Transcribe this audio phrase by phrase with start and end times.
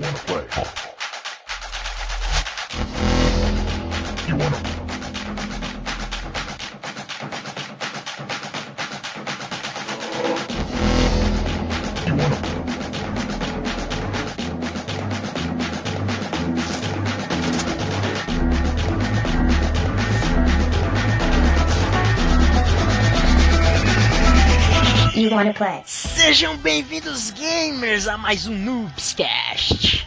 [0.00, 0.44] play?
[4.28, 4.56] You wanna
[12.16, 12.48] wanna
[25.14, 25.82] You wanna play?
[25.84, 29.97] Sejam bem-vindos, gamers, a mais um Noobscast.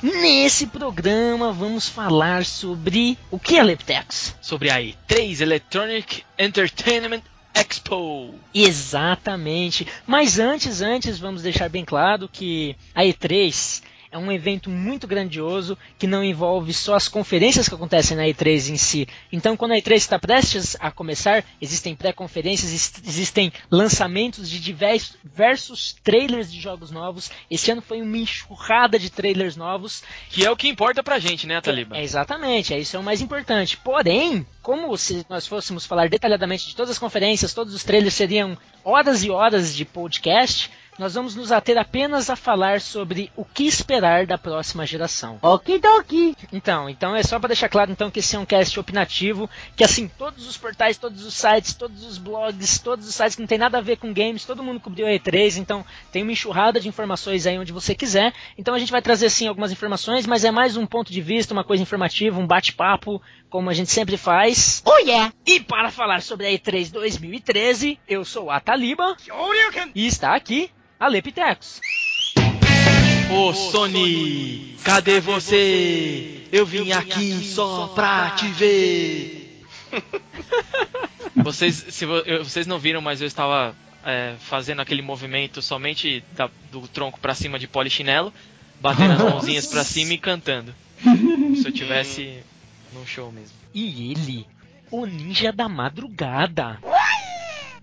[0.00, 4.36] Nesse programa vamos falar sobre o que é Leptex?
[4.40, 8.32] sobre a E3 Electronic Entertainment Expo.
[8.54, 9.88] Exatamente.
[10.06, 15.76] Mas antes, antes, vamos deixar bem claro que a E3 é um evento muito grandioso
[15.98, 19.06] que não envolve só as conferências que acontecem na E3 em si.
[19.32, 25.14] Então, quando a E3 está prestes a começar, existem pré-conferências, ex- existem lançamentos de divers-
[25.24, 27.30] diversos trailers de jogos novos.
[27.50, 30.02] Esse ano foi uma enxurrada de trailers novos.
[30.30, 31.96] Que é o que importa pra gente, né, Taliba?
[31.96, 33.76] É, exatamente, é isso é o mais importante.
[33.76, 38.56] Porém, como se nós fôssemos falar detalhadamente de todas as conferências, todos os trailers seriam
[38.84, 43.64] horas e horas de podcast, nós vamos nos ater apenas a falar sobre o que
[43.64, 45.38] esperar da próxima geração.
[45.40, 46.36] Okidoki.
[46.52, 49.84] Então, então é só para deixar claro então que esse é um cast opinativo, que
[49.84, 53.46] assim, todos os portais, todos os sites, todos os blogs, todos os sites que não
[53.46, 56.80] tem nada a ver com games, todo mundo cobriu a E3, então tem uma enxurrada
[56.80, 58.34] de informações aí onde você quiser.
[58.56, 61.54] Então a gente vai trazer sim algumas informações, mas é mais um ponto de vista,
[61.54, 64.82] uma coisa informativa, um bate-papo, como a gente sempre faz.
[64.84, 65.32] Oh yeah.
[65.46, 69.16] E para falar sobre a E3 2013, eu sou a Taliba
[69.94, 71.80] e está aqui a Lepitex.
[73.30, 76.42] Ô Sony, cadê você?
[76.50, 79.64] Eu vim aqui só pra te ver.
[81.36, 83.74] Vocês, se vocês não viram, mas eu estava
[84.04, 88.32] é, fazendo aquele movimento somente da- do tronco pra cima de polichinelo,
[88.80, 90.74] batendo as mãozinhas pra cima e cantando.
[91.02, 92.38] Se eu tivesse
[92.92, 93.54] num show mesmo.
[93.74, 94.46] E ele,
[94.90, 96.78] o ninja da madrugada.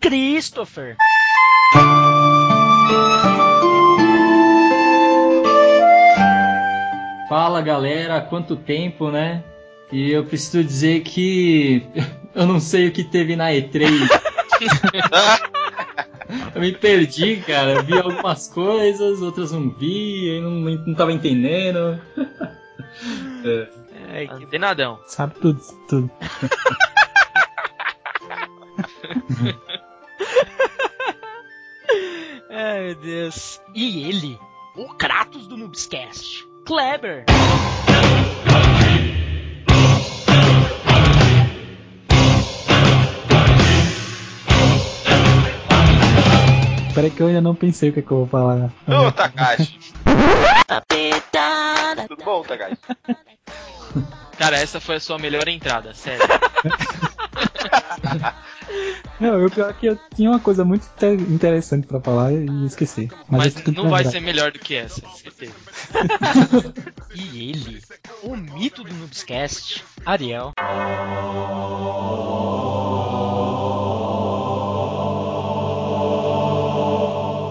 [0.01, 0.97] Christopher.
[7.27, 9.43] Fala galera, há quanto tempo, né?
[9.91, 11.83] E eu preciso dizer que
[12.35, 13.89] eu não sei o que teve na E3.
[16.55, 17.73] eu me perdi, cara.
[17.73, 21.99] Eu vi algumas coisas, outras não vi, eu não, não tava entendendo.
[23.43, 23.67] É.
[24.13, 24.99] Ai, que Denadão.
[25.07, 26.11] Sabe tudo, tudo.
[32.57, 33.59] Ai, meu Deus.
[33.73, 34.39] E ele,
[34.77, 36.47] o Kratos do Noobscast.
[36.65, 37.25] Kleber.
[46.93, 48.71] Peraí que eu ainda não pensei o que, é que eu vou falar.
[48.87, 49.77] Ô, Takashi.
[52.07, 52.77] Tudo bom, Takashi?
[54.37, 56.25] Cara, essa foi a sua melhor entrada, sério.
[59.19, 63.09] Não, o pior que eu tinha uma coisa muito inte- interessante pra falar e esqueci.
[63.29, 64.11] Mas, eu tento não vai lembrar.
[64.11, 65.53] ser melhor do que essa, certeza.
[67.17, 67.81] E ele,
[68.23, 69.81] o mito do Noobscast.
[70.05, 70.51] Ariel.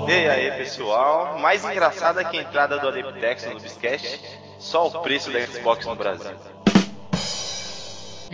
[0.07, 1.39] E aí, pessoal?
[1.39, 4.21] Mais engraçada que a entrada do Adeptex no Biscast,
[4.59, 6.33] só o preço da Xbox no Brasil.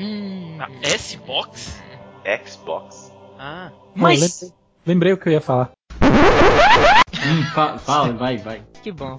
[0.00, 1.78] Hum, Ah, S-Box?
[2.46, 3.12] Xbox.
[3.38, 4.52] Ah, mas lembrei,
[4.86, 5.70] lembrei o que eu ia falar.
[6.02, 8.62] Hum, fa- fala, vai, vai.
[8.82, 9.18] que bom.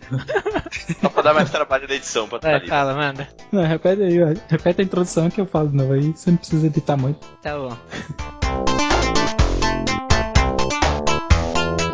[1.01, 3.27] Só pra dar mais trabalho da edição pra Vai, fala, manda.
[3.51, 4.27] Não, repete aí, ó.
[4.49, 7.19] repete a introdução que eu falo de novo aí, você não precisa editar muito.
[7.43, 7.77] Tá bom.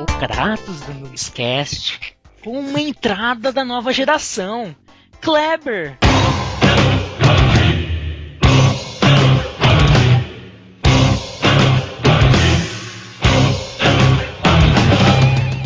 [0.01, 1.99] O Kratos do Noobscast
[2.43, 4.73] com uma entrada da nova geração.
[5.21, 5.97] Kleber.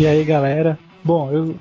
[0.02, 0.80] E aí, galera?
[1.04, 1.56] Bom, eu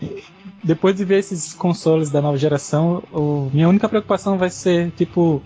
[0.65, 5.43] depois de ver esses consoles da nova geração, o- minha única preocupação vai ser, tipo,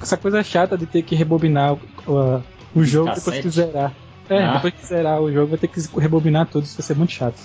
[0.00, 2.42] essa coisa chata de ter que rebobinar o, o-
[2.76, 3.50] o jogo depois que Cassete?
[3.50, 3.92] zerar.
[4.30, 4.54] É, Ah.
[4.54, 7.38] depois que zerar o jogo vai ter que rebobinar tudo, isso vai ser muito chato.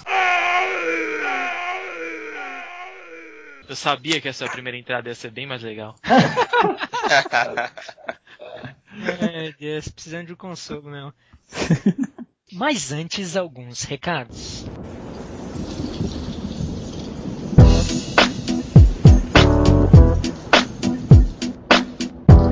[3.67, 5.93] eu sabia que essa primeira entrada ia ser bem mais legal.
[8.93, 11.13] Meu Deus, precisando de um consolo mesmo.
[12.55, 14.65] Mas antes, alguns recados.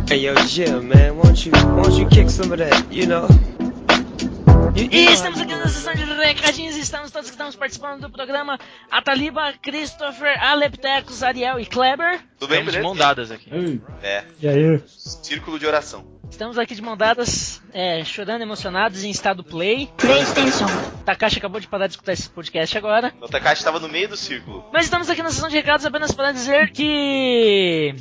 [0.10, 3.28] Hey yo, Jim, man, won't you won't you kick some of that, you know?
[4.76, 8.60] E estamos aqui na sessão de recadinhos, estamos todos que estamos participando do programa
[8.92, 12.22] Ataliba, Christopher, Aleptecos, Ariel e Kleber.
[12.40, 12.84] Tudo bem, Estamos de beleza?
[12.84, 13.50] mão dadas aqui.
[13.52, 14.82] Ei, É, E aí?
[14.88, 16.13] círculo de oração.
[16.34, 19.88] Estamos aqui de mão dadas, é, chorando, emocionados, em estado play.
[19.96, 20.66] PlayStation.
[21.06, 23.14] Takashi acabou de parar de escutar esse podcast agora.
[23.22, 24.66] O Takashi estava no meio do círculo.
[24.74, 27.94] Mas estamos aqui na sessão de recados apenas para dizer que.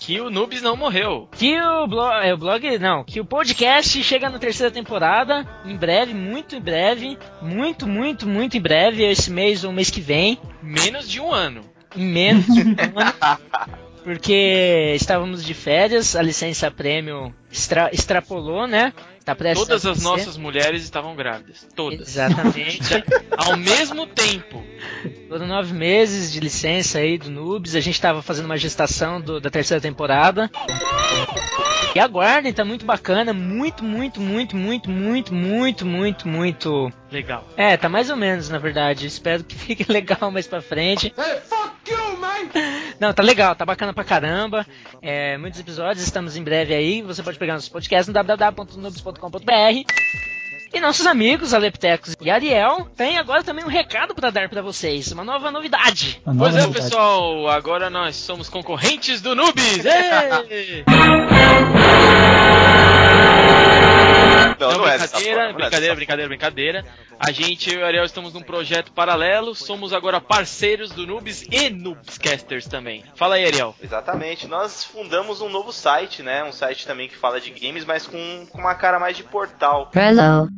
[0.00, 1.30] Que o Noobs não morreu.
[1.32, 2.26] Que o blog.
[2.26, 2.78] É, o blog.
[2.78, 5.48] Não, que o podcast chega na terceira temporada.
[5.64, 7.18] Em breve, muito em breve.
[7.40, 9.02] Muito, muito, muito em breve.
[9.02, 10.38] Esse mês ou mês que vem.
[10.62, 11.62] Menos de um ano.
[11.96, 13.78] Em menos de um ano.
[14.08, 18.94] Porque estávamos de férias, a licença prêmio extra- extrapolou, né?
[19.22, 21.66] Tá Todas as nossas mulheres estavam grávidas.
[21.76, 22.08] Todas.
[22.08, 23.04] Exatamente.
[23.36, 24.64] Ao mesmo tempo.
[25.28, 27.74] Foram nove meses de licença aí do Noobs.
[27.76, 30.50] A gente tava fazendo uma gestação do- da terceira temporada.
[31.94, 33.34] E aguardem, tá muito bacana.
[33.34, 36.90] Muito, muito, muito, muito, muito, muito, muito, muito.
[37.12, 37.46] Legal.
[37.54, 39.06] É, tá mais ou menos, na verdade.
[39.06, 41.12] Espero que fique legal mais pra frente.
[43.00, 44.66] Não, tá legal, tá bacana pra caramba.
[45.00, 47.00] É, muitos episódios, estamos em breve aí.
[47.02, 49.84] Você pode pegar nossos podcasts no www.noobs.com.br.
[50.74, 55.10] E nossos amigos, Aleptecos e Ariel, tem agora também um recado pra dar pra vocês.
[55.12, 56.20] Uma nova novidade.
[56.26, 56.90] Uma Pois nova é, novidade.
[56.90, 59.64] pessoal, agora nós somos concorrentes do Noobs!
[64.58, 66.84] Não, não, Não, é brincadeira, forma, é brincadeira, brincadeira, brincadeira.
[67.18, 71.42] A gente, eu e o Ariel, estamos num projeto paralelo, somos agora parceiros do Noobs
[71.50, 73.02] e Noobscasters também.
[73.16, 73.74] Fala aí, Ariel.
[73.82, 74.46] Exatamente.
[74.46, 76.44] Nós fundamos um novo site, né?
[76.44, 79.90] Um site também que fala de games, mas com, com uma cara mais de portal.
[79.94, 80.48] Hello.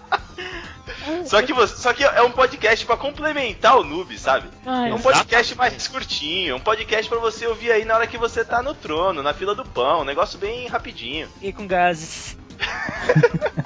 [1.25, 4.49] Só que, você, só que é um podcast pra complementar o noob, sabe?
[4.65, 8.19] Ai, É um podcast mais curtinho, um podcast pra você ouvir aí na hora que
[8.19, 11.29] você tá no trono, na fila do pão, um negócio bem rapidinho.
[11.35, 12.37] fiquei com gases.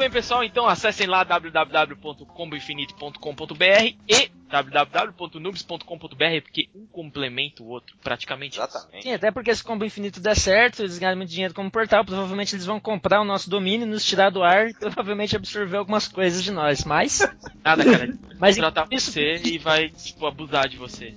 [0.00, 8.54] Muito bem, pessoal, então acessem lá www.comboinfinito.com.br e www.noobs.com.br, porque um complementa o outro, praticamente.
[8.54, 8.62] isso.
[8.62, 9.02] Exatamente.
[9.02, 12.02] Sim, até porque se o Combo Infinito der certo, eles ganham muito dinheiro como portal,
[12.02, 16.08] provavelmente eles vão comprar o nosso domínio, nos tirar do ar e provavelmente absorver algumas
[16.08, 16.82] coisas de nós.
[16.82, 17.18] Mas,
[17.62, 18.06] Nada, cara.
[18.06, 21.14] Vai mas tratar isso, você e vai, tipo, abusar de você.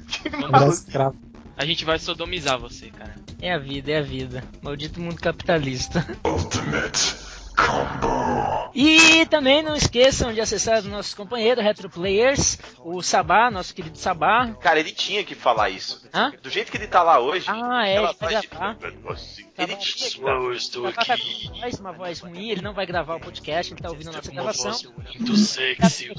[0.72, 1.18] Escravo.
[1.54, 3.14] A gente vai sodomizar você, cara.
[3.42, 4.42] é a vida, é a vida.
[4.62, 6.06] Maldito mundo capitalista.
[6.24, 8.70] Ultimate Combo.
[8.74, 13.98] E também não esqueçam de acessar os nossos companheiros Retro Players, o Sabá, nosso querido
[13.98, 14.48] Sabá.
[14.60, 16.02] Cara, ele tinha que falar isso.
[16.14, 16.32] Hã?
[16.42, 18.76] Do jeito que ele tá lá hoje, Ah, é, ele vai de- gravar.
[19.10, 20.30] assim, Tá ele tinha que tá.
[20.30, 21.48] eu estou Sabá tá aqui.
[21.48, 24.12] com voz, uma voz ruim, ele não vai gravar o podcast, ele tá ouvindo a
[24.12, 24.72] nossa gravação.
[24.72, 24.82] voz
[25.18, 26.14] muito sexy, o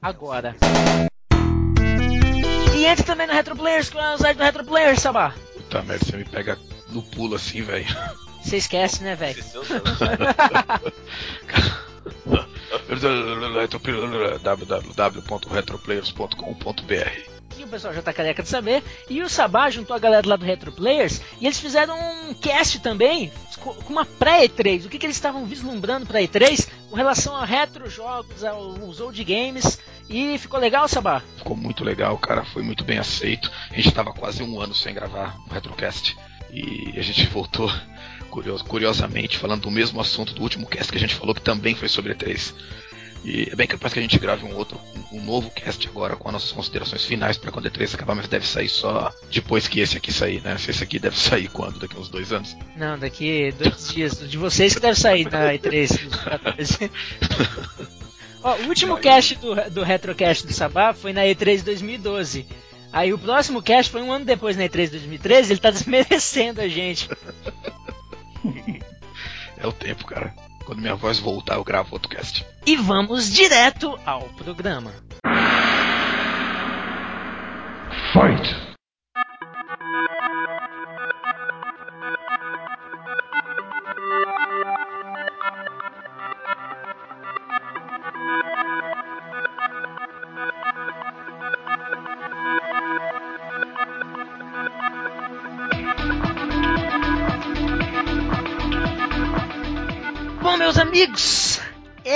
[0.00, 0.56] agora.
[2.74, 5.34] E entre também no Retro Players com o site do Retro Players, Sabá.
[5.54, 7.86] Puta merda, você me pega no pulo assim, velho.
[8.42, 9.42] Você esquece, né, velho?
[14.42, 18.82] Www.retroplayers.com.br E o pessoal já tá careca de saber.
[19.10, 21.94] E o Sabá juntou a galera lá do Retro Players e eles fizeram
[22.30, 23.30] um cast também
[23.60, 24.86] co- com uma pré-E3.
[24.86, 29.22] O que, que eles estavam vislumbrando pra E3 com relação a retro jogos, aos old
[29.22, 29.78] games.
[30.08, 31.20] E ficou legal, Sabá?
[31.36, 33.52] Ficou muito legal, cara, foi muito bem aceito.
[33.70, 36.16] A gente tava quase um ano sem gravar o Retrocast
[36.50, 37.70] e a gente voltou
[38.22, 41.74] curios- curiosamente falando do mesmo assunto do último cast que a gente falou que também
[41.74, 42.52] foi sobre E3.
[43.24, 44.80] E é bem capaz que a gente grave um outro,
[45.12, 48.26] um novo cast agora com as nossas considerações finais para quando a E3 acabar, mas
[48.26, 50.58] deve sair só depois que esse aqui sair, né?
[50.58, 51.78] Se esse aqui deve sair quando?
[51.78, 52.56] Daqui uns dois anos?
[52.76, 54.18] Não, daqui dois dias.
[54.28, 56.04] De vocês que deve sair na E3.
[56.08, 56.90] dos 14.
[58.42, 62.44] Ó, o último cast do, do Retrocast do Sabá foi na E3 2012.
[62.92, 66.66] Aí o próximo cast foi um ano depois na E3 2013, ele tá desmerecendo a
[66.66, 67.08] gente.
[69.56, 70.34] É o tempo, cara.
[70.64, 72.44] Quando minha voz voltar, eu gravo outro cast.
[72.66, 74.92] E vamos direto ao programa.
[78.12, 78.72] Fight.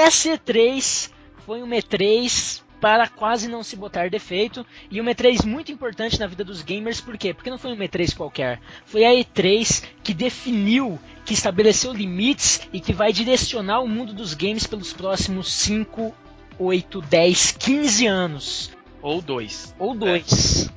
[0.07, 1.11] Essa E3
[1.45, 6.29] foi uma E3 para quase não se botar defeito e uma E3 muito importante na
[6.29, 7.35] vida dos gamers, por quê?
[7.35, 12.79] Porque não foi uma E3 qualquer, foi a E3 que definiu, que estabeleceu limites e
[12.79, 16.15] que vai direcionar o mundo dos games pelos próximos 5,
[16.57, 18.71] 8, 10, 15 anos.
[19.03, 19.75] Ou dois.
[19.77, 20.71] Ou dois.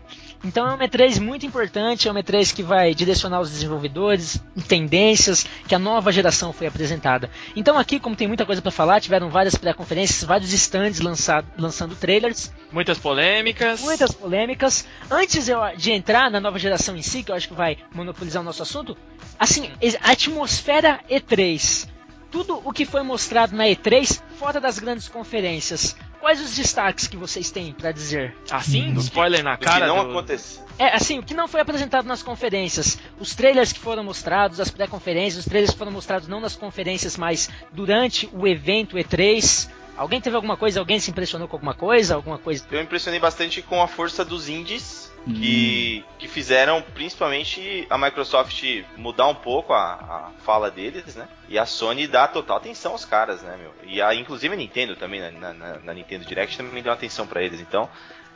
[0.43, 5.46] Então é uma E3 muito importante, é uma E3 que vai direcionar os desenvolvedores, tendências,
[5.67, 7.29] que a nova geração foi apresentada.
[7.55, 11.96] Então aqui, como tem muita coisa para falar, tiveram várias pré-conferências, vários stands lançado, lançando
[11.96, 12.53] trailers.
[12.72, 13.81] Muitas polêmicas.
[13.81, 14.86] Muitas polêmicas.
[15.12, 18.41] Antes eu, de entrar na nova geração em si, que eu acho que vai monopolizar
[18.41, 18.98] o nosso assunto,
[19.38, 19.69] assim,
[20.01, 21.88] a atmosfera E3
[22.31, 25.96] tudo o que foi mostrado na E3 fora das grandes conferências.
[26.19, 28.35] Quais os destaques que vocês têm para dizer?
[28.51, 29.85] Assim, do spoiler na Do cara.
[29.85, 30.63] que não do- aconteceu.
[30.77, 34.69] É, assim, o que não foi apresentado nas conferências, os trailers que foram mostrados, as
[34.69, 39.69] pré-conferências, os trailers que foram mostrados não nas conferências, mas durante o evento E3.
[40.00, 40.79] Alguém teve alguma coisa?
[40.79, 42.15] Alguém se impressionou com alguma coisa?
[42.15, 42.65] Alguma coisa?
[42.72, 48.63] Eu me impressionei bastante com a força dos indies que, que fizeram principalmente a Microsoft
[48.96, 51.27] mudar um pouco a, a fala deles, né?
[51.50, 53.74] E a Sony dar total atenção aos caras, né, meu?
[53.84, 57.27] E a, inclusive a Nintendo também, na, na- na- na Nintendo Direct também deu atenção
[57.27, 57.60] pra eles.
[57.60, 57.89] Então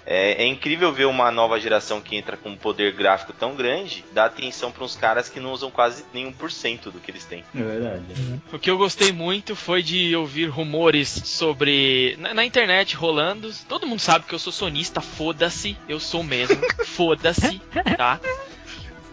[0.05, 4.03] é, é incrível ver uma nova geração que entra com um poder gráfico tão grande
[4.11, 7.23] dar atenção pra uns caras que não usam quase nenhum por cento do que eles
[7.25, 7.43] têm.
[7.55, 8.03] É verdade.
[8.51, 12.17] O que eu gostei muito foi de ouvir rumores sobre.
[12.19, 13.51] Na, na internet rolando.
[13.67, 15.77] Todo mundo sabe que eu sou sonista, foda-se.
[15.87, 17.61] Eu sou mesmo, foda-se,
[17.97, 18.19] tá?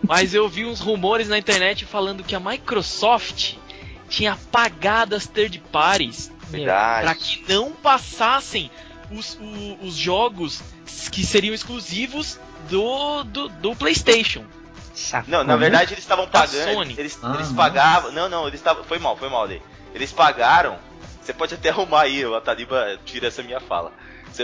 [0.02, 3.54] Mas eu vi uns rumores na internet falando que a Microsoft
[4.08, 7.04] tinha apagado as third parties Verdade.
[7.04, 8.70] para que não passassem
[9.10, 10.60] os, o- os jogos
[11.10, 12.38] que seriam exclusivos
[12.68, 14.44] do, do, do PlayStation.
[15.26, 15.58] Não, na Como?
[15.58, 16.74] verdade eles estavam pagando.
[16.74, 16.94] Sony.
[16.98, 17.56] Eles, Ah, eles não.
[17.56, 18.12] pagavam.
[18.12, 18.84] Não, não, eles estavam.
[18.84, 19.62] Foi mal, foi mal daí.
[19.94, 20.76] Eles pagaram.
[21.22, 23.92] Você pode até arrumar aí, o Ataliba tira essa minha fala.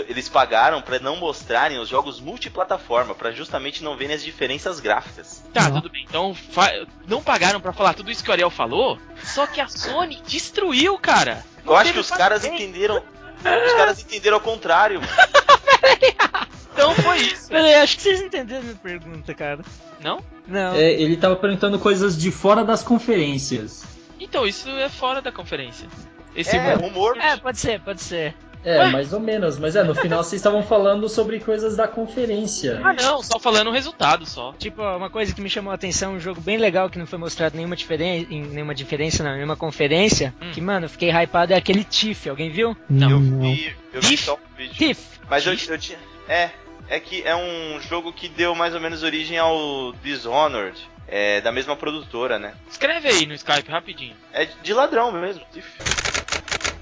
[0.09, 5.41] Eles pagaram pra não mostrarem os jogos multiplataforma, pra justamente não verem as diferenças gráficas.
[5.53, 5.75] Tá, Não.
[5.81, 6.05] tudo bem.
[6.09, 9.67] Então, fa- não pagaram pra falar tudo isso que o Ariel falou, só que a
[9.69, 11.45] Sony destruiu, cara.
[11.65, 12.63] Eu acho que os caras paciência.
[12.65, 13.01] entenderam.
[13.39, 15.11] Os caras entenderam ao contrário, mano.
[16.73, 17.47] Então foi isso.
[17.49, 19.61] Peraí, acho que vocês entenderam a minha pergunta, cara.
[19.99, 20.19] Não?
[20.47, 20.75] Não.
[20.75, 23.83] É, ele tava perguntando coisas de fora das conferências.
[24.19, 25.87] Então, isso é fora da conferência.
[26.35, 27.17] Esse É, rumor- rumor.
[27.17, 28.35] É, pode ser, pode ser.
[28.69, 28.91] É, Ué?
[28.91, 29.57] mais ou menos.
[29.57, 32.81] Mas é, no final vocês estavam falando sobre coisas da conferência.
[32.83, 34.53] Ah, não, só falando o resultado só.
[34.59, 37.17] Tipo, uma coisa que me chamou a atenção, um jogo bem legal que não foi
[37.17, 40.51] mostrado nenhuma diferença, em nenhuma diferença, não, nenhuma conferência, Hum.
[40.51, 42.75] que, mano, eu fiquei hypado, é aquele Tiff, alguém viu?
[42.89, 43.39] Não, Eu não.
[43.53, 44.23] vi, eu vi Tiff?
[44.25, 44.73] só o vídeo.
[44.75, 45.01] Tiff!
[45.29, 45.97] Mas eu, eu tinha.
[46.27, 46.49] É,
[46.89, 50.77] é que é um jogo que deu mais ou menos origem ao Dishonored.
[51.09, 52.53] É da mesma produtora, né?
[52.69, 54.13] Escreve aí no Skype rapidinho.
[54.33, 55.41] É de ladrão mesmo.
[55.53, 55.69] Tiff.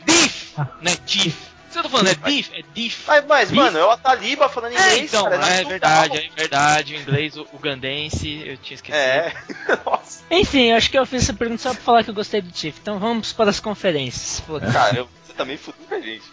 [0.05, 0.53] Diff!
[0.57, 0.67] Ah.
[0.81, 0.95] Não é
[1.75, 1.79] Diff.
[1.79, 2.07] O que eu tô falando?
[2.07, 2.51] É Diff?
[2.53, 3.03] É Diff.
[3.07, 3.61] Mas, mas Biff?
[3.63, 5.35] mano, é o Ataliba falando É, inglês, então, cara.
[5.35, 6.95] é não verdade, é verdade.
[6.95, 8.95] O inglês, o ugandense, eu tinha esquecido.
[8.97, 9.33] É.
[9.85, 10.23] Nossa.
[10.31, 12.79] Enfim, acho que eu fiz essa pergunta só pra falar que eu gostei do Tiff.
[12.81, 14.39] Então vamos para as conferências.
[14.41, 14.73] Foda-se.
[14.73, 16.23] Cara, eu, você também fudeu com a gente.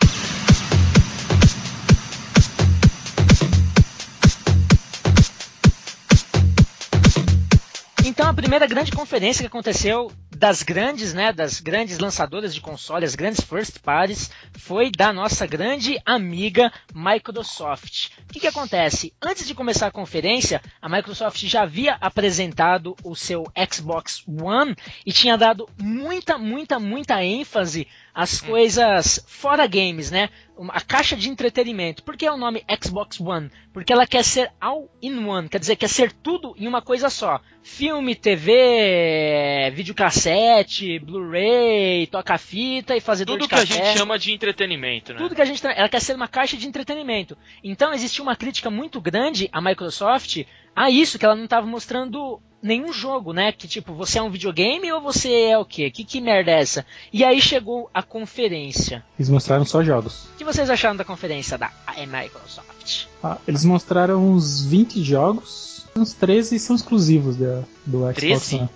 [8.04, 10.10] Então a primeira grande conferência que aconteceu
[10.42, 15.46] das grandes, né, das grandes lançadoras de console, as grandes first parties, foi da nossa
[15.46, 18.08] grande amiga Microsoft.
[18.28, 19.14] O que, que acontece?
[19.22, 24.74] Antes de começar a conferência, a Microsoft já havia apresentado o seu Xbox One
[25.06, 30.28] e tinha dado muita, muita, muita ênfase às coisas fora games, né?
[30.68, 32.02] A caixa de entretenimento.
[32.02, 33.50] Por que é o nome Xbox One?
[33.72, 37.08] Porque ela quer ser all in one, quer dizer, quer ser tudo em uma coisa
[37.08, 37.40] só.
[37.62, 45.18] Filme, TV, videocassete, Blu-ray, toca-fita e fazedor Tudo que a gente chama de entretenimento, né?
[45.18, 45.66] Tudo que a gente.
[45.66, 47.36] Ela quer ser uma caixa de entretenimento.
[47.64, 52.40] Então existiu uma crítica muito grande à Microsoft a isso, que ela não estava mostrando
[52.62, 53.50] nenhum jogo, né?
[53.52, 55.90] Que tipo, você é um videogame ou você é o quê?
[55.90, 56.86] Que, que merda é essa?
[57.12, 59.04] E aí chegou a conferência.
[59.18, 60.24] Eles mostraram só jogos.
[60.34, 63.06] O que vocês acharam da conferência da Microsoft?
[63.22, 68.56] Ah, eles mostraram uns 20 jogos, uns 13 são exclusivos da, do Xbox 13?
[68.56, 68.68] One.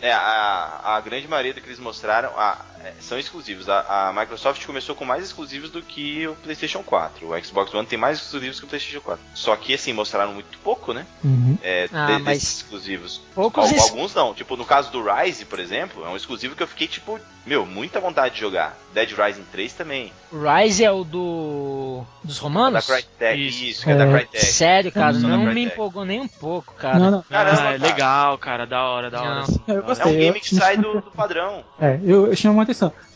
[0.00, 3.68] É, a, a grande maioria do que eles mostraram a- é, são exclusivos.
[3.68, 7.26] A, a Microsoft começou com mais exclusivos do que o PlayStation 4.
[7.32, 9.24] O Xbox One tem mais exclusivos que o PlayStation 4.
[9.34, 11.06] Só que, assim, mostraram muito pouco, né?
[11.24, 11.56] Uhum.
[11.62, 13.20] É, Ah, de- mas- desses exclusivos.
[13.34, 14.34] Poucos Al- Alguns não.
[14.34, 17.64] Tipo, no caso do Rise, por exemplo, é um exclusivo que eu fiquei, tipo, meu,
[17.66, 18.76] muita vontade de jogar.
[18.94, 20.12] Dead Rising 3 também.
[20.32, 22.04] Rise é o do.
[22.22, 22.86] dos Da romanos?
[22.86, 23.46] Crytek.
[23.48, 23.64] Isso.
[23.64, 24.12] Isso, que é da É.
[24.12, 24.44] Crytek.
[24.44, 25.72] Sério, cara, Só da não me Crytek.
[25.74, 26.98] empolgou nem um pouco, cara.
[26.98, 27.22] Não, não.
[27.22, 29.30] Caramba, ah, é legal, cara, da hora, da hora.
[29.34, 29.40] Não.
[29.42, 29.62] assim.
[29.66, 30.12] Eu É um gostei.
[30.16, 31.64] game eu- que sai do, do padrão.
[31.80, 32.66] É, eu, eu chamei uma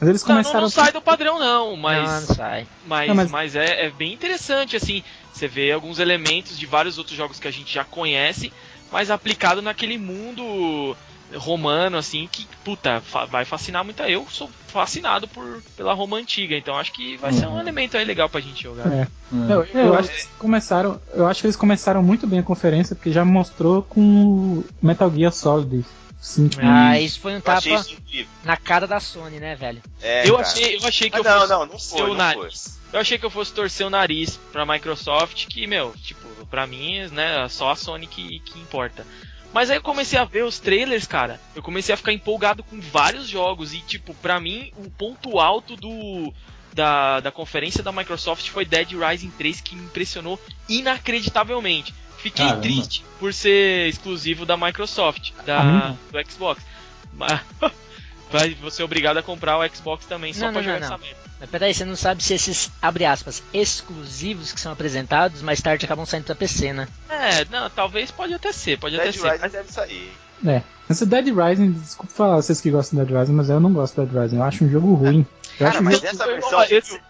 [0.00, 0.60] Mas eles Não, não, começaram.
[0.62, 2.66] não sai do padrão não, Não, mas não sai.
[2.86, 5.02] mas, Não, mas- mas é, é bem interessante assim.
[5.32, 8.52] Você vê alguns elementos de vários outros jogos que a gente já conhece,
[8.90, 10.96] mas aplicado naquele mundo
[11.34, 14.00] romano assim que puta fa- vai fascinar muito.
[14.04, 18.04] Eu sou fascinado por pela Roma antiga, então acho que vai ser um elemento aí
[18.04, 18.86] legal pra gente jogar.
[18.92, 19.00] É.
[19.02, 19.52] É.
[19.52, 21.00] Eu, eu acho que eles começaram.
[21.12, 25.10] Eu acho que eles começaram muito bem a conferência, porque já mostrou com o Metal
[25.12, 25.84] Gear Solid
[26.20, 26.56] 5.
[26.62, 27.84] Ah, isso foi um tapa
[28.44, 29.82] na cara da Sony, né, velho?
[30.00, 30.48] É, eu cara.
[30.48, 32.80] achei, eu achei que Mas eu não, fosse não, não torcer foi, o não nariz.
[32.92, 37.06] Eu achei que eu fosse torcer o nariz pra Microsoft, que, meu, tipo, pra mim,
[37.08, 39.06] né, só a Sony que, que importa.
[39.52, 41.40] Mas aí eu comecei a ver os trailers, cara.
[41.54, 43.72] Eu comecei a ficar empolgado com vários jogos.
[43.72, 46.32] E, tipo, pra mim, o ponto alto do.
[46.74, 51.94] Da, da conferência da Microsoft foi Dead Rising 3, que me impressionou inacreditavelmente.
[52.26, 52.62] Fiquei Caramba.
[52.62, 56.60] triste por ser exclusivo da Microsoft, da, A mim do Xbox.
[57.12, 57.40] Mas
[58.32, 60.86] vai você é obrigado a comprar o Xbox também só Não, pra não, jogar não,
[60.88, 61.16] essa merda.
[61.38, 65.84] Mas peraí, você não sabe se esses, abre aspas, exclusivos que são apresentados, mais tarde
[65.84, 66.88] acabam saindo pra PC, né?
[67.08, 69.30] É, não, talvez pode até ser, pode Dead até ser.
[69.32, 70.12] Rising deve sair.
[70.44, 70.62] É.
[70.90, 74.00] Esse Dead Rising, desculpa falar vocês que gostam de Dead Rising, mas eu não gosto
[74.00, 74.36] de Dead Rising.
[74.36, 75.26] Eu acho um jogo ruim.
[75.52, 76.06] Eu Cara, acho um mas jogo...
[76.06, 77.00] essa eu- versão eu-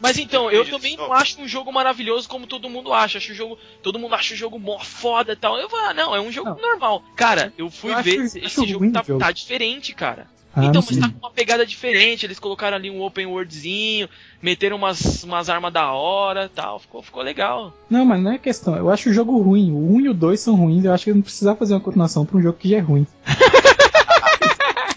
[0.00, 3.18] Mas então, eu também não acho um jogo maravilhoso como todo mundo acha.
[3.18, 5.58] Acho o jogo, todo mundo acha o jogo mó foda e tal.
[5.58, 6.56] Eu vou, ah, não, é um jogo Não.
[6.56, 7.02] normal.
[7.16, 10.26] Cara, eu fui Eu ver esse, acho esse jogo tá, tá diferente, cara.
[10.54, 12.26] Ah, então, mas tá com uma pegada diferente.
[12.26, 14.08] Eles colocaram ali um open worldzinho,
[14.42, 16.80] meteram umas, umas armas da hora tal.
[16.80, 17.72] Ficou, ficou legal.
[17.88, 18.76] Não, mas não é questão.
[18.76, 19.70] Eu acho o jogo ruim.
[19.70, 20.84] O 1 e o 2 são ruins.
[20.84, 23.06] Eu acho que não precisava fazer uma continuação pra um jogo que já é ruim.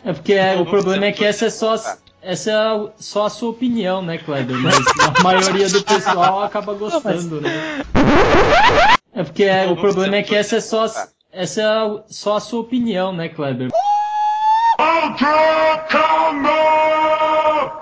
[0.04, 1.76] É porque é, o problema é que essa é só.
[2.22, 4.58] Essa é só a sua opinião, né, Kleber?
[4.58, 7.82] Mas a maioria do pessoal acaba gostando, né?
[9.14, 10.86] É porque é, o problema é que essa é só,
[11.32, 13.70] essa é a- só a sua opinião, né, Kleber?
[14.80, 16.52] Ultra Combo!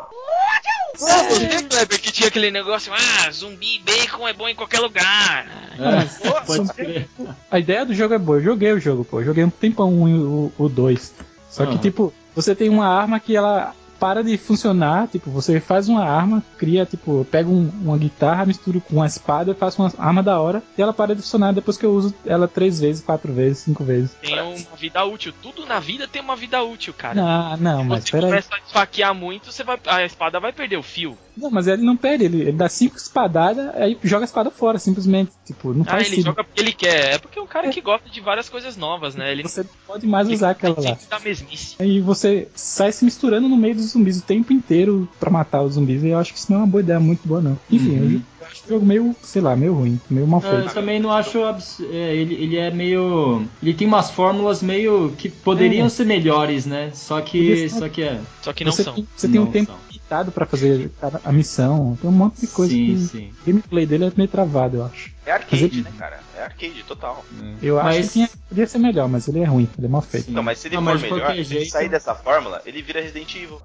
[1.00, 5.48] Você, Kleber, que tinha aquele negócio, ah, zumbi e bacon é bom em qualquer lugar.
[5.80, 6.06] É,
[6.46, 7.08] pode crer.
[7.50, 8.38] A ideia do jogo é boa.
[8.40, 9.22] Eu joguei o jogo, pô.
[9.22, 11.14] Eu joguei um tempão um e o 2.
[11.50, 11.78] Só que, Ah.
[11.78, 15.08] tipo, você tem uma arma que ela para de funcionar.
[15.08, 19.54] Tipo, você faz uma arma, cria, tipo, pega um- uma guitarra, mistura com uma espada,
[19.54, 22.48] faço uma arma da hora e ela para de funcionar depois que eu uso ela
[22.48, 24.12] três vezes, quatro vezes, cinco vezes.
[24.22, 25.34] Tem uma vida útil.
[25.42, 27.16] Tudo na vida tem uma vida útil, cara.
[27.16, 28.30] Não, não, Se mas você peraí.
[28.30, 31.18] começa a esfaquear muito, você vai, a espada vai perder o fio.
[31.40, 34.78] Não, mas ele não perde, ele, ele dá cinco espadadas, aí joga a espada fora,
[34.80, 35.32] simplesmente.
[35.46, 36.26] Tipo, não Ah, faz ele sentido.
[36.28, 37.14] joga porque ele quer.
[37.16, 39.32] É porque é um cara que gosta de várias coisas novas, né?
[39.32, 40.98] Ele Você não pode mais usar aquela lá.
[41.10, 41.76] da mesmice.
[41.80, 45.74] Aí você sai se misturando no meio dos zumbis o tempo inteiro pra matar os
[45.74, 46.04] zumbis.
[46.04, 47.58] E eu acho que isso não é uma boa ideia muito boa, não.
[47.72, 48.12] Enfim, Uhum.
[48.14, 50.74] eu, eu acho o jogo meio, sei lá, meio ruim, meio mal É, Eu feito.
[50.74, 51.44] também não acho.
[51.44, 53.44] abs- é, ele, ele é meio.
[53.62, 55.14] Ele tem umas fórmulas meio.
[55.18, 55.90] que poderiam É.
[55.90, 56.92] ser melhores, né?
[56.94, 57.68] Só que.
[57.70, 58.20] Só que é.
[58.42, 58.94] Só que não você são.
[58.94, 59.80] tem, você tem Não um tempo são.
[60.10, 60.92] Limitado pra fazer
[61.24, 61.96] a, missão.
[62.02, 63.34] Tem um monte de coisa sim, que sim.
[63.42, 65.12] o gameplay dele é meio travado, eu acho.
[65.26, 66.20] É arcade, ele- né, cara?
[66.36, 67.24] É arcade, total.
[67.62, 70.02] Eu acho Mas- que tinha- podia ser melhor, mas ele é ruim, ele é mal
[70.02, 70.26] feito.
[70.26, 70.32] Sim.
[70.32, 72.82] Então, mas se ele Ah, for melhor, qualquer se ele jeito- sair dessa fórmula, ele
[72.82, 73.62] vira Resident Evil.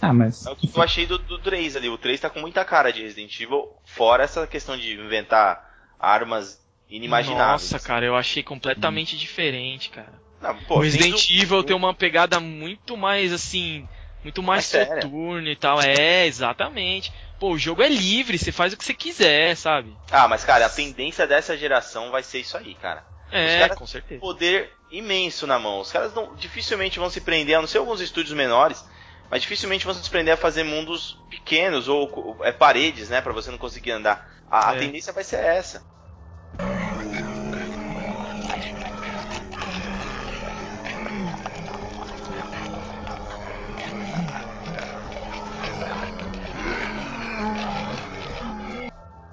[0.00, 0.46] Ah, mas.
[0.46, 1.88] É o que eu achei do, do 3 ali.
[1.88, 5.64] O 3 tá com muita cara de Resident Evil, fora essa questão de inventar
[5.98, 7.70] armas inimagináveis.
[7.72, 10.12] Nossa, cara, eu achei completamente diferente, cara.
[10.40, 13.88] Não, o pô, Resident tendo- Evil tem uma pegada muito mais assim.
[14.22, 15.80] Muito mais soturna e tal.
[15.80, 17.12] É, exatamente.
[17.38, 19.96] Pô, o jogo é livre, você faz o que você quiser, sabe?
[20.10, 23.04] Ah, mas cara, a tendência dessa geração vai ser isso aí, cara.
[23.28, 24.20] Os É, caras com certeza.
[24.20, 25.80] poder imenso na mão.
[25.80, 28.84] Os caras não, dificilmente vão se prender, a não ser alguns estúdios menores,
[29.30, 33.32] mas dificilmente vão se prender a fazer mundos pequenos ou co- é, paredes, né, Pra
[33.32, 34.26] você não conseguir andar.
[34.50, 34.78] A, a É.
[34.78, 35.84] tendência vai ser essa.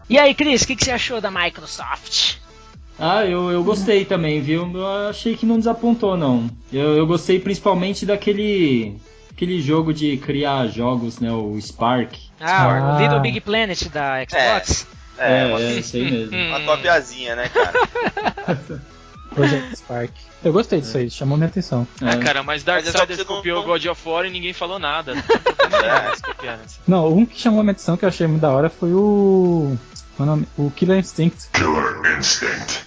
[0.10, 2.36] E aí, Cris, o que, que você achou da Microsoft?
[3.00, 4.70] Ah, eu, eu gostei também, viu?
[4.74, 6.50] Eu achei que não desapontou, não.
[6.72, 8.96] Eu, eu gostei principalmente daquele.
[9.32, 11.32] aquele jogo de criar jogos, né?
[11.32, 12.14] O Spark.
[12.40, 12.96] Ah, Ah.
[12.98, 14.88] o Little Big Planet da Xbox?
[15.18, 16.38] É, uma, isso aí mesmo.
[16.38, 18.60] uma copiazinha, né, cara?
[19.34, 20.12] Project Spark.
[20.44, 21.88] Eu gostei disso aí, chamou minha atenção.
[22.02, 22.18] Ah, É.
[22.18, 25.14] cara, mas é Darksiders não- copiou não- God of War e ninguém falou nada.
[25.74, 26.80] Não isso.
[26.88, 29.76] Não, um que chamou minha atenção que eu achei muito da hora foi o.
[30.16, 30.48] qual é o nome?
[30.58, 31.50] O Killer Instinct.
[31.52, 32.84] Killer Instinct.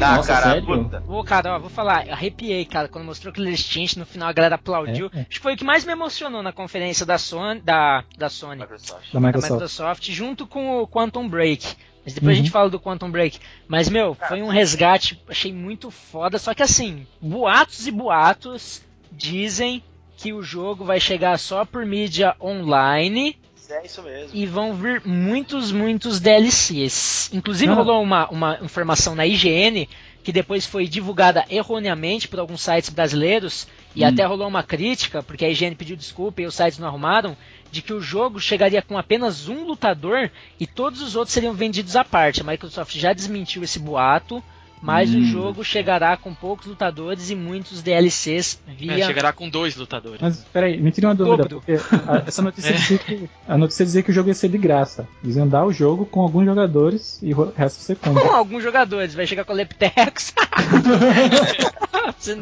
[0.00, 0.66] Tá, Nossa, cara, sério?
[0.66, 1.00] puta.
[1.02, 4.56] Pô, cara, ó, vou falar, arrepiei, cara, quando mostrou Killer Instinct, no final a galera
[4.56, 5.10] aplaudiu.
[5.14, 5.20] É, é.
[5.22, 8.60] Acho que foi o que mais me emocionou na conferência da Sony, da, da Sony,
[8.60, 9.12] Microsoft.
[9.12, 9.52] Da da Microsoft.
[9.52, 11.76] Microsoft, junto com o Quantum Break.
[12.04, 12.44] Mas depois a Uhum.
[12.44, 13.38] gente fala do Quantum Break.
[13.68, 16.38] Mas, meu, foi um resgate, achei muito foda.
[16.38, 18.82] Só que assim, boatos e boatos
[19.16, 19.82] dizem
[20.16, 23.36] que o jogo vai chegar só por mídia online
[23.70, 24.30] É isso mesmo.
[24.32, 27.30] e vão vir muitos, muitos DLCs.
[27.32, 27.74] Inclusive Ah.
[27.74, 29.88] rolou uma, uma informação na IGN
[30.22, 35.44] que depois foi divulgada erroneamente por alguns sites brasileiros e até rolou uma crítica, porque
[35.44, 37.36] a IGN pediu desculpa e os sites não arrumaram,
[37.70, 41.94] de que o jogo chegaria com apenas um lutador e todos os outros seriam vendidos
[41.94, 42.40] à parte.
[42.40, 44.42] A Microsoft já desmentiu esse boato,
[44.84, 49.74] mas o jogo chegará com poucos lutadores e muitos DLCs É, via chegará com dois
[49.76, 50.20] lutadores.
[50.20, 51.62] Mas peraí, me tira uma dúvida, Dobro.
[51.66, 51.72] porque
[52.06, 55.08] a- essa notícia dizia que a notícia dizia que o jogo ia ser de graça.
[55.22, 58.36] Eles iam dar o jogo com alguns jogadores e o resto você com compra.
[58.36, 59.14] alguns jogadores.
[59.14, 60.34] Vai chegar com o Leptex.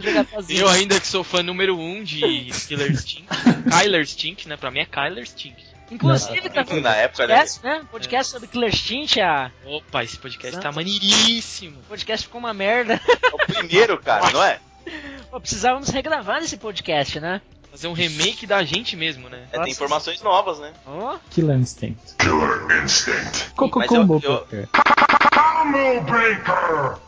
[0.01, 0.61] Jogar sozinho.
[0.61, 2.21] Eu ainda que sou fã número um de
[2.69, 3.27] Killer Stink,
[3.69, 4.57] Kyler Stink, né?
[4.57, 5.57] Pra mim é Kyler Stink.
[5.93, 7.35] Inclusive, tá Na época, né?
[7.37, 7.83] podcast, né?
[7.91, 10.77] Podcast sobre Killer Instinct, a Opa, esse podcast tá Santos.
[10.77, 11.79] maneiríssimo.
[11.79, 12.95] o podcast ficou uma merda.
[12.95, 14.59] É o primeiro, cara, não é?
[15.31, 17.41] Pô, precisávamos regravar esse podcast, né?
[17.71, 19.45] Fazer um remake da gente mesmo, né?
[19.53, 20.73] É, tem informações novas, né?
[20.87, 22.17] Ó, Killer Instinct.
[22.19, 23.51] Killer Instinct.
[23.57, 24.05] Coco Mas eu-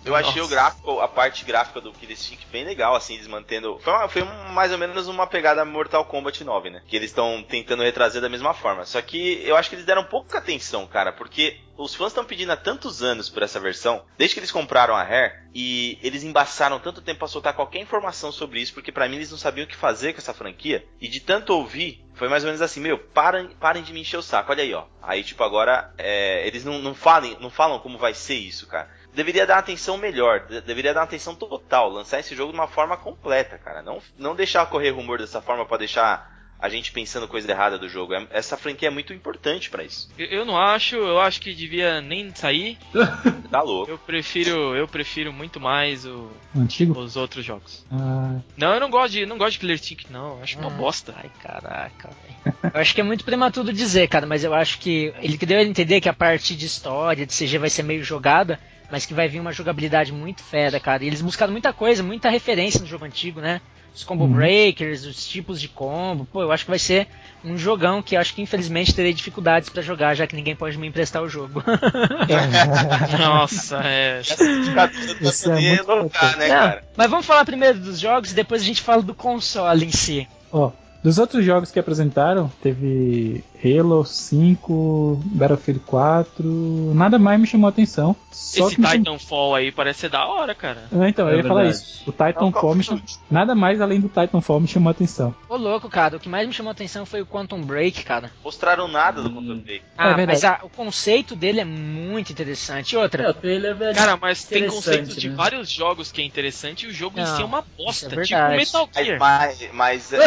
[0.04, 0.44] Eu achei Nossa.
[0.44, 3.78] o gráfico, a parte gráfica do Killer Instinct bem legal, assim, eles mantendo.
[3.80, 6.82] Foi, uma- foi um- mais ou menos uma pegada Mortal Kombat 9, né?
[6.86, 8.84] Que eles estão tentando retrazer da mesma forma.
[8.84, 12.52] Só que eu acho que eles deram pouca atenção, cara, porque os fãs estão pedindo
[12.52, 16.78] há tantos anos por essa versão, desde que eles compraram a Rare, e eles embaçaram
[16.80, 19.68] tanto tempo pra soltar qualquer informação sobre isso, porque pra mim eles não sabiam o
[19.68, 20.84] que fazer com essa franquia.
[21.00, 24.16] E de tanto ouvir, foi mais ou menos assim, meu, parem, parem de me encher
[24.16, 24.84] o saco, olha aí, ó.
[25.02, 28.88] Aí, tipo, agora, é, eles não, não, falem, não falam como vai ser isso, cara.
[29.12, 32.96] Deveria dar atenção melhor, de- deveria dar atenção total, lançar esse jogo de uma forma
[32.96, 33.80] completa, cara.
[33.82, 36.33] Não, não deixar correr rumor dessa forma pra deixar
[36.64, 38.14] a gente pensando coisa errada do jogo.
[38.14, 40.08] É- Essa franquia é muito importante pra isso.
[40.18, 42.78] Eu, eu não acho, eu acho que devia nem sair.
[43.50, 43.88] Tá louco.
[43.90, 46.98] Eu prefiro, eu prefiro muito mais o- O antigo?
[46.98, 47.84] os outros jogos.
[47.92, 50.38] Ah, Não, eu não gosto de, não gosto de Killer Stink, não.
[50.38, 50.70] Eu acho uma Ah.
[50.70, 51.14] bosta.
[51.16, 52.08] Ai, caraca,
[52.44, 52.56] velho.
[52.74, 55.58] Eu acho que é muito prematuro dizer, cara, mas eu acho que ele que deu
[55.58, 58.58] a entender que a parte de história, de CG vai ser meio jogada,
[58.94, 61.02] mas que vai vir uma jogabilidade muito fera, cara.
[61.02, 63.60] E eles buscaram muita coisa, muita referência no jogo antigo, né?
[63.92, 64.34] Os combo Uhum.
[64.34, 66.24] breakers, os tipos de combo.
[66.32, 67.08] Pô, eu acho que vai ser
[67.44, 70.78] um jogão que eu acho que infelizmente terei dificuldades pra jogar, já que ninguém pode
[70.78, 71.60] me emprestar o jogo.
[73.18, 74.20] Nossa, é.
[74.20, 76.84] Esse é muito loucar, né, Não, cara?
[76.96, 80.28] mas vamos falar primeiro dos jogos e depois a gente fala do console em si.
[80.52, 80.70] Ó,
[81.02, 87.70] dos outros jogos que apresentaram, teve Halo 5, Battlefield 4, nada mais me chamou a
[87.70, 88.14] atenção.
[88.30, 90.82] Só Esse me Titanfall aí parece ser da hora, cara.
[90.92, 91.82] Ah, então, eu É ia falar verdade.
[91.82, 92.02] isso.
[92.06, 93.02] O Titanfall me chamou...
[93.30, 95.34] Nada mais além do Titanfall me chamou a atenção.
[95.48, 98.30] Ô louco, cara, o que mais me chamou a atenção foi o Quantum Break, cara.
[98.44, 99.82] Mostraram nada do Quantum Break.
[99.96, 102.92] Ah, É mas a- o conceito dele é muito interessante.
[102.92, 105.34] E É, outra, o trailer é Cara, mas tem conceitos de né?
[105.36, 108.06] vários jogos que é interessante e o jogo em Não, si é uma isso bosta.
[108.20, 108.48] é tipo.
[108.50, 109.18] Metal Gear.
[109.18, 110.18] mas, mas, é,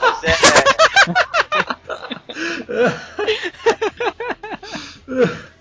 [0.00, 0.36] mas é.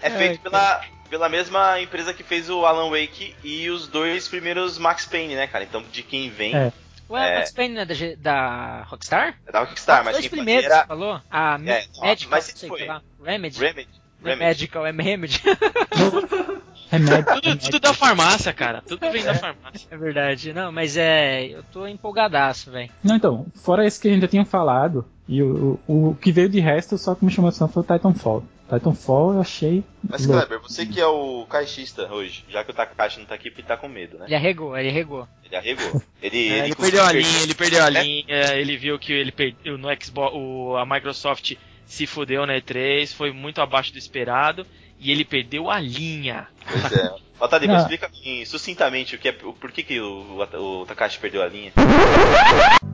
[0.00, 4.78] É feito pela, pela mesma empresa que fez o Alan Wake e os dois primeiros
[4.78, 5.64] Max Payne, né, cara?
[5.64, 6.72] Então de quem vem É.
[7.10, 7.38] ué, é.
[7.38, 9.34] Max Payne não é da, da Rockstar?
[9.46, 11.20] é da Rockstar, Os mas dois quem primeiros, era falou?
[11.30, 12.86] A É, não, Medical, mas não sei foi.
[12.86, 13.02] lá.
[13.22, 13.58] Remedy?
[13.58, 13.88] Remedy.
[14.24, 14.44] É Remedy.
[14.48, 15.42] Medical, é Remedy.
[16.90, 17.24] Remédio.
[17.34, 17.70] Tudo, remédio.
[17.70, 18.82] tudo da farmácia, cara.
[18.86, 19.86] Tudo vem da farmácia.
[19.90, 20.52] é verdade.
[20.52, 21.46] Não, mas é.
[21.46, 22.90] Eu tô empolgadaço, velho.
[23.04, 26.32] Não, então, fora esse que a gente já tinha falado, e o, o, o que
[26.32, 28.44] veio de resto só que me chamou a atenção foi o Titanfall.
[28.72, 29.82] Titanfall eu achei.
[30.06, 30.46] Mas louco.
[30.46, 33.62] Kleber, você que é o caixista hoje, já que o Takashi não tá aqui porque
[33.62, 34.26] tá com medo, né?
[34.26, 35.26] Ele arregou, ele arregou.
[35.44, 36.02] Ele arregou.
[36.22, 37.90] Ele, É, ele conseguiu perdeu a linha, ele perdeu a É?
[38.02, 41.54] linha, ele viu que ele perdeu no Xbox, o, a Microsoft
[41.86, 44.66] se fudeu na E3, foi muito abaixo do esperado
[44.98, 46.48] e ele perdeu a linha.
[46.66, 47.14] Pois é.
[47.38, 48.10] Watanabe, explica
[48.46, 51.72] sucintamente o que é, o, por que, que o, o, o Takashi perdeu a linha.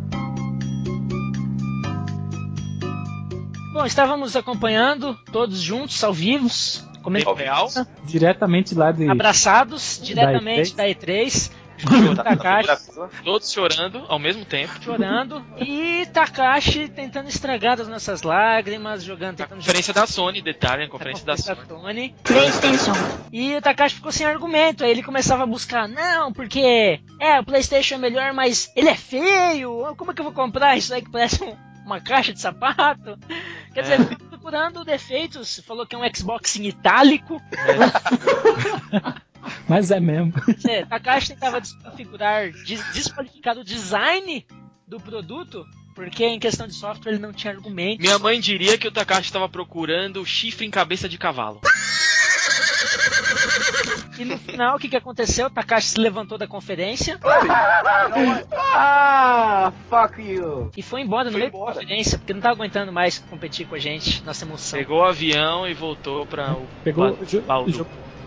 [3.73, 6.49] Bom, estávamos acompanhando todos juntos, ao vivo,
[7.03, 7.69] comendo real.
[8.05, 9.09] Diretamente lá de.
[9.09, 10.95] Abraçados, diretamente da E3.
[10.95, 11.64] Da E3
[12.15, 14.73] Tá Takashi, tá todos chorando ao mesmo tempo.
[14.83, 15.45] Chorando.
[15.59, 19.37] E Takashi tentando estragar as nossas lágrimas, jogando.
[19.37, 20.01] Tentando conferência jogar.
[20.03, 22.15] da Sony, detalhe, conferência, a conferência da, da, Sony.
[22.23, 22.93] PlayStation.
[23.33, 24.85] E o Takashi ficou sem argumento.
[24.85, 28.97] Aí ele começava a buscar, não, porque é, o PlayStation é melhor, mas ele é
[28.97, 29.95] feio.
[29.97, 31.43] Como é que eu vou comprar isso aí que parece
[31.85, 33.19] uma caixa de sapato?
[33.73, 34.15] Quer dizer, é.
[34.29, 35.61] procurando defeitos.
[35.67, 37.41] Falou que é um Xbox em itálico.
[37.53, 39.25] É.
[39.69, 40.33] Mas é mesmo.
[40.69, 44.47] É, Takashi tentava desconfigurar, des- desqualificar o design
[44.87, 48.01] do produto, porque em questão de software ele não tinha argumento.
[48.01, 51.61] Minha mãe diria que o Takashi estava procurando chifre em cabeça de cavalo.
[54.19, 55.51] E no final, o que, que aconteceu?
[55.51, 57.19] Takashi se levantou da conferência
[58.73, 60.71] Ah, fuck you.
[60.77, 61.75] e foi embora no Foi meio da embora.
[61.75, 64.79] conferência, porque não tava aguentando mais competir com a gente, nossa emoção.
[64.79, 67.25] Pegou o avião e voltou para o Pegou, ba-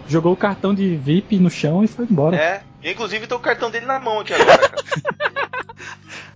[0.08, 2.36] jogou o cartão de VIP no chão e foi embora.
[2.36, 2.64] É.
[2.84, 4.84] Inclusive, tô com o cartão dele na mão aqui agora, cara.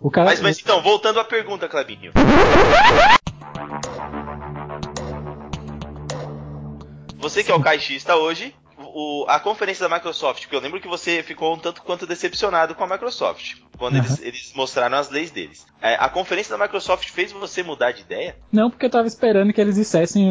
[0.01, 2.11] O cara, Mas, mas então, voltando à pergunta, Clebinho.
[7.19, 8.55] Você que é o caixista hoje,
[8.93, 12.75] o- a conferência da Microsoft, porque eu lembro que você ficou um tanto quanto decepcionado
[12.75, 14.05] com a Microsoft, quando Aham.
[14.05, 15.65] eles, eles mostraram as leis deles.
[15.81, 18.35] É, a conferência da Microsoft fez você mudar de ideia?
[18.51, 20.29] Não, porque eu tava esperando que eles dissessem,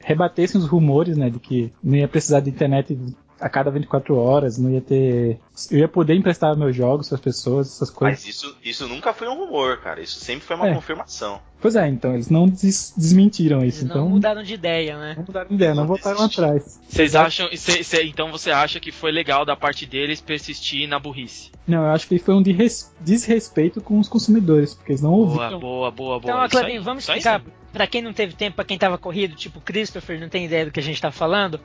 [0.00, 2.96] rebatessem os rumores, né, de que não ia precisar de internet
[3.40, 5.40] a cada 24 horas, não ia ter.
[5.68, 8.20] Eu ia poder emprestar meus jogos para as pessoas, essas coisas.
[8.24, 10.00] Mas isso, isso nunca foi um rumor, cara.
[10.00, 10.74] Isso sempre foi uma É.
[10.74, 11.40] confirmação.
[11.62, 14.08] Pois é, então, eles não des- desmentiram Eles isso, não então.
[14.08, 15.14] mudaram de ideia, né?
[15.16, 16.80] Não mudaram de ideia, não Não voltaram atrás.
[16.88, 17.48] Vocês acham.
[17.56, 21.52] cê- cê- então você acha que foi legal da parte deles persistir na burrice?
[21.66, 25.12] Não, eu acho que foi um de res- desrespeito com os consumidores, porque eles não
[25.12, 25.60] Boa, ouviram.
[25.60, 26.30] boa, boa, boa.
[26.32, 27.40] Então, aí, Clebinho, vamos explicar
[27.72, 30.70] pra quem não teve tempo, pra quem tava corrido, tipo Christopher, não tem ideia do
[30.72, 31.58] que a gente tá falando.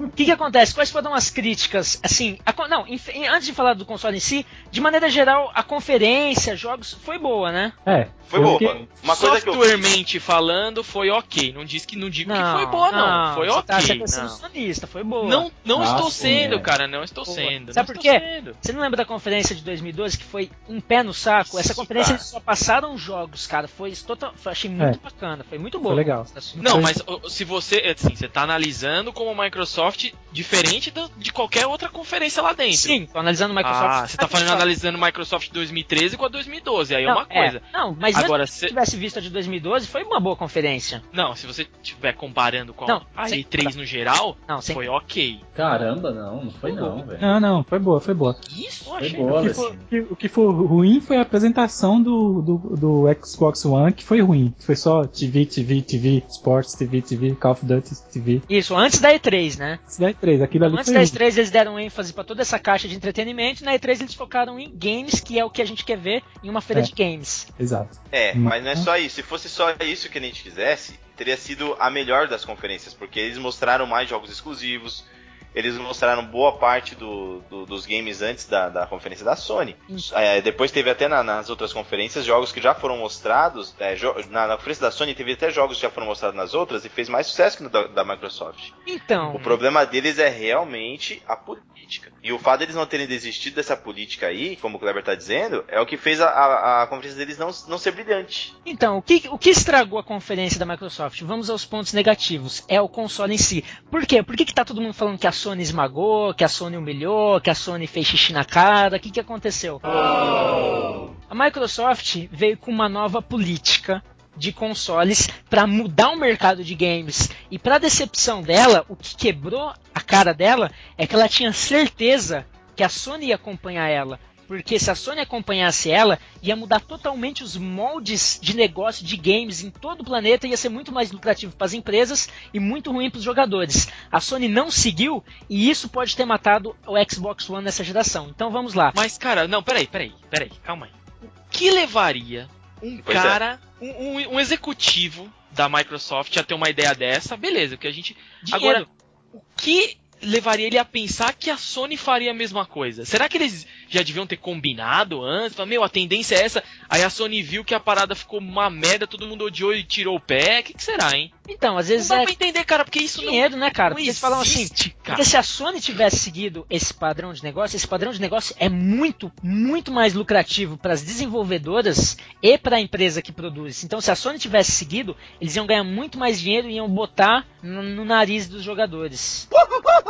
[0.00, 0.74] O que que acontece?
[0.74, 1.98] Quais foram as críticas?
[2.02, 5.62] Assim, a não, inf- antes de falar do console em si, de maneira geral, a
[5.62, 7.72] conferência, jogos, foi boa, né?
[7.86, 8.08] É.
[8.26, 8.58] Foi boa.
[9.02, 11.52] Uma coisa que eu Softwaremente falando, foi ok.
[11.52, 13.34] Não diz que não digo que foi boa, não.
[13.34, 13.66] Foi você ok.
[13.66, 14.36] Tá, você tá sendo não.
[14.36, 15.28] sonista, foi boa.
[15.28, 16.58] Não, não Ah, estou sendo, é.
[16.60, 16.86] cara.
[16.86, 17.34] Não estou Boa.
[17.36, 17.72] sendo.
[17.72, 18.18] Sabe não por quê?
[18.20, 18.56] sendo.
[18.60, 21.58] Você não lembra da conferência de 2012 que foi um pé no saco?
[21.58, 22.18] Essa Sim, conferência cara.
[22.20, 23.66] eles só passaram jogos, cara.
[23.68, 25.94] Foi total, foi- achei muito bacana, foi muito boa.
[25.94, 26.26] Foi legal.
[26.56, 31.32] Não, Foi- mas se você, assim, você tá analisando como a Microsoft diferente do- de
[31.32, 32.76] qualquer outra conferência lá dentro.
[32.76, 33.84] Sim, tô analisando o Microsoft.
[33.86, 37.62] Ah, você tá falando analisando Microsoft 2013 com a 2012, aí é Não, uma coisa.
[37.72, 41.02] Não, mas Agora, cê- tivesse visto a de 2012, foi uma boa conferência.
[41.12, 44.88] Não, se você estiver comparando com Não, a sem- E3 no geral, Não, sem foi
[44.88, 45.40] ok.
[45.54, 47.20] Caramba, não, não foi não, velho.
[47.20, 48.36] Não, não, foi boa, foi boa.
[48.56, 49.16] Isso, Foi achei.
[49.18, 50.06] boa, O que, foi, assim.
[50.10, 54.54] o que- foi ruim foi a apresentação do, do, do Xbox One, que foi ruim.
[54.58, 58.42] Foi só TV, TV, TV, Sports, TV, TV, Call of Duty, TV.
[58.48, 59.78] Isso, antes da E3, né?
[59.88, 61.06] Isso daí é três, aquilo ali Antes foi da ruim.
[61.08, 64.58] E3 eles deram ênfase pra toda essa caixa de entretenimento, e na E3 eles focaram
[64.58, 66.84] em games, que é o que a gente quer ver em uma feira É.
[66.84, 67.46] de games.
[67.58, 67.98] Exato.
[68.12, 69.15] É, mas não é só isso.
[69.16, 73.18] Se fosse só isso que a gente quisesse, teria sido a melhor das conferências, porque
[73.18, 75.06] eles mostraram mais jogos exclusivos,
[75.56, 79.74] eles mostraram boa parte do- do- dos games antes da, da conferência da Sony.
[80.12, 83.74] É, depois teve até na- nas outras conferências jogos que já foram mostrados.
[83.80, 86.52] é, jo- na, na conferência da Sony teve até jogos que já foram mostrados nas
[86.54, 88.70] outras e fez mais sucesso que no da, da Microsoft.
[88.86, 92.12] Então, O problema deles é realmente a política.
[92.22, 95.64] E o fato deles não terem desistido dessa política aí, como o Kleber tá dizendo,
[95.68, 98.52] é o que fez a, a- a conferência deles não, não ser brilhante.
[98.66, 101.22] então o, que, o que estragou a conferência da Microsoft?
[101.22, 102.64] Vamos aos pontos negativos.
[102.68, 103.64] É o console em si.
[103.90, 104.20] Por quê?
[104.22, 107.40] Por que, que tá todo mundo falando que a Sony esmagou, que a Sony humilhou,
[107.40, 108.96] que a Sony fez xixi na cara?
[108.96, 109.80] O que, que aconteceu?
[109.82, 114.02] A Microsoft veio com uma nova política
[114.36, 117.30] de consoles para mudar o mercado de games.
[117.50, 122.46] E para decepção dela, o que quebrou a cara dela é que ela tinha certeza
[122.74, 124.20] que a Sony ia acompanhar ela.
[124.46, 129.62] Porque se a Sony acompanhasse ela, ia mudar totalmente os moldes de negócio de games
[129.62, 133.10] em todo o planeta, ia ser muito mais lucrativo para as empresas e muito ruim
[133.10, 133.88] para os jogadores.
[134.10, 138.28] A Sony não seguiu e isso pode ter matado o Xbox One nessa geração.
[138.28, 138.92] Então vamos lá.
[138.94, 140.92] Mas, cara, não, peraí, peraí, peraí, calma aí.
[141.22, 142.48] O que levaria
[142.82, 143.22] um Pois é.
[143.22, 147.36] cara, um, um- um executivo da Microsoft a ter uma ideia dessa?
[147.36, 148.16] Beleza, que a gente.
[148.42, 148.66] Dinheiro.
[148.80, 148.86] Agora,
[149.32, 153.04] o que levaria ele a pensar que a Sony faria a mesma coisa?
[153.04, 155.56] Será que eles já deviam ter combinado antes?
[155.56, 156.62] Fala, Meu, a tendência é essa.
[156.88, 160.16] Aí a Sony viu que a parada ficou uma merda, todo mundo odiou e tirou
[160.16, 160.60] o pé.
[160.60, 161.32] O que, que será, hein?
[161.48, 163.28] Então, às Não vezes dá é pra entender, cara, porque isso não.
[163.30, 163.90] dinheiro, né, cara?
[163.90, 165.16] não Porque eles falam assim, existe, cara.
[165.16, 168.68] Porque se a Sony tivesse seguido esse padrão de negócio, esse padrão de negócio é
[168.68, 173.84] muito, muito mais lucrativo para as desenvolvedoras e para a empresa que produz.
[173.84, 177.46] Então, se a Sony tivesse seguido, eles iam ganhar muito mais dinheiro e iam botar
[177.62, 179.48] no, no nariz dos jogadores.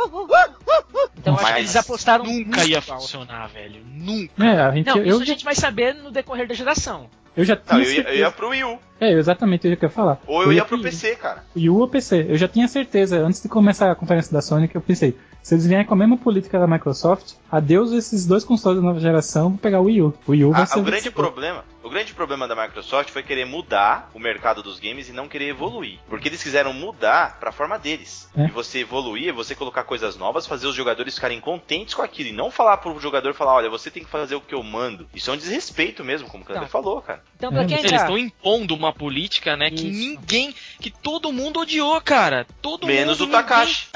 [1.17, 2.87] Então, eu acho que Mas eles apostaram Nunca ia alto.
[2.93, 3.81] funcionar, velho.
[3.85, 4.45] Nunca.
[4.45, 7.09] É, a gente, Não, eu, isso a já, gente vai saber no decorrer da geração.
[7.35, 8.79] eu já tinha Não, eu ia, eu ia pro Wii U.
[8.99, 10.19] É, exatamente o que eu ia falar.
[10.27, 11.43] Ou eu ia pro pro PC, cara.
[11.55, 12.25] Wii U ou PC.
[12.29, 15.53] Eu já tinha certeza, antes de começar a conferência da Sony, que eu pensei, se
[15.55, 19.49] eles vierem com a mesma política da Microsoft, adeus esses dois consoles da nova geração,
[19.49, 20.13] vou pegar o Wii U.
[20.27, 23.11] O Wii U vai A- ser o grande problema, o O grande problema da Microsoft
[23.11, 25.99] foi querer mudar o mercado dos games e não querer evoluir.
[26.09, 28.27] Porque eles quiseram mudar pra forma deles.
[28.35, 28.43] É.
[28.47, 32.27] E você evoluir, é você colocar coisas novas, fazer os jogadores ficarem contentes com aquilo.
[32.27, 35.07] E não falar pro jogador falar, olha, você tem que fazer o que eu mando.
[35.15, 36.69] Isso é um desrespeito mesmo, como o Kleber Tá.
[36.69, 37.21] falou, cara.
[37.37, 37.97] Então, pra É, quem Eles tá...
[37.99, 40.09] estão impondo uma política, né, que Isso.
[40.09, 42.45] ninguém, que todo mundo odiou, cara.
[42.61, 43.29] Todo Menos mundo.
[43.29, 43.87] o Takashi.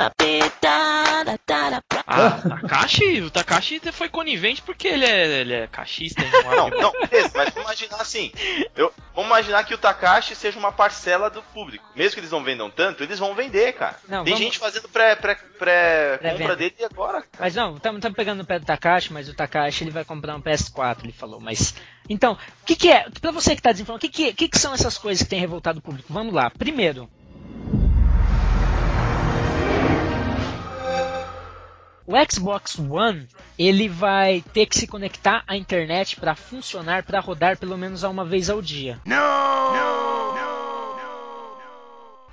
[2.08, 6.22] Ah, Takashi, o Takashi foi conivente porque ele é, ele é cachista.
[6.44, 6.82] Não, amigo.
[6.82, 8.32] não, beleza, mas vamos imaginar assim.
[8.76, 11.86] Eu, vamos imaginar que o Takashi seja uma parcela do público.
[11.96, 13.98] Mesmo que eles não vendam tanto, eles vão vender, cara.
[14.08, 16.18] Não, Tem vamos- gente fazendo pré, pré, pré,
[16.56, 17.22] dele agora.
[17.22, 17.28] cara.
[17.40, 20.42] Mas não, estamos pegando no pé do Takashi, mas o Takashi ele vai comprar um
[20.42, 21.40] PS4, ele falou.
[21.40, 21.74] Mas
[22.12, 23.10] então, o que, que é?
[23.22, 25.80] Pra você que tá desinformado, o que, que, que, são essas coisas que tem revoltado
[25.80, 26.12] o público?
[26.12, 26.50] Vamos lá.
[26.50, 27.10] Primeiro,
[32.06, 37.58] o Xbox One ele vai ter que se conectar à internet para funcionar, para rodar
[37.58, 39.00] pelo menos uma vez ao dia.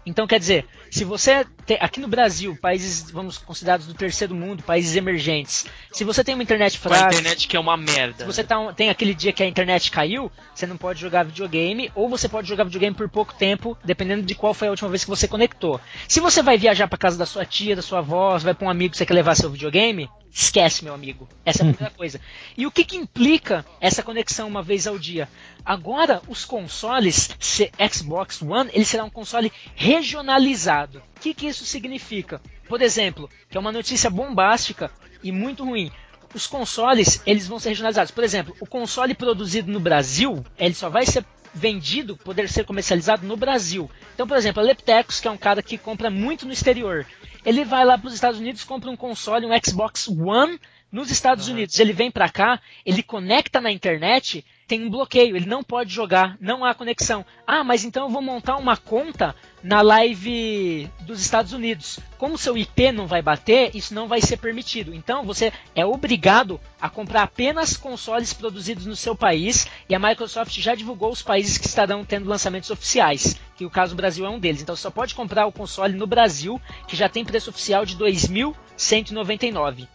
[0.09, 4.63] Então quer dizer, se você tem, aqui no Brasil, países vamos considerados do terceiro mundo,
[4.63, 8.21] países emergentes, se você tem uma internet Com a fraca, internet que é uma merda.
[8.21, 11.93] se você tá tem aquele dia que a internet caiu, você não pode jogar videogame,
[11.95, 15.05] ou você pode jogar videogame por pouco tempo, dependendo de qual foi a última vez
[15.05, 15.79] que você conectou.
[16.09, 18.71] Se você vai viajar para casa da sua tia, da sua avó, vai para um
[18.71, 21.29] amigo que você quer levar seu videogame, esquece, meu amigo.
[21.45, 22.21] Essa é a primeira coisa.
[22.57, 25.29] E o que, que implica essa conexão uma vez ao dia?
[25.65, 31.03] Agora, os consoles se- Xbox One, ele será um console regionalizado.
[31.17, 32.41] O que, que isso significa?
[32.69, 34.91] Por exemplo, que é uma notícia bombástica
[35.23, 35.91] e muito ruim
[36.35, 38.11] os consoles eles vão ser regionalizados.
[38.11, 43.27] Por exemplo, o console produzido no Brasil, ele só vai ser vendido, poder ser comercializado
[43.27, 43.91] no Brasil.
[44.15, 47.07] Então, por exemplo, a Leptecos, que é um cara que compra muito no exterior,
[47.49, 50.61] ele vai lá para os Estados Unidos, compra um console, um Xbox One
[50.93, 51.81] nos Estados Unidos.
[51.81, 56.37] Ele vem para cá, ele conecta na internet, tem um bloqueio, ele não pode jogar,
[56.39, 57.25] não há conexão.
[57.47, 61.99] Ah, mas então eu vou montar uma conta na live dos Estados Unidos.
[62.19, 64.95] Como seu IP não vai bater, isso não vai ser permitido.
[64.95, 70.55] Então você é obrigado a comprar apenas consoles produzidos no seu país e a Microsoft
[70.61, 74.29] já divulgou os países que estarão tendo lançamentos oficiais, que o caso do Brasil é
[74.29, 74.61] um deles.
[74.61, 77.97] Então você só pode comprar o console no Brasil, que já tem preço oficial de
[77.97, 79.89] 2.199.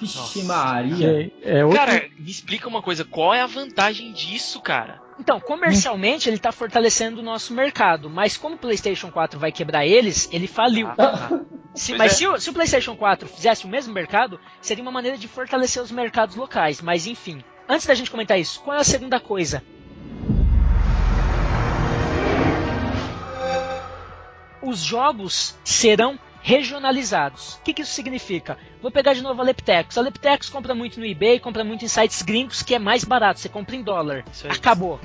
[0.00, 1.30] Vixe Maria.
[1.42, 1.78] É, é outro...
[1.78, 5.00] Cara, me explica uma coisa, qual é a vantagem disso, cara?
[5.18, 9.86] Então, comercialmente ele está fortalecendo o nosso mercado, mas como o PlayStation 4 vai quebrar
[9.86, 10.88] eles, ele faliu.
[10.98, 11.40] Ah,
[11.74, 12.14] Se- Pois mas é.
[12.16, 15.80] se, o, se o PlayStation 4 fizesse o mesmo mercado, seria uma maneira de fortalecer
[15.82, 16.80] os mercados locais.
[16.82, 19.62] Mas enfim, antes da gente comentar isso, qual é a segunda coisa?
[24.62, 27.54] Os jogos serão regionalizados.
[27.54, 28.58] O que, que isso significa?
[28.82, 29.96] Vou pegar de novo a Leptecos.
[29.98, 33.40] A Leptecos compra muito no eBay, compra muito em sites gringos que é mais barato.
[33.40, 34.24] Você compra em dólar.
[34.32, 34.52] Isso aí.
[34.52, 34.98] Acabou.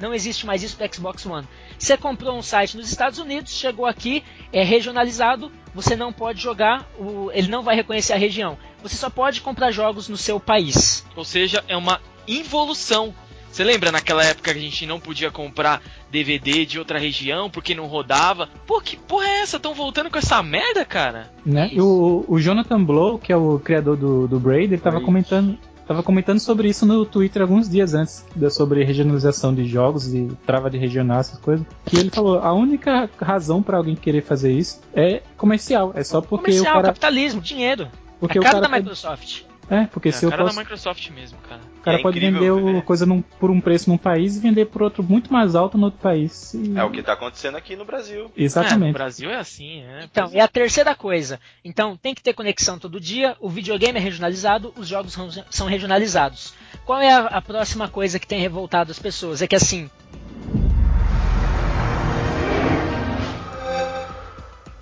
[0.00, 1.46] Não existe mais isso para Xbox One.
[1.76, 6.88] Você comprou um site nos Estados Unidos, chegou aqui, é regionalizado, você não pode jogar,
[6.98, 8.56] o- ele não vai reconhecer a região.
[8.80, 11.04] Você só pode comprar jogos no seu país.
[11.16, 13.12] Ou seja, é uma involução.
[13.50, 17.74] Você lembra naquela época que a gente não podia comprar DVD de outra região porque
[17.74, 18.48] não rodava?
[18.66, 19.58] Pô, que porra é essa?
[19.58, 21.30] Tão voltando com essa merda, cara?
[21.44, 21.70] Né?
[21.72, 25.58] E o, o Jonathan Blow, que é o criador do, do Braid, ele tava comentando,
[25.86, 30.70] tava comentando sobre isso no Twitter alguns dias antes, sobre regionalização de jogos e trava
[30.70, 31.66] de regional, essas coisas.
[31.86, 36.20] Que ele falou, a única razão pra alguém querer fazer isso é comercial, é só
[36.20, 37.88] porque Comercial, o cara, capitalismo, dinheiro.
[38.20, 39.42] porque a o cara cara da Microsoft.
[39.68, 41.60] é, porque É se a eu cara posso, da Microsoft mesmo, cara.
[41.78, 42.78] O cara É pode incrível vender ver.
[42.78, 45.78] o coisa num- por um preço num país e vender por outro muito mais alto
[45.78, 46.52] no outro país.
[46.54, 48.24] E- É o que tá acontecendo aqui no Brasil.
[48.26, 48.92] É, no Exatamente.
[48.92, 50.04] Brasil é assim, é.
[50.04, 51.40] Então, é a terceira coisa.
[51.64, 55.66] Então, tem que ter conexão todo dia, o videogame é regionalizado, os jogos são- são
[55.66, 56.52] regionalizados.
[56.84, 59.40] Qual é a, a próxima coisa que tem revoltado as pessoas?
[59.42, 59.88] É que assim.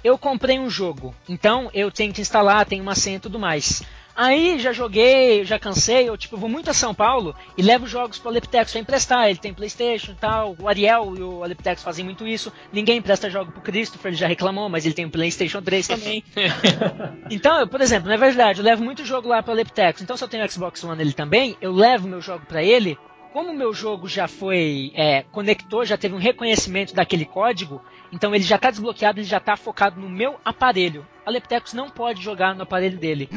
[0.05, 3.83] Eu comprei um jogo, então eu tenho que instalar, tenho uma senha e tudo mais.
[4.17, 8.19] Aí já joguei, já cansei, eu tipo, vou muito a São Paulo e levo jogos
[8.19, 9.29] pro Aleptex pra emprestar.
[9.29, 12.51] Ele tem Playstation e tal, o Ariel e o Aleptex fazem muito isso.
[12.73, 16.25] Ninguém empresta jogo pro Christopher, ele já reclamou, mas ele tem o Playstation 3 também.
[17.31, 20.01] então, eu, por exemplo, na verdade, eu levo muito jogo lá pro Aleptex.
[20.01, 22.99] Então, se eu tenho o Xbox One ele também, eu levo meu jogo pra ele.
[23.37, 28.35] Como o meu jogo já foi é, conectou, já teve um reconhecimento daquele código, então
[28.35, 31.07] ele já está desbloqueado, ele já está focado no meu aparelho.
[31.23, 33.29] A Leptecos não pode jogar no aparelho dele.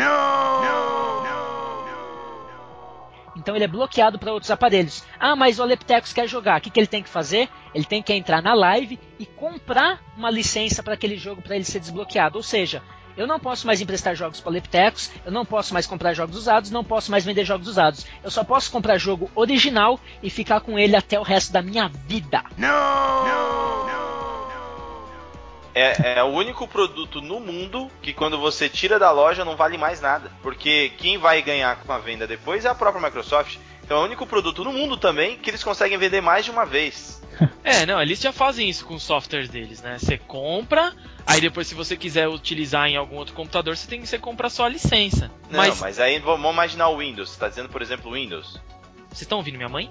[3.36, 5.04] Então ele é bloqueado para outros aparelhos.
[5.20, 6.60] Ah, mas o Aleptecos quer jogar.
[6.60, 7.50] O que, que ele tem que fazer?
[7.76, 11.66] Ele tem que entrar na live e comprar uma licença para aquele jogo para ele
[11.66, 12.38] ser desbloqueado.
[12.38, 12.82] Ou seja,
[13.18, 16.72] Eu não posso mais emprestar jogos para Leptecos, eu não posso mais comprar jogos usados,
[16.72, 18.06] não posso mais vender jogos usados.
[18.24, 21.90] Eu só posso comprar jogo original e ficar com ele até o resto da minha
[22.08, 22.44] vida.
[25.74, 29.78] É, é o único produto no mundo que quando você tira da loja não vale
[29.78, 30.32] mais nada.
[30.42, 33.58] Porque quem vai ganhar com a venda depois é a própria Microsoft.
[33.90, 36.64] Então é o único produto no mundo também que eles conseguem vender mais de uma
[36.64, 37.20] vez.
[37.64, 39.98] É, não, eles já fazem isso com os softwares deles, né?
[39.98, 40.94] Você compra,
[41.26, 44.50] aí depois se você quiser utilizar em algum outro computador, você tem que você compra
[44.50, 45.32] só a licença.
[45.50, 47.30] Não, mas, mas aí vamos imaginar o Windows.
[47.30, 48.60] Você tá dizendo, por exemplo, o Windows.
[49.08, 49.90] Vocês estão ouvindo minha mãe?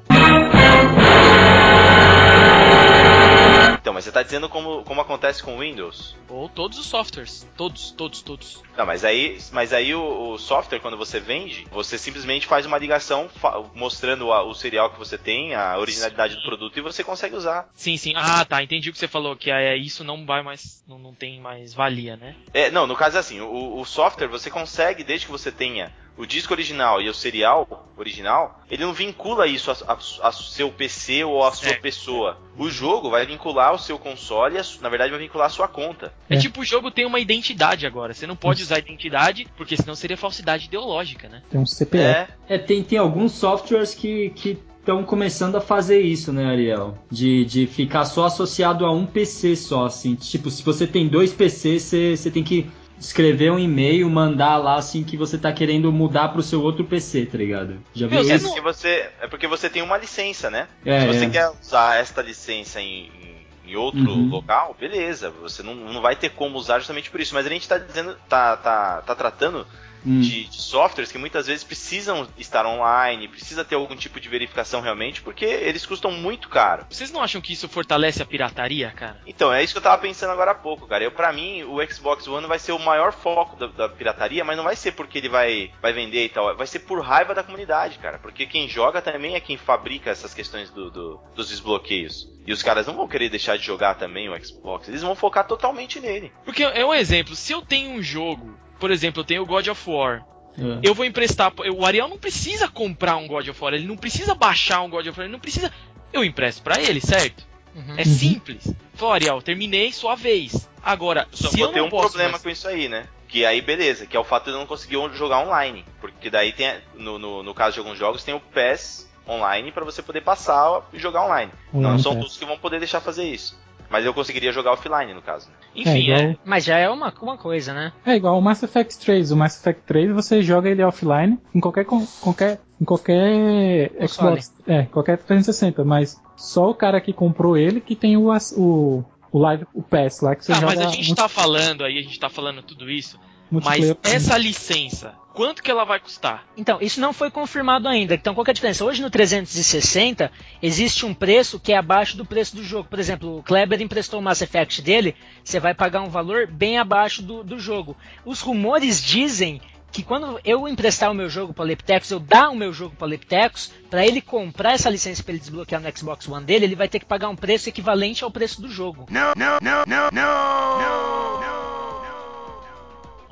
[3.81, 6.17] Então, mas você tá dizendo como, como acontece com o Windows?
[6.29, 7.47] Ou todos os softwares.
[7.57, 8.63] Todos, todos, todos.
[8.77, 12.77] Não, mas aí, mas aí o, o software, quando você vende, você simplesmente faz uma
[12.79, 17.03] ligação fa- mostrando a- o serial que você tem, a originalidade do produto e você
[17.03, 17.69] consegue usar.
[17.75, 18.13] Sim, sim.
[18.17, 18.63] Ah, tá.
[18.63, 20.83] Entendi o que você falou, que é, isso não vai mais.
[20.87, 22.35] Não, não tem mais valia, né?
[22.53, 25.93] É, não, no caso é assim, o, o software você consegue, desde que você tenha
[26.19, 30.71] o disco original e o serial original, ele não vincula isso a, a- a seu
[30.71, 31.81] PC ou a sua Certo.
[31.83, 32.37] pessoa.
[32.57, 35.69] O jogo vai vincular o seu console, e a na verdade vai vincular a sua
[35.69, 36.13] conta.
[36.29, 36.39] É, É.
[36.39, 38.13] tipo o jogo tem uma identidade agora.
[38.13, 41.43] Você não pode usar identidade, porque senão seria falsidade ideológica, né?
[41.51, 42.05] Tem um CPF.
[42.49, 46.97] É, É, tem, tem alguns softwares que que estão começando a fazer isso, né, Ariel?
[47.11, 50.15] De, de ficar só associado a um PC só, assim.
[50.15, 51.83] Tipo, se você tem dois PCs,
[52.19, 52.71] você tem que
[53.01, 57.27] escrever um e-mail, mandar lá, assim, que você tá querendo mudar pro seu outro PC,
[57.27, 57.81] tá ligado?
[57.95, 58.47] Já viu Meu, é isso?
[58.47, 60.69] porque você, é porque você tem uma licença, né?
[60.85, 61.31] É, Se você é.
[61.31, 64.29] quer usar esta licença em, em- em outro Uhum.
[64.29, 65.31] local, beleza.
[65.43, 67.35] Você não, não vai ter como usar justamente por isso.
[67.35, 69.67] Mas a gente tá dizendo, tá, tá, tá tratando
[70.07, 70.21] Hum.
[70.21, 74.81] de, de softwares que muitas vezes precisam estar online, precisa ter algum tipo de verificação
[74.81, 76.87] realmente, porque eles custam muito caro.
[76.89, 79.21] Vocês não acham que isso fortalece a pirataria, cara?
[79.27, 81.03] Então, é isso que eu tava pensando agora há pouco, cara.
[81.05, 84.57] Eu, pra mim, o Xbox One vai ser o maior foco da, da pirataria, mas
[84.57, 86.57] não vai ser porque ele vai, vai vender e tal.
[86.57, 88.19] Vai ser por raiva da comunidade, cara.
[88.19, 92.29] Porque quem joga também é quem fabrica essas questões do, do- dos desbloqueios.
[92.47, 94.89] E os caras não vão querer deixar de jogar também o Xbox.
[94.89, 96.33] Eles vão focar totalmente nele.
[96.45, 99.67] Porque é um exemplo, se eu tenho um jogo, por exemplo, eu tenho o God
[99.69, 100.25] of War,
[100.59, 100.81] É.
[100.83, 101.53] eu vou emprestar.
[101.75, 105.07] O Ariel não precisa comprar um God of War, ele não precisa baixar um God
[105.07, 105.73] of War, ele não precisa.
[106.13, 107.47] Eu empresto pra ele, certo?
[107.75, 107.95] Uhum.
[107.97, 108.73] É simples.
[108.95, 110.69] Falou, Ariel, terminei sua vez.
[110.83, 113.07] Agora, Só se vou eu ter não um posso problema mais- com isso aí, né?
[113.29, 115.85] Que aí, beleza, que é o fato de eu não conseguir on- jogar online.
[116.01, 119.85] Porque daí tem, no, no, no caso de alguns jogos, tem o PES online pra
[119.85, 121.53] você poder passar e jogar online.
[121.73, 122.23] não Online são PES.
[122.23, 123.57] todos que vão poder deixar fazer isso.
[123.91, 125.49] Mas eu conseguiria jogar offline, no caso.
[125.49, 125.55] né?
[125.75, 126.21] Enfim, é, é.
[126.31, 127.93] igual, Mas já é uma, uma coisa, né?
[128.05, 129.31] é igual o Mass Effect 3.
[129.33, 134.09] O Mass Effect 3 você joga ele offline em qualquer, qualquer, em qualquer Console.
[134.43, 134.55] Xbox.
[134.67, 135.85] É, qualquer 360.
[135.85, 139.83] Mas só o cara que comprou ele que tem o, as- o, o Live, o
[139.83, 142.29] PS lá que você Ah, joga mas a gente tá falando aí, a gente tá
[142.29, 143.19] falando tudo isso.
[143.51, 146.45] Mas essa licença, quanto que ela vai custar?
[146.57, 148.15] Então, isso não foi confirmado ainda.
[148.15, 148.85] Então, qual que é a diferença?
[148.85, 150.31] Hoje no 360
[150.63, 152.89] existe um preço que é abaixo do preço do jogo.
[152.89, 156.79] Por exemplo, o Kleber emprestou o Mass Effect dele, você vai pagar um valor bem
[156.79, 157.97] abaixo do, do jogo.
[158.25, 162.57] Os rumores dizem que quando eu emprestar o meu jogo para Leptecos, eu dar o
[162.57, 166.45] meu jogo para Leptecos, para ele comprar essa licença para ele desbloquear no Xbox One
[166.45, 169.07] dele, ele vai ter que pagar um preço equivalente ao preço do jogo.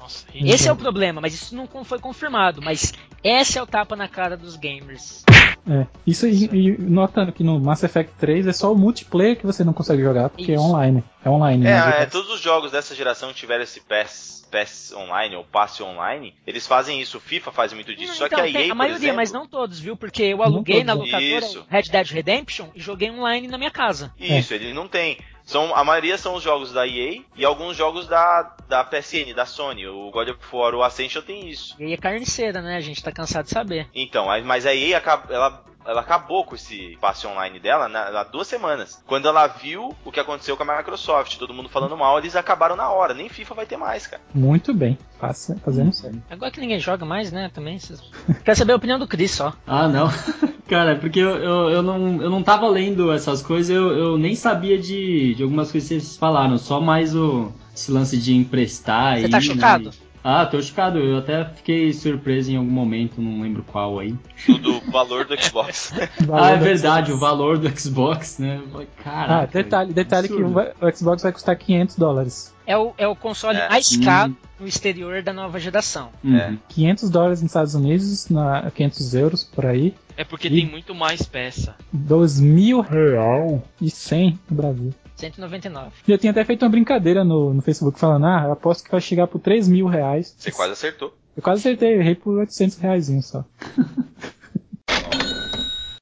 [0.07, 2.63] Nossa, Esse é o problema, mas isso não foi confirmado.
[2.63, 2.93] Mas
[3.25, 5.25] esse é o tapa na cara dos gamers.
[5.69, 9.45] É, isso e, e notando que no Mass Effect 3 é só o multiplayer que
[9.45, 10.63] você não consegue jogar, porque é Isso.
[10.63, 11.03] online.
[11.25, 11.65] É online.
[11.65, 11.99] né?
[11.99, 15.83] É, é, todos os jogos dessa geração que tiveram esse PES, PES online ou passe
[15.83, 17.19] online, eles fazem isso.
[17.19, 18.15] O FIFA faz muito disso.
[18.15, 19.97] Só Então, que a EA, a por maioria, exemplo, mas não todos, viu?
[19.97, 21.67] Porque eu aluguei na locadora Isso.
[21.69, 24.15] Red Dead Redemption e joguei online na minha casa.
[24.21, 25.19] Isso, ele não tem.
[25.47, 29.47] São, a maioria são os jogos da EA e alguns jogos da, da PSN, da
[29.47, 29.86] Sony.
[29.86, 31.76] O God of War, o Ascension tem isso.
[31.80, 32.76] E é carniceira, né?
[32.76, 33.88] A gente tá cansado de saber.
[33.94, 38.24] Então, mas a EA acaba- ela, ela acabou com esse passe online dela na, há
[38.24, 39.03] duas semanas.
[39.07, 42.76] Quando ela viu o que aconteceu com a Microsoft, todo mundo falando mal, eles acabaram
[42.76, 43.14] na hora.
[43.14, 44.22] Nem FIFA vai ter mais, cara.
[44.34, 44.99] Muito bem.
[45.18, 46.20] Faça, fazendo certo.
[46.30, 47.51] Agora que ninguém joga mais, né?
[47.53, 47.78] Também.
[47.78, 48.03] Vocês...
[48.45, 49.55] Quero saber a opinião do Chris só.
[49.66, 50.09] Ah, não.
[50.68, 54.18] Cara, é porque eu, eu, eu, não, eu não tava lendo essas coisas, eu, eu
[54.18, 58.34] nem sabia de, de algumas coisas que vocês falaram, só mais o, esse lance de
[58.34, 59.91] emprestar Você aí, tá né?
[60.29, 64.12] Ah, tô chocado, eu até fiquei surpreso em algum momento, não lembro qual aí.
[64.49, 65.93] Do, do valor do Xbox.
[66.33, 68.61] ah, é verdade, o valor do Xbox, né?
[69.05, 70.55] Caraca, Ah, detalhe, detalhe que o, absurdo.
[70.81, 72.53] vai- o Xbox vai custar 500 dólares.
[72.66, 73.68] É o, é o console É.
[73.68, 76.09] mais caro no exterior da nova geração.
[76.24, 76.59] Uhum.
[76.70, 79.95] 500 dólares nos Estados Unidos, na 500 euros por aí.
[80.16, 80.62] É porque Ih.
[80.62, 81.77] tem muito mais peça.
[81.93, 84.93] 2 mil real e 100 no Brasil.
[85.17, 85.93] 199.
[86.07, 89.01] E eu tinha até feito uma brincadeira no, no Facebook falando, ah, aposto que vai
[89.01, 90.35] chegar por 3 mil reais.
[90.39, 91.14] Você quase acertou.
[91.37, 93.45] Eu quase acertei, errei por 800 reais só.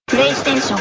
[0.06, 0.76] PlayStation.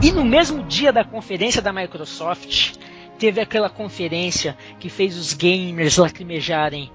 [0.00, 2.78] E no mesmo dia da conferência da Microsoft,
[3.18, 6.90] teve aquela conferência que fez os gamers lacrimejarem.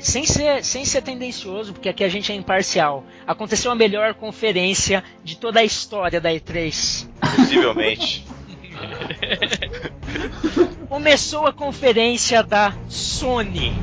[0.00, 3.04] Sem, ser, sem ser tendencioso, porque aqui a gente é imparcial.
[3.26, 7.06] Aconteceu a melhor conferência de toda a história da E3.
[7.36, 8.24] Possivelmente.
[10.88, 13.74] Começou a conferência da Sony.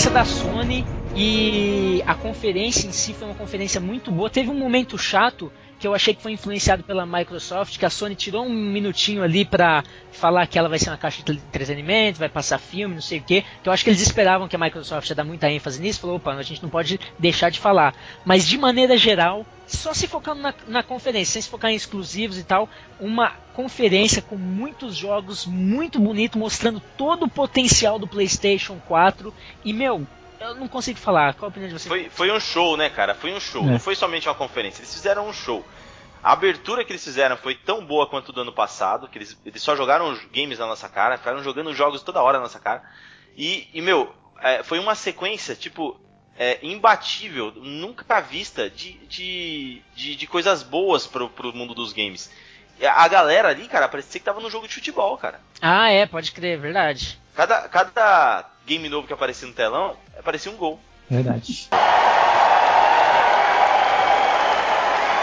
[0.00, 4.30] Conferência da Sony e a conferência em si foi uma conferência muito boa.
[4.30, 8.14] Teve um momento chato que eu achei que foi influenciado pela Microsoft, que a Sony
[8.14, 12.28] tirou um minutinho ali pra falar que ela vai ser uma caixa de entretenimento, vai
[12.28, 13.42] passar filme, não sei o que.
[13.62, 16.00] Que eu acho que eles esperavam que a Microsoft ia dar muita ênfase nisso.
[16.00, 17.94] Falou, opa, a gente não pode deixar de falar.
[18.26, 22.36] Mas de maneira geral, só se focando na, na conferência, sem se focar em exclusivos
[22.36, 22.68] e tal,
[23.00, 29.32] uma conferência com muitos jogos, muito bonito, mostrando todo o potencial do PlayStation 4.
[29.64, 30.06] E meu,
[30.40, 31.34] eu não consigo falar.
[31.34, 31.88] Qual a opinião de vocês?
[31.88, 33.14] Foi, foi um show, né, cara?
[33.14, 33.62] Foi um show.
[33.62, 33.66] É.
[33.72, 34.80] Não foi somente uma conferência.
[34.80, 35.64] Eles fizeram um show.
[36.22, 39.62] A abertura que eles fizeram foi tão boa quanto do ano passado, que eles, eles
[39.62, 42.82] só jogaram os games na nossa cara, ficaram jogando jogos toda hora na nossa cara.
[43.36, 45.98] E, e meu, é, foi uma sequência, tipo,
[46.38, 52.30] é, imbatível, nunca vista de, de, de, de coisas boas pro, pro mundo dos games.
[52.82, 55.40] A a galera ali, cara, parecia que tava num jogo de futebol, cara.
[55.60, 57.18] Ah, é, pode crer, verdade.
[57.34, 60.80] Cada, cada game novo que aparecia no telão, parecia um gol.
[61.08, 61.68] Verdade.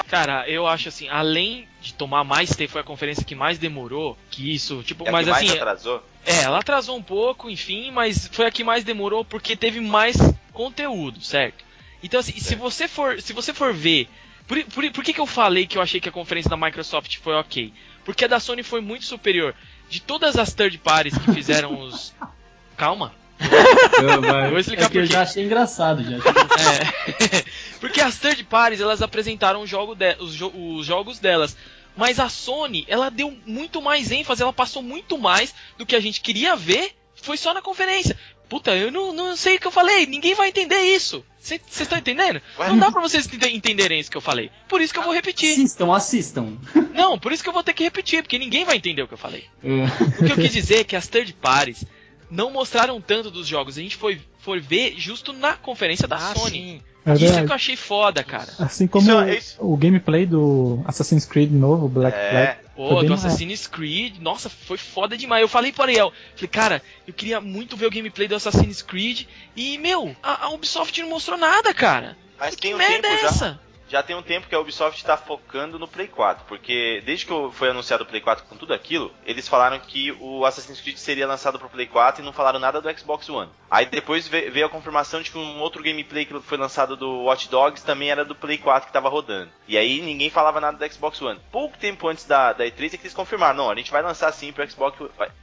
[0.10, 4.18] Cara, eu acho assim, além de tomar mais tempo, foi a conferência que mais demorou,
[4.32, 6.04] que isso, tipo, É a mas que mais assim, atrasou.
[6.26, 10.16] é, ela atrasou um pouco, enfim, mas foi a que mais demorou porque teve mais
[10.54, 11.66] conteúdo, certo?
[12.02, 12.60] Então assim, se Certo.
[12.62, 14.08] você for, se você for ver,
[14.48, 17.18] por, por, por que, que eu falei que eu achei que a conferência da Microsoft
[17.18, 17.74] foi ok?
[18.06, 19.54] Porque a da Sony foi muito superior.
[19.90, 22.14] De todas as third parties que fizeram os.
[22.78, 23.14] Calma.
[23.40, 26.18] Eu, vai- vou explicar é que eu já achei engraçado já.
[26.18, 27.44] É.
[27.80, 31.56] Porque as third parties elas apresentaram o jogo de- os, jo- os jogos delas.
[31.96, 36.00] Mas a Sony, ela deu muito mais ênfase, ela passou muito mais do que a
[36.00, 38.18] gente queria ver, foi só na conferência.
[38.48, 41.26] Puta, eu não, não sei o que eu falei, ninguém vai entender isso.
[41.40, 42.42] Vocês estão entendendo?
[42.60, 42.70] Ué?
[42.70, 44.52] Não dá pra vocês ente- entenderem isso que eu falei.
[44.70, 45.52] Por isso que eu vou repetir.
[45.54, 46.58] Assistam, assistam.
[46.94, 49.14] Não, por isso que eu vou ter que repetir, porque ninguém vai entender o que
[49.14, 49.46] eu falei.
[49.64, 50.22] É.
[50.22, 51.84] O que eu quis dizer é que as third parties
[52.30, 53.78] não mostraram tanto dos jogos.
[53.78, 56.52] A gente foi, foi ver justo na conferência da Ah, Sony.
[56.52, 56.82] sim.
[57.06, 57.46] É Isso é verdade.
[57.48, 58.52] que eu achei foda, cara.
[58.60, 62.30] Assim como Isso é- isso- o gameplay do Assassin's Creed novo, Black É.
[62.30, 62.68] Flag.
[62.76, 63.14] Ô, Foi bem do.
[63.14, 65.42] Assassin's Creed, nossa, foi foda demais.
[65.42, 69.26] Eu falei pro Ariel, falei, cara, eu queria muito ver o gameplay do Assassin's Creed
[69.56, 72.18] e, meu, a, a Ubisoft não mostrou nada, cara.
[72.38, 73.28] Mas que tem um merda tempo é já.
[73.30, 73.60] essa?
[73.90, 77.34] Já tem um tempo que a Ubisoft está focando no Play 4, porque desde que
[77.54, 81.26] foi anunciado o Play 4 com tudo aquilo, eles falaram que o Assassin's Creed seria
[81.28, 83.50] lançado pro Play 4 e não falaram nada do Xbox One.
[83.70, 87.24] Aí depois ve- veio a confirmação de que um outro gameplay que foi lançado do
[87.24, 89.52] Watch Dogs também era do Play 4 que tava rodando.
[89.68, 91.40] E aí ninguém falava nada do Xbox One.
[91.52, 94.32] Pouco tempo antes da, da E3 é que eles confirmaram, não, a gente vai lançar
[94.34, 94.98] sim pro Xbox,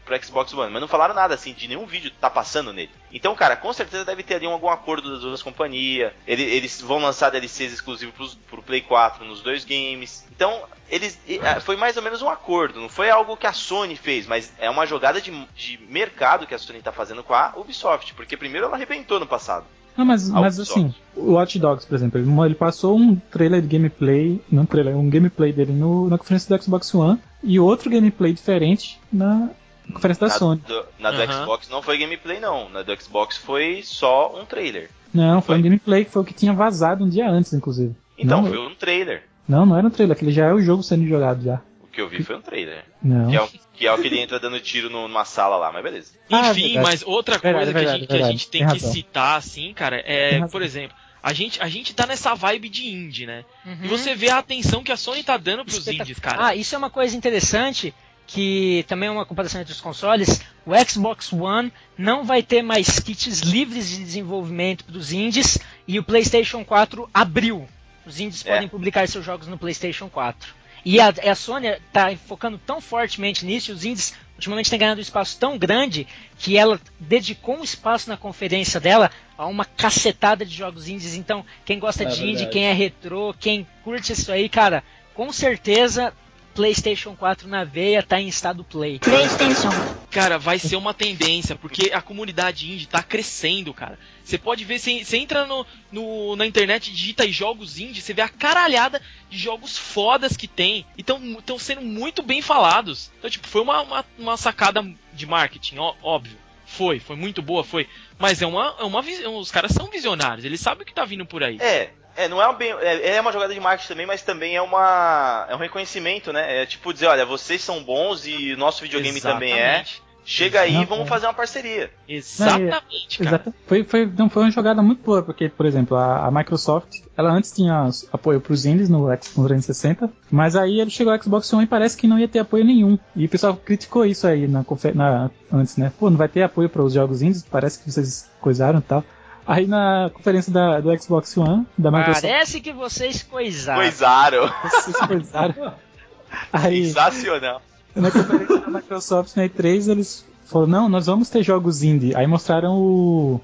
[0.04, 2.90] pro Xbox One, mas não falaram nada assim, de nenhum vídeo tá passando nele.
[3.12, 6.12] Então, cara, com certeza deve ter ali um, algum acordo das duas companhias.
[6.26, 10.24] Ele- Eles vão lançar DLCs exclusivos pros, pro Play 4 nos dois games.
[10.34, 12.80] Então, eles ah, foi mais ou menos um acordo.
[12.80, 16.54] Não foi algo que a Sony fez, mas é uma jogada de, de mercado que
[16.54, 18.14] a Sony tá fazendo com a Ubisoft.
[18.14, 19.64] Porque primeiro ela arrebentou no passado.
[19.96, 20.86] Não, mas, A mas Ubisoft.
[20.86, 25.08] assim, o Watch Dogs, por exemplo, ele, passou um trailer de gameplay, não trailer, um
[25.08, 29.50] gameplay dele no, na conferência do Xbox One e outro gameplay diferente na
[29.92, 30.60] conferência da na Sony.
[30.66, 31.42] do, na do Aham.
[31.42, 32.68] Xbox não foi gameplay, não.
[32.70, 34.90] Na do Xbox foi só um trailer.
[35.14, 35.58] Não, foi Foi.
[35.58, 37.94] um gameplay que foi o que tinha vazado um dia antes, inclusive.
[38.18, 39.24] Então, não, foi um trailer.
[39.48, 41.60] não, não era um trailer, aquele já é o jogo sendo jogado já.
[41.82, 42.84] O que eu vi foi um trailer.
[43.02, 43.30] Não.
[43.30, 45.70] Que é, o, que é o que ele entra dando tiro no- numa sala lá,
[45.72, 46.12] mas beleza.
[46.30, 46.78] Ah, Enfim, verdade.
[46.86, 48.32] mas outra Verdade, coisa que, a verdade, gente, que a verdade.
[48.38, 48.92] gente tem, Tem que razão.
[48.92, 53.26] citar, assim, cara, é, por exemplo, a gente, a gente tá nessa vibe de indie,
[53.26, 53.44] né?
[53.64, 53.78] Uhum.
[53.84, 56.46] E você vê a atenção que a Sony tá dando pros Espetac- indies, cara.
[56.48, 57.94] Ah, isso é uma coisa interessante
[58.26, 62.98] que também é uma comparação entre os consoles, o Xbox One não vai ter mais
[62.98, 67.68] kits livres de desenvolvimento para os indies e o PlayStation 4 abriu.
[68.06, 68.54] Os indies É.
[68.54, 70.54] podem publicar seus jogos no PlayStation 4.
[70.84, 74.98] E a, a Sony está focando tão fortemente nisso, e os indies ultimamente têm ganhado
[74.98, 76.06] um espaço tão grande
[76.38, 81.14] que ela dedicou um espaço na conferência dela a uma cacetada de jogos indies.
[81.14, 82.50] Então, quem gosta É de indie, verdade.
[82.50, 84.84] quem é retrô, quem curte isso aí, cara,
[85.14, 86.12] com certeza
[86.54, 88.98] PlayStation 4 na veia tá em estado play.
[88.98, 89.70] PlayStation.
[90.10, 93.98] Cara, vai ser uma tendência, porque a comunidade indie tá crescendo, cara.
[94.24, 98.14] Você pode ver, você você entra no, no- na internet, digita aí jogos indie, você
[98.14, 100.86] vê a caralhada de jogos fodas que tem.
[100.96, 103.10] E estão sendo muito bem falados.
[103.18, 106.38] Então, tipo, foi uma, uma, uma sacada de marketing, ó- óbvio.
[106.66, 107.86] Foi, foi muito boa, foi.
[108.18, 109.00] Mas é uma, é uma
[109.38, 111.58] os caras são visionários, eles sabem o que tá vindo por aí.
[111.60, 114.56] É, é, não é, um bem, é, é uma jogada de marketing também, mas também
[114.56, 116.62] é uma é um reconhecimento, né?
[116.62, 119.80] É tipo dizer, olha, vocês são bons e o nosso videogame também é.
[119.80, 120.04] Exatamente.
[120.26, 121.90] Chega aí, Não, vamos fazer uma parceria.
[122.08, 123.44] Exatamente, cara.
[123.66, 127.30] Foi, foi, não, foi uma jogada muito boa, porque, por exemplo, a, a Microsoft, ela
[127.30, 131.52] antes tinha apoio para os indies no Xbox 360, mas aí ele chegou ao Xbox
[131.52, 132.98] One e parece que não ia ter apoio nenhum.
[133.14, 135.92] E o pessoal criticou isso aí na, na antes, né?
[135.98, 139.04] Pô, não vai ter apoio para os jogos indies, parece que vocês coisaram e tal.
[139.46, 143.80] Aí na conferência da, do Xbox One, da Microsoft, Parece que vocês coisaram.
[143.80, 144.52] Coisaram.
[144.62, 145.74] vocês coisaram.
[146.52, 147.62] Aí, Sensacional.
[147.94, 152.14] na conferência da Microsoft na E3, eles falaram, não, nós vamos ter jogos indie.
[152.16, 153.40] Aí mostraram o...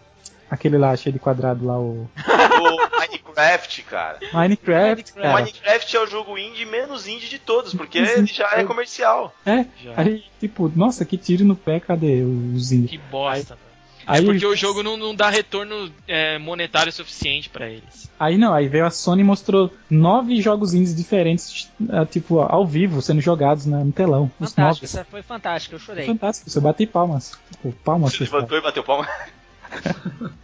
[0.50, 2.08] aquele lá, cheio de quadrado lá, o
[2.60, 4.18] o Minecraft, cara.
[4.32, 5.34] Minecraft, O cara.
[5.34, 9.34] Minecraft é o jogo indie menos indie de todos, porque ele indie já é comercial.
[9.46, 9.92] É, Já.
[9.96, 12.90] aí, tipo, nossa, que tiro no pé, cadê os indies?
[12.90, 13.69] Que bosta, mano.
[14.10, 18.10] Aí, É porque o jogo não, não dá retorno é, monetário suficiente pra eles.
[18.18, 22.66] aí não, aí veio a Sony e mostrou nove jogos indies diferentes, ah, tipo, ao
[22.66, 24.24] vivo, sendo jogados na- no telão.
[24.40, 24.84] Os Fantástico, nove.
[24.86, 26.06] essa foi fantástica, eu chorei.
[26.06, 27.38] Fantástico, você bati palmas.
[27.84, 29.06] Palmas, Você levantou e bateu palma.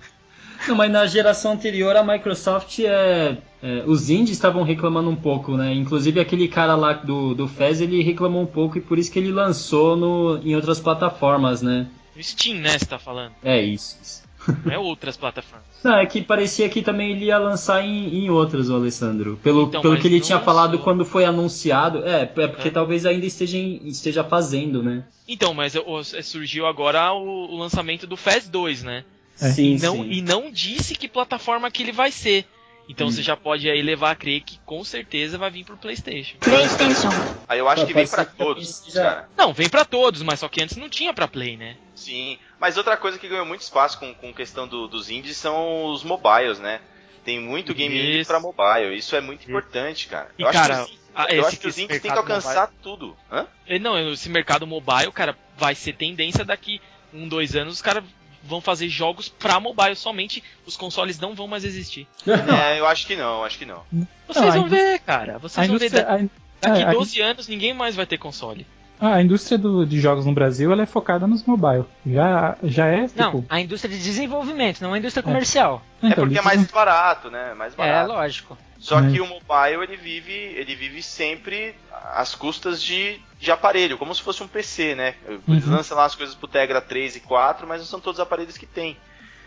[0.69, 5.57] Não, mas na geração anterior a Microsoft é, é, os indies estavam reclamando um pouco,
[5.57, 5.73] né?
[5.73, 9.19] Inclusive aquele cara lá do, do Fez ele reclamou um pouco e por isso que
[9.19, 11.87] ele lançou no, em outras plataformas, né?
[12.17, 13.33] O Steam, né, você tá falando?
[13.45, 13.97] É isso.
[14.03, 14.23] isso.
[14.65, 15.67] Não é outras plataformas.
[15.83, 19.39] Não, é que parecia que também ele ia lançar em, em outras, o Alessandro.
[19.43, 20.53] Pelo, Então, pelo que ele tinha lançou.
[20.55, 22.05] falado quando foi anunciado.
[22.07, 22.71] É, é porque É.
[22.71, 25.05] talvez ainda esteja, em- esteja fazendo, né?
[25.29, 29.05] Então, mas o- surgiu agora o, o lançamento do FES 2, né?
[29.41, 29.51] É.
[29.51, 30.11] Sim, E não, sim.
[30.13, 32.47] e não disse que plataforma que ele vai ser.
[32.89, 33.11] Então Hum.
[33.11, 36.37] você já pode aí levar a crer que com certeza vai vir pro PlayStation.
[36.39, 37.09] PlayStation.
[37.49, 39.29] Aí eu acho Pô, que vem que todos, já- cara.
[39.37, 41.77] Não, vem pra todos, mas só que antes não tinha pra Play, né?
[41.97, 42.39] Sim.
[42.61, 46.05] Mas outra coisa que ganhou muito espaço com, com questão do- dos indies são os
[46.05, 46.81] mobiles, né?
[47.25, 48.29] Tem muito game indie Isso.
[48.29, 48.97] pra mobile.
[48.97, 50.31] Isso é muito importante, cara.
[50.39, 52.17] E, eu acho cara, que os, a- eu esse- acho que os indies têm que
[52.19, 53.17] alcançar tudo.
[53.33, 53.47] Hã?
[53.67, 56.81] E Não, esse mercado mobile, cara, vai ser tendência daqui
[57.13, 58.05] um, dois anos, os caras
[58.45, 62.07] vão fazer jogos pra mobile somente, os consoles não vão mais existir.
[62.29, 63.83] É, eu acho que não, acho que não.
[64.29, 65.91] Vocês vão ver, cara, vocês vão ver.
[65.91, 66.31] Daqui
[66.63, 68.65] é, a- 12 anos ninguém mais vai ter console.
[69.01, 71.85] A indústria do- de jogos no Brasil ela é focada nos mobile.
[72.07, 73.19] Já, já é, tipo...
[73.21, 75.83] Não, a indústria de desenvolvimento, não a indústria comercial.
[76.03, 77.55] É então, porque é mais barato, né?
[77.55, 78.09] Mais É, barato.
[78.13, 78.59] lógico.
[78.79, 79.13] Só Né?
[79.13, 81.75] que o mobile ele vive, ele vive sempre
[82.15, 85.15] às custas de, de aparelho, como se fosse um PC, né?
[85.49, 85.73] Eles Uhum.
[85.73, 88.57] lançam lá as coisas pro Tegra 3 e 4, mas não são todos os aparelhos
[88.59, 88.97] que tem.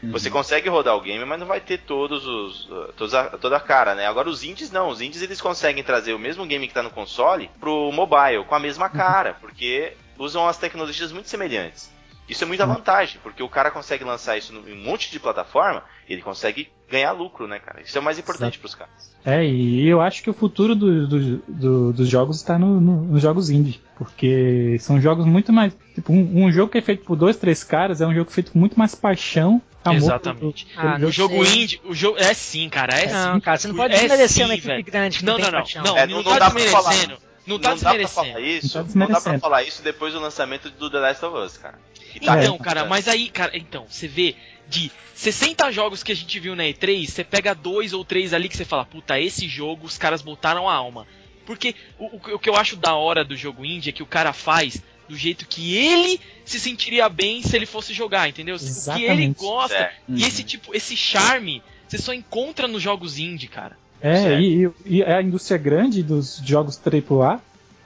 [0.04, 3.58] Você consegue rodar o game, mas não vai ter todos os uh, todos a, toda
[3.58, 4.08] a cara, né?
[4.08, 6.90] Agora os indies não, os indies eles conseguem trazer o mesmo game que tá no
[6.90, 11.92] console pro mobile com a mesma cara, porque usam as tecnologias muito semelhantes.
[12.30, 15.84] Isso é muita vantagem, porque o cara consegue lançar isso em um monte de plataforma,
[16.08, 17.82] e ele consegue ganhar lucro, né, cara?
[17.82, 19.12] Isso é o mais importante pros caras.
[19.26, 23.02] É, e eu acho que o futuro do- do- do- dos jogos está no- no-
[23.06, 23.82] nos jogos indie.
[23.98, 25.76] Porque são jogos muito mais.
[25.96, 28.52] Tipo, um, um jogo que é feito por dois, três caras é um jogo feito
[28.52, 29.98] com muito mais paixão, amor.
[29.98, 30.68] Exatamente.
[30.76, 31.62] Ah, não O jogo sei.
[31.64, 33.40] indie, o jogo é sim, cara, é Não, sim.
[33.42, 34.84] cara, você não pode É desmerecer sim, uma equipe velho.
[34.84, 35.84] grande que Não, não, não, paixão.
[35.84, 37.18] não, É, não, não- tá não dá pra desmerecendo.
[37.48, 38.28] Não tá não dá pra desmerecendo.
[38.28, 39.40] falar isso, Não tá não dá pra desmerecendo.
[39.42, 41.74] falar isso depois do lançamento do The Last of Us, cara.
[41.76, 44.36] Tá Então, aí, cara, mas aí, cara, então, você vê
[44.68, 48.48] de 60 jogos que a gente viu na E3, você pega dois ou três ali
[48.50, 51.08] que você fala, puta, esse jogo os caras botaram a alma.
[51.46, 54.08] Porque o, o- o que eu acho da hora do jogo indie é que o
[54.08, 58.56] cara faz do jeito que ele se sentiria bem se ele fosse jogar, entendeu?
[58.56, 59.40] O que ele Exatamente.
[59.40, 59.76] gosta.
[59.76, 59.92] É.
[60.08, 63.76] E esse tipo, esse charme, você só encontra nos jogos indie, cara.
[64.02, 67.42] É, e, e- a indústria grande dos jogos AAA,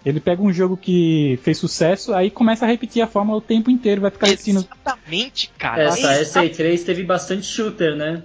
[0.05, 3.71] ele pega um jogo que fez sucesso, aí começa a repetir a fórmula o tempo
[3.71, 4.57] inteiro, vai ficar repetindo.
[4.57, 5.83] Exatamente, cara.
[5.83, 8.21] Essa, essa E3 teve bastante shooter, né?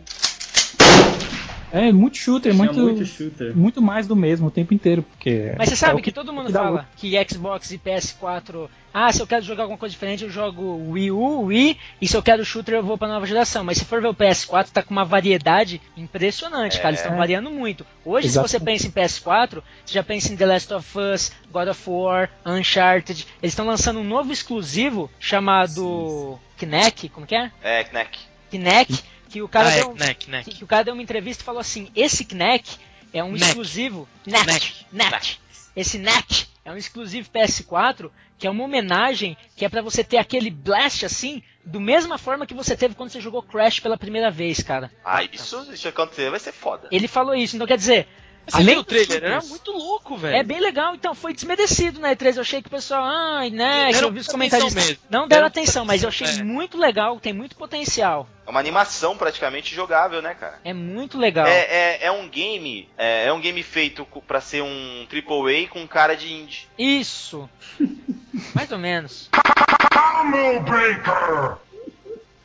[1.73, 3.57] É muito shooter, Tinha muito, muito shooter.
[3.57, 5.55] muito mais do mesmo o tempo inteiro, porque.
[5.59, 9.13] Mas você é sabe o que todo mundo que fala que Xbox e PS4, ah,
[9.13, 12.23] se eu quero jogar alguma coisa diferente, eu jogo Wii U, Wii, e se eu
[12.23, 13.63] quero shooter, eu vou pra nova geração.
[13.65, 16.89] Mas se for ver o PS4, tá com uma variedade impressionante, cara.
[16.91, 17.19] Eles estão É.
[17.19, 17.85] variando muito.
[18.05, 18.49] Hoje, Exato.
[18.49, 21.83] se você pensa em PS4, você já pensa em The Last of Us, God of
[21.87, 23.27] War, Uncharted.
[23.43, 27.51] Eles estão lançando um novo exclusivo chamado Kinect, como que é?
[27.63, 28.19] É, Knack.
[28.51, 30.51] Kinect, que o cara ah, é, deu, Knack, Knack.
[30.51, 32.79] que, que o cara deu uma entrevista e falou assim: esse Knack
[33.13, 33.45] é um Knack.
[33.45, 34.09] exclusivo.
[34.25, 35.39] Knack, Knack.
[35.77, 40.17] Esse Knack é um exclusivo PS4 que é uma homenagem que é pra você ter
[40.17, 44.31] aquele blast assim, do mesma forma que você teve quando você jogou Crash pela primeira
[44.31, 44.91] vez, cara.
[45.05, 46.89] Ah, isso, isso acontecer vai ser foda.
[46.93, 48.07] Ele falou isso, então quer dizer.
[48.49, 49.25] Você além viu o trailer?
[49.25, 50.37] Era muito louco, velho.
[50.37, 52.37] É bem legal, então foi desmerecido na E3.
[52.37, 54.75] Eu achei que o pessoal, ai, né, Deram eu vi os comentários.
[54.75, 54.97] mesmo.
[55.11, 56.43] Não deram atenção, mas eu achei é.
[56.43, 58.29] muito legal, tem muito potencial.
[58.47, 60.59] É uma animação praticamente jogável, né, cara?
[60.65, 61.47] É muito legal.
[61.47, 65.87] É, é, é um game, é, é um game feito pra ser um AAA com
[65.87, 66.67] cara de indie.
[66.79, 67.49] Isso.
[68.55, 69.29] Mais ou menos.
[69.93, 71.59] Combo Breaker!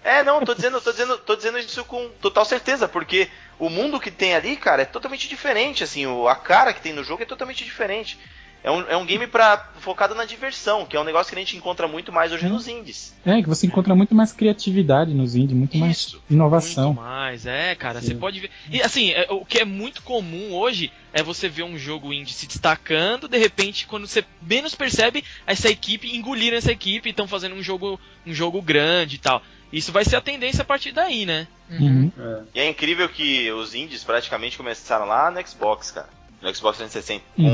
[0.04, 3.30] É, não, tô dizendo, tô dizendo, tô dizendo isso com total certeza, porque
[3.60, 6.94] o mundo que tem ali, cara, é totalmente diferente, assim, o, a cara que tem
[6.94, 8.18] no jogo é totalmente diferente.
[8.64, 11.42] É um, é um game pra, focado na diversão, que é um negócio que a
[11.42, 13.14] gente encontra muito mais hoje nos indies.
[13.26, 16.24] É, que você encontra muito mais criatividade nos indies, muito mais Isso.
[16.30, 16.94] inovação.
[16.94, 18.02] Muito mais, é, cara.
[18.02, 18.50] Você pode ver.
[18.72, 22.32] E assim, é, o que é muito comum hoje é você ver um jogo indie
[22.32, 27.28] se destacando, de repente, quando você menos percebe, essa equipe engoliram essa equipe e estão
[27.28, 29.42] fazendo um jogo, um jogo grande e tal.
[29.74, 31.48] Isso vai ser a tendência a partir daí, né?
[31.70, 32.12] Uhum.
[32.18, 32.42] É.
[32.56, 36.08] E é incrível que os indies praticamente começaram lá no Xbox, cara.
[36.42, 37.46] No Xbox 360, Uhum.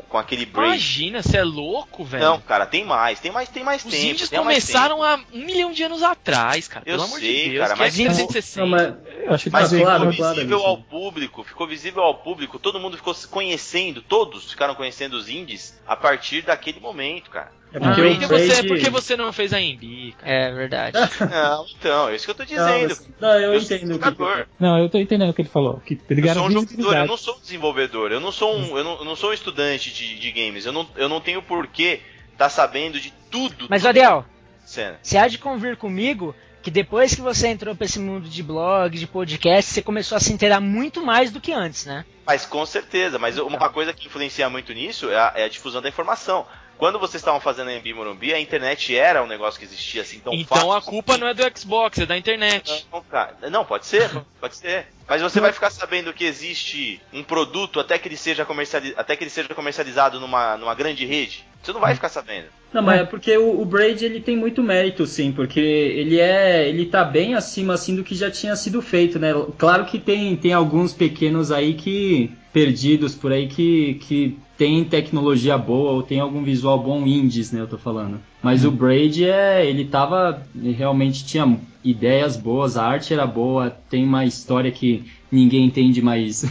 [0.00, 0.66] com, com aquele break.
[0.68, 2.24] Imagina, você é louco, velho.
[2.24, 4.04] Não, cara, tem mais, tem mais, tem mais Os tempo.
[4.04, 6.84] indies tem mais começaram há um milhão de anos atrás, cara.
[6.84, 7.60] Eu Pelo amor sei, de Deus.
[7.62, 8.60] cara, que é mas- 360.
[8.60, 8.82] Não, mas,
[9.22, 10.84] Eu acho que Mas Ah, ficou claro, visível claro, ao Alexandre.
[10.90, 15.80] público, ficou visível ao público, todo mundo ficou se conhecendo, todos ficaram conhecendo os indies
[15.86, 17.52] a partir daquele momento, cara.
[17.72, 20.14] É Ah, porque Por o que você, Braid- por que você não fez a Embi,
[20.18, 20.32] cara?
[20.32, 20.98] É verdade.
[21.30, 22.88] Não, então, é isso que eu tô Não, dizendo.
[22.88, 24.44] mas- não, eu, Eu entendo que.
[24.60, 25.80] Não, eu tô entendendo o que ele falou.
[25.80, 28.84] Que Eu sou um jogador, eu não sou um desenvolvedor, eu não sou um, eu
[28.84, 32.00] não, eu não sou um estudante de, de games, eu não, eu não tenho porquê
[32.36, 33.66] tá sabendo de tudo.
[33.68, 34.24] Mas, Ariel,
[34.64, 34.98] cena.
[35.02, 38.96] você há de convir comigo que depois que você entrou pra esse mundo de blog,
[38.96, 42.04] de podcast, você começou a se inteirar muito mais do que antes, né?
[42.24, 45.82] Mas com certeza, mas uma coisa que influencia muito nisso é a, é a difusão
[45.82, 46.46] da informação.
[46.78, 50.18] Quando vocês estavam fazendo a MB Morumbi, a internet era um negócio que existia assim
[50.18, 50.72] tão Então fácil.
[50.72, 52.86] a culpa não é do Xbox, é da internet.
[52.92, 53.36] Não, cara.
[53.50, 54.10] Não, pode ser,
[54.40, 54.86] pode ser.
[55.08, 59.14] Mas você vai ficar sabendo que existe um produto até que ele seja, comerciali até
[59.14, 61.44] que ele seja comercializado numa, numa grande rede.
[61.62, 62.46] Você não vai ficar sabendo.
[62.72, 66.66] Não, mas é porque o, o Braid ele tem muito mérito, sim, porque ele é,
[66.68, 69.32] ele tá bem acima assim do que já tinha sido feito, né?
[69.58, 75.58] Claro que tem, tem alguns pequenos aí que perdidos por aí que, que tem tecnologia
[75.58, 77.60] boa ou tem algum visual bom indies, né?
[77.60, 78.20] Eu tô falando.
[78.40, 83.70] Mas o Braid é, ele tava, ele realmente tinha ideias boas, a arte era boa,
[83.90, 86.44] tem uma história que ninguém entende, mas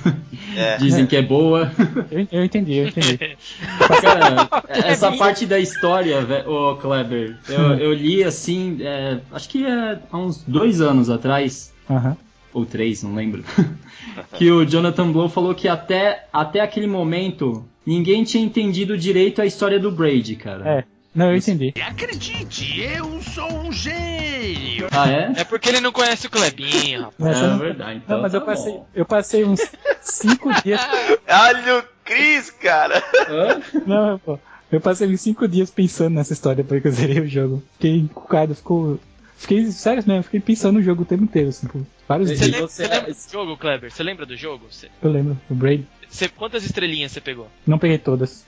[0.58, 0.76] É.
[0.76, 1.72] dizem que é boa.
[2.12, 3.18] Eu, eu entendi, eu entendi.
[4.02, 9.66] Cara, essa parte da história, ve- ô Kleber, eu, eu li assim, é, acho que
[9.66, 12.18] é, há uns dois anos atrás, Aham.
[12.54, 13.44] Ou três, não lembro,
[14.38, 19.46] que o Jonathan Blow falou que até, até aquele momento ninguém tinha entendido direito a
[19.46, 20.68] história do Braid, cara.
[20.70, 20.84] É.
[21.14, 21.74] Não, eu entendi.
[21.86, 24.88] Acredite, eu sou um gênio!
[24.92, 25.34] Ah, é?
[25.42, 27.38] É porque ele não conhece o Clebinho, rapaz.
[27.38, 28.88] É eu não- verdade, então não, mas eu tá passei, bom.
[28.96, 29.60] eu passei uns
[30.02, 30.80] cinco dias.
[31.28, 33.04] Olha o Cris, cara!
[33.30, 33.62] Hã?
[33.86, 34.40] Não, pô.
[34.72, 37.62] Eu passei uns cinco dias pensando nessa história depois que eu zerei o jogo.
[37.74, 38.98] Fiquei encucado, ficou.
[39.42, 42.44] Fiquei, sério mesmo, fiquei pensando no jogo o tempo inteiro, assim, por vários Você Você
[42.44, 42.52] dias.
[42.54, 43.92] lembra, você- você lembra do jogo, Kleber?
[43.92, 44.66] Você lembra do jogo?
[44.70, 45.88] Você, Eu lembro, o Braid.
[46.08, 47.48] você- quantas estrelinhas você pegou?
[47.66, 48.46] Não peguei todas.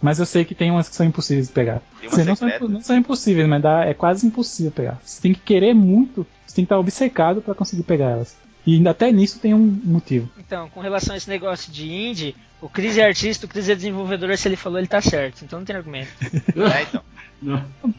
[0.00, 1.82] Mas eu sei que tem umas que são impossíveis de pegar.
[2.00, 4.98] Tem uma Assim, não, não são impossíveis, mas dá, é quase impossível pegar.
[5.04, 8.34] Você tem que querer muito, você tem que estar obcecado pra conseguir pegar elas.
[8.66, 10.30] E ainda até nisso tem um motivo.
[10.38, 13.74] Então, com relação a esse negócio de indie, o Chris é artista, o Chris é
[13.74, 15.44] desenvolvedor, se ele falou, ele tá certo.
[15.44, 16.08] Então não tem argumento.
[16.56, 17.02] É, então.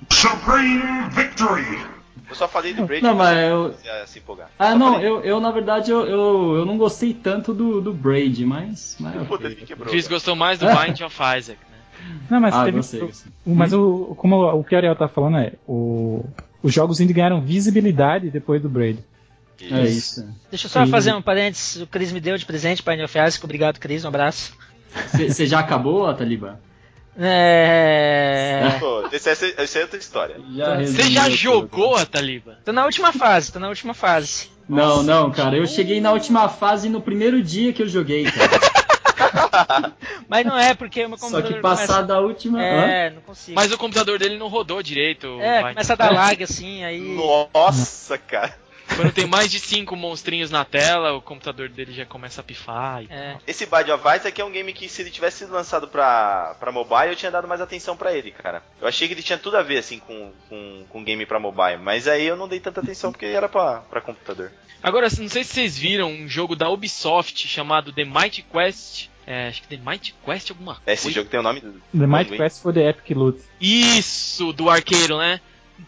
[0.10, 0.82] Supreme
[1.12, 2.01] Victory!
[2.30, 3.74] Eu só falei do Braid Não, pra mas você eu-
[4.05, 4.49] se, se empolgar.
[4.57, 5.07] Ah, não, falei.
[5.09, 8.95] eu, eu na verdade eu, eu, eu não gostei tanto do, do Braid, mas.
[8.99, 9.49] mas Puta, ok.
[9.59, 9.88] me quebrou.
[9.88, 11.78] O gostou mais do Bind of Isaac, né?
[12.30, 12.78] Não, mas Ah, teve.
[12.78, 13.32] gostei, gostei.
[13.45, 16.26] Mas o, como o que o Ariel tá falando é, o,
[16.64, 18.99] os jogos indie ganharam visibilidade depois do Braid.
[19.70, 20.28] É isso.
[20.49, 20.91] Deixa eu só Sim.
[20.91, 21.82] fazer um parênteses.
[21.84, 23.43] O Chris me deu de presente, of Isaac.
[23.43, 24.03] Obrigado, Chris.
[24.03, 24.53] Um abraço.
[25.14, 26.59] Você já acabou, Taliba?
[27.18, 28.78] É...
[28.80, 30.38] Pô, essa, essa, essa é outra história.
[30.55, 32.59] Já Você já jogou a Taliba?
[32.64, 34.49] Tô na última fase, tô na última fase.
[34.68, 35.57] Não, não, cara.
[35.57, 39.93] Eu cheguei na última fase no primeiro dia que eu joguei, cara.
[40.28, 42.03] Mas não é porque o meu Só computador que passar começa...
[42.03, 42.64] da última.
[42.64, 43.55] É, não consigo.
[43.55, 45.28] Mas o computador dele não rodou direito.
[45.41, 45.74] É, vai.
[45.74, 47.01] começa a dar lag assim, aí.
[47.01, 48.55] Nossa, cara.
[48.96, 53.04] Quando tem mais de cinco monstrinhos na tela, o computador dele já começa a pifar.
[53.04, 53.08] E...
[53.10, 53.38] É.
[53.48, 56.72] Esse Bad of aqui é um game que se ele tivesse sido lançado pra, pra
[56.72, 58.64] mobile, eu tinha dado mais atenção pra ele, cara.
[58.80, 61.78] Eu achei que ele tinha tudo a ver, assim, com, com, com game pra mobile,
[61.82, 64.52] mas aí eu não dei tanta atenção porque era pra, pra computador.
[64.84, 69.10] Agora, não sei se vocês viram um jogo da Ubisoft chamado The Might Quest.
[69.28, 70.92] É, acho que The Might Quest alguma coisa.
[70.92, 71.74] Esse jogo tem o nome do.
[71.98, 73.39] The Might Quest for the Epic Loot.
[73.60, 75.39] Isso, do arqueiro, né?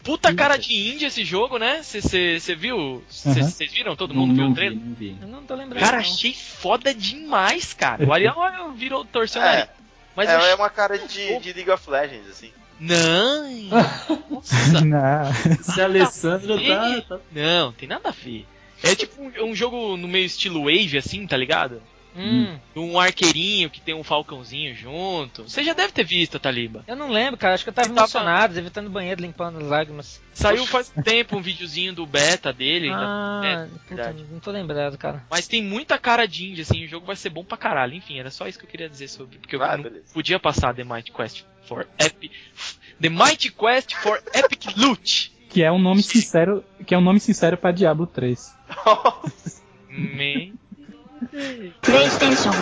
[0.04, 1.82] Puta cara de índia esse jogo, né?
[1.84, 3.04] Você viu?
[3.10, 3.68] Vocês Uhum.
[3.74, 3.96] viram?
[3.96, 4.80] Todo Não, mundo viu não o vi, trailer?
[4.80, 5.18] não vi.
[5.22, 5.82] Eu não tô lembrando.
[5.82, 6.04] Cara, não.
[6.04, 8.04] achei foda demais, cara.
[8.08, 8.36] O Ariel
[8.76, 9.70] virou torceu o É, nariz.
[10.16, 12.52] Mas é, é uma cara de, de League of Legends, assim.
[12.80, 13.50] Não!
[14.30, 14.82] Nossa!
[14.82, 15.30] Não.
[15.60, 17.02] Esse Alessandro tá.
[17.08, 18.46] tá- Não, tem nada a ver.
[18.84, 21.82] É tipo um, um jogo no meio estilo Wave, assim, tá ligado?
[22.16, 25.44] Hum, Um arqueirinho que tem um falcãozinho junto.
[25.44, 26.84] Você já deve ter visto, Taliba.
[26.88, 27.54] eu não lembro, cara.
[27.56, 30.22] Acho que eu tava Você tava- emocionado, devia estar no banheiro limpando as lágrimas.
[30.34, 32.90] Saiu faz tempo um videozinho do beta dele.
[32.92, 35.24] Ah, da- é, puta, não tô lembrado, cara.
[35.30, 37.94] Mas tem muita cara de indie, assim, o jogo vai ser bom pra caralho.
[37.96, 39.38] Enfim, era só isso que eu queria dizer sobre.
[39.40, 40.14] Porque eu Ah, não beleza.
[40.14, 42.32] podia passar The Might Quest for Epic.
[43.02, 45.32] The Might Quest for Epic Loot.
[45.50, 48.56] Que é um nome sincero, que é um nome sincero para Diablo 3.
[51.28, 52.54] プレイステーション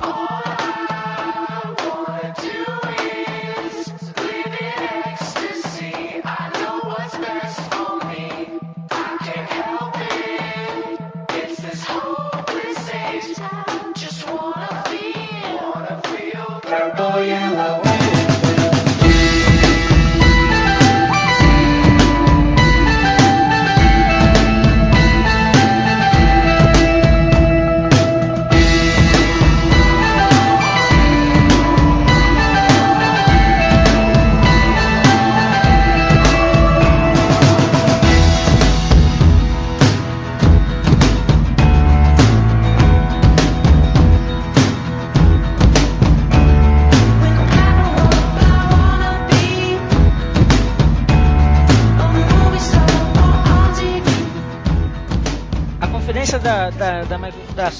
[0.00, 0.93] あ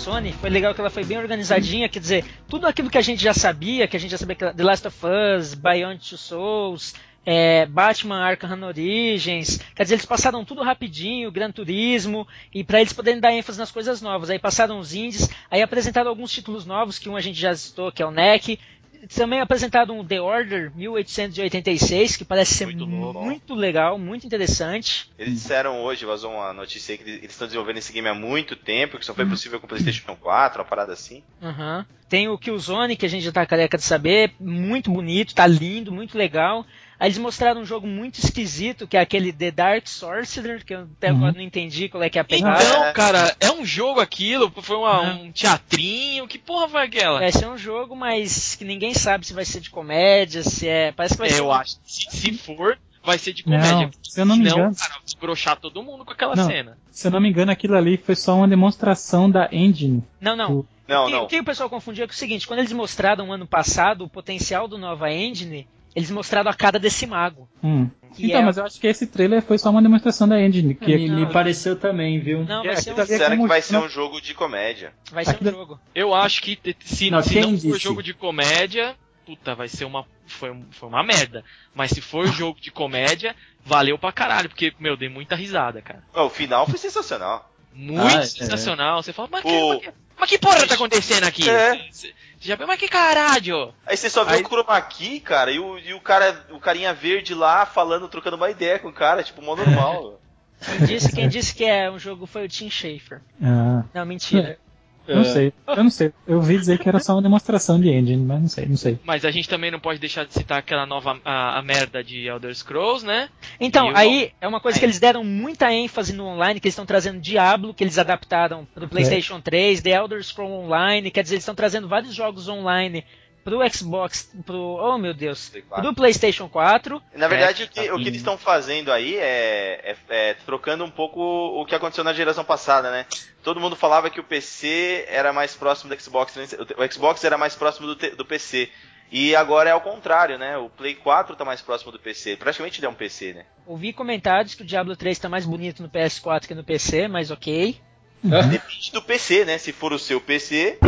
[0.05, 3.23] Sony foi legal que ela foi bem organizadinha, quer dizer, tudo aquilo que a gente
[3.23, 6.95] já sabia, que a gente já sabia que The Last of Us, Beyond Two Souls,
[7.25, 12.93] é, Batman Arkham Origins, quer dizer, eles passaram tudo rapidinho, Gran Turismo, e para eles
[12.93, 14.29] poderem dar ênfase nas coisas novas.
[14.29, 17.91] Aí passaram os indies, aí apresentaram alguns títulos novos, que um a gente já citou,
[17.91, 18.61] que é o NEC,
[19.09, 25.11] também apresentaram o The Order 1886, que parece ser Muito muito, legal, muito interessante.
[25.19, 28.57] Eles disseram hoje, vazou uma notícia aí que eles estão desenvolvendo esse game há muito
[28.57, 31.23] tempo, que só foi possível com o PlayStation 4, uma parada assim.
[31.43, 31.87] Aham.
[32.09, 35.91] Tem o Killzone, que a gente já tá careca de saber, muito bonito, tá lindo,
[35.91, 36.65] muito legal.
[36.99, 40.83] Aí eles mostraram um jogo muito esquisito, que é aquele The Dark Sorcerer, que eu
[40.97, 41.17] até Uhum.
[41.19, 42.63] agora não entendi qual é que é a pegada.
[42.63, 42.93] Então, É.
[42.93, 45.25] cara, é um jogo aquilo, foi uma- Uhum.
[45.25, 47.19] um teatrinho, que porra foi aquela?
[47.21, 50.93] Vai ser um jogo, mas que ninguém sabe se vai ser de comédia, se é.
[50.93, 51.41] Parece que vai É, ser.
[51.41, 53.91] eu acho que se, se for, vai ser de Não, comédia.
[54.03, 56.47] se eu não me engano- cara, vai broxar todo mundo com aquela Não.
[56.47, 56.79] cena.
[56.91, 60.03] Se eu não me engano, aquilo ali foi só uma demonstração da engine.
[60.21, 60.65] Não, não.
[60.87, 61.23] Não, o, que, não.
[61.25, 64.05] o que o pessoal confundia é, que é o seguinte: quando eles mostraram ano passado
[64.05, 67.49] o potencial do Nova Engine, eles mostraram a cara desse mago.
[67.63, 67.89] Hum.
[68.19, 70.75] Então, é- mas eu acho que esse trailer foi só uma demonstração da engine.
[70.75, 72.45] Que Me, me pareceu também, viu?
[72.45, 74.93] Não, É, ser um, é como- que vai ser um jogo de comédia.
[75.11, 75.81] vai ser um aquilo- jogo.
[75.95, 77.79] Eu acho que se Não, se não for disse?
[77.81, 78.95] jogo de comédia,
[79.27, 80.07] puta, vai ser uma.
[80.27, 81.45] Foi, foi uma merda.
[81.75, 83.35] Mas se for jogo de comédia,
[83.65, 86.03] valeu pra caralho, porque, meu, dei muita risada, cara.
[86.15, 87.51] O final foi sensacional.
[87.75, 88.27] Muito Ah, é.
[88.27, 89.03] sensacional.
[89.03, 91.49] Você fala, mas O- mas que, mas que porra tá acontecendo aqui?
[91.49, 91.89] É.
[91.91, 93.73] Você- já mas que caralho?
[93.87, 96.61] Aí você só vê Aí- o chroma key, cara, e o, e o cara, o
[96.61, 100.21] carinha verde lá falando, trocando uma ideia com o cara, tipo, mó normal.
[100.65, 103.21] Quem disse, quem disse que é um jogo foi o Tim Schafer.
[103.43, 104.59] Ah, Não, mentira.
[105.09, 105.53] não sei.
[105.67, 106.13] Eu não sei.
[106.27, 108.99] Eu ouvi dizer que era só uma demonstração de engine, mas não sei, não sei.
[109.05, 112.27] Mas a gente também não pode deixar de citar aquela nova a, a merda de
[112.27, 113.29] Elder Scrolls, né?
[113.61, 114.91] Então, E aí é uma coisa que Aí.
[114.91, 118.89] eles deram muita ênfase no online, que eles estão trazendo Diablo, que eles adaptaram pro
[118.89, 123.05] PlayStation 3, The Elder Scrolls Online, quer dizer, eles estão trazendo vários jogos online
[123.45, 124.59] pro Xbox, pro.
[124.59, 125.51] Oh meu Deus.
[125.51, 125.85] Play 4.
[125.85, 127.03] Pro PlayStation 4.
[127.15, 130.85] Na verdade, É, o, que, o que eles estão fazendo aí é, é- é trocando
[130.85, 133.07] um pouco o que aconteceu na geração passada, né?
[133.43, 136.47] Todo mundo falava que o PC era mais próximo do Xbox, né?
[136.79, 138.71] o Xbox era mais próximo do, do PC.
[139.13, 140.57] E agora é ao contrário, né?
[140.57, 142.37] O Play 4 tá mais próximo do PC.
[142.37, 143.45] Praticamente ele é um PC, né?
[143.67, 147.31] Ouvi comentários que o Diablo 3 tá mais bonito no PS4 que no PC, mas
[147.31, 147.79] ok.
[148.25, 149.59] Depende do PC, né?
[149.59, 150.79] Se for o seu PC.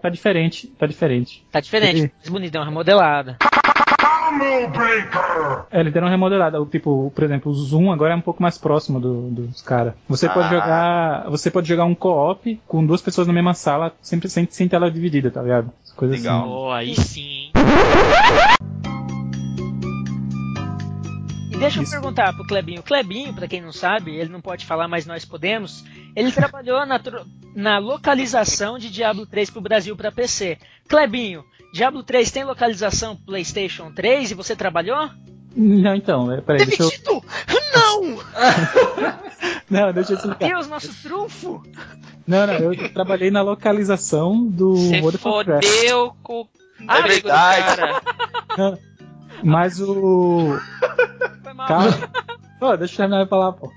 [0.00, 1.44] Tá diferente, tá diferente.
[1.50, 3.36] Tá diferente, mais bonito, deu uma remodelada.
[5.70, 6.60] É, eles deram uma remodelada.
[6.60, 9.94] O Tipo, por exemplo, o Zoom agora é um pouco mais próximo do- dos caras.
[10.08, 10.50] Você pode Ah.
[10.50, 11.30] jogar.
[11.30, 14.90] Você pode jogar um co-op com duas pessoas na mesma sala, sempre sem, sem tela
[14.90, 15.70] dividida, tá ligado?
[15.96, 16.40] Coisas Legal.
[16.44, 16.50] assim.
[16.52, 17.52] Oh, aí sim, hein?
[21.62, 21.92] Deixa eu Isso.
[21.92, 22.80] perguntar pro Clebinho.
[22.80, 25.84] O Clebinho, pra quem não sabe, ele não pode falar, mas nós podemos.
[26.16, 27.00] Ele trabalhou na,
[27.54, 30.58] na localização de Diablo 3 pro Brasil pra PC.
[30.88, 35.08] Clebinho, Diablo 3 tem localização pro PlayStation 3 e você trabalhou?
[35.54, 36.90] Não, então, é, peraí, deixa eu.
[36.90, 37.24] Demitido!
[37.74, 38.18] Não!
[39.70, 40.46] Não, deixa eu explicar.
[40.48, 41.62] Deus, nosso trunfo!
[42.26, 45.64] Não, não, eu trabalhei na localização do Você World of Warcraft.
[45.66, 46.46] fodeu com
[46.88, 47.76] É do verdade.
[47.76, 48.78] cara.
[49.42, 50.58] Mas o.
[51.52, 51.66] Foi mal.
[51.68, 52.10] Calma.
[52.58, 53.72] Pô, deixa eu terminar de falar, pô.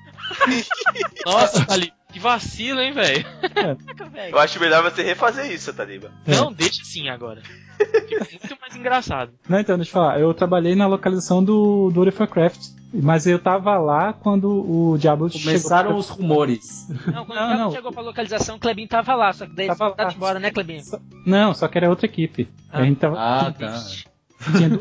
[1.25, 3.25] Nossa, ali, que vacilo, hein, velho?
[3.53, 4.35] Caraca, velho.
[4.35, 6.11] Eu acho melhor você refazer isso, Taliba.
[6.27, 7.41] Não, deixa assim agora.
[7.77, 9.31] Fica muito mais engraçado.
[9.49, 10.19] Não, então, deixa eu falar.
[10.19, 12.59] Eu trabalhei na localização do, do World of Warcraft.
[12.93, 15.99] Mas eu tava lá quando o Diablo Começaram chegou.
[15.99, 16.87] os rumores.
[17.11, 17.71] Não, quando Não, o Diablo não.
[17.71, 20.13] chegou pra localização, o Clebinho tava lá, só que daí Tava ele tá lá.
[20.13, 20.81] embora, né, Clebinho?
[21.25, 22.47] Não, só que era outra equipe.
[22.71, 22.79] Ah.
[22.79, 23.17] A gente tava.
[23.19, 23.83] Ah, tá.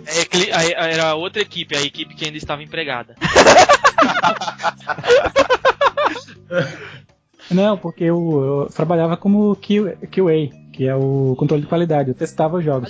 [0.07, 3.15] É, era outra equipe, a equipe que ainda estava empregada.
[7.51, 8.17] Não, porque eu,
[8.65, 12.09] eu trabalhava como Q- QA, que é o controle de qualidade.
[12.09, 12.89] Eu testava os jogos.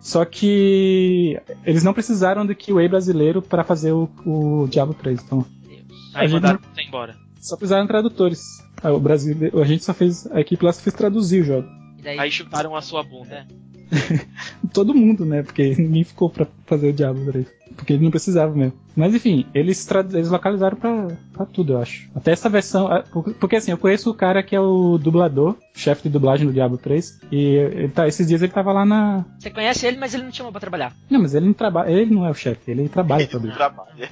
[0.00, 5.20] Só que eles não precisaram do QA brasileiro para fazer o, o Diablo 3.
[5.22, 5.82] Então, Deus.
[6.14, 7.16] A Aí gente mandaram você embora.
[7.40, 8.40] só precisaram de tradutores.
[8.82, 11.68] Ah, O Brasil, a gente só fez, a equipe lá só fez traduzir o jogo.
[11.98, 13.44] E daí, Aí chutaram a sua bunda.
[14.72, 15.42] Todo mundo, né?
[15.42, 17.46] Porque ninguém ficou pra fazer o Diablo 3.
[17.76, 18.72] Porque ele não precisava mesmo.
[18.96, 22.08] Mas enfim, eles, eles localizaram pra, pra tudo, eu acho.
[22.14, 22.88] Até essa versão.
[23.12, 26.52] por- Porque assim, eu conheço o cara que é o dublador, chefe de dublagem do
[26.52, 27.20] Diablo 3.
[27.30, 29.24] E ele tá, esses dias ele tava lá na.
[29.38, 30.92] Você conhece ele, mas ele não te chamou pra trabalhar.
[31.08, 31.90] Não, mas ele não trabalha.
[31.90, 33.58] Ele não é o chefe, ele trabalha pra Blizzard.
[33.58, 34.08] Trabalha.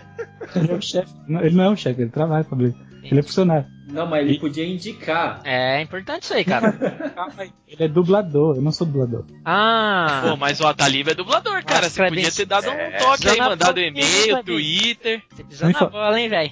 [0.55, 1.13] Ele é o chefe.
[1.29, 2.87] Ele não é o chefe, ele trabalha pra Blizzard.
[3.03, 3.67] Ele é funcionário.
[3.87, 5.41] Não, mas ele podia indicar.
[5.45, 6.75] É importante isso aí, cara.
[7.69, 9.25] Ele é dublador, eu não sou dublador.
[9.45, 11.83] Ah, Pô, mas o Ataliba é dublador, cara.
[11.83, 12.97] Nossa, Você podia ter dado É.
[12.97, 14.43] um toque aí, mandado e-mail.
[14.45, 15.23] Twitter.
[15.31, 16.51] você pisou na bola, hein, velho?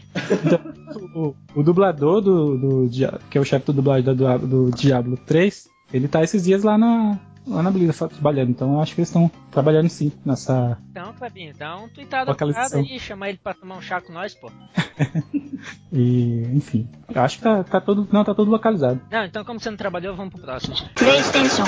[1.15, 2.57] O, o dublador do,
[2.87, 2.91] do
[3.31, 6.77] que é o chefe do dublagem do, do Diablo 3, ele tá esses dias lá
[6.79, 8.51] na lá na Blizzard fa- trabalhando.
[8.51, 12.81] Então eu acho que eles estão trabalhando sim nessa Então, Clebinho, dá um tweetado Localização.
[12.81, 14.51] aí, chamar ele pra tomar um chá com nós, pô.
[15.93, 16.89] e enfim.
[17.15, 19.01] Eu acho que tá, tá todo não tá tudo localizado.
[19.11, 20.75] Não, então como você não trabalhou, vamos pro próximo.
[20.95, 21.65] PlayStation,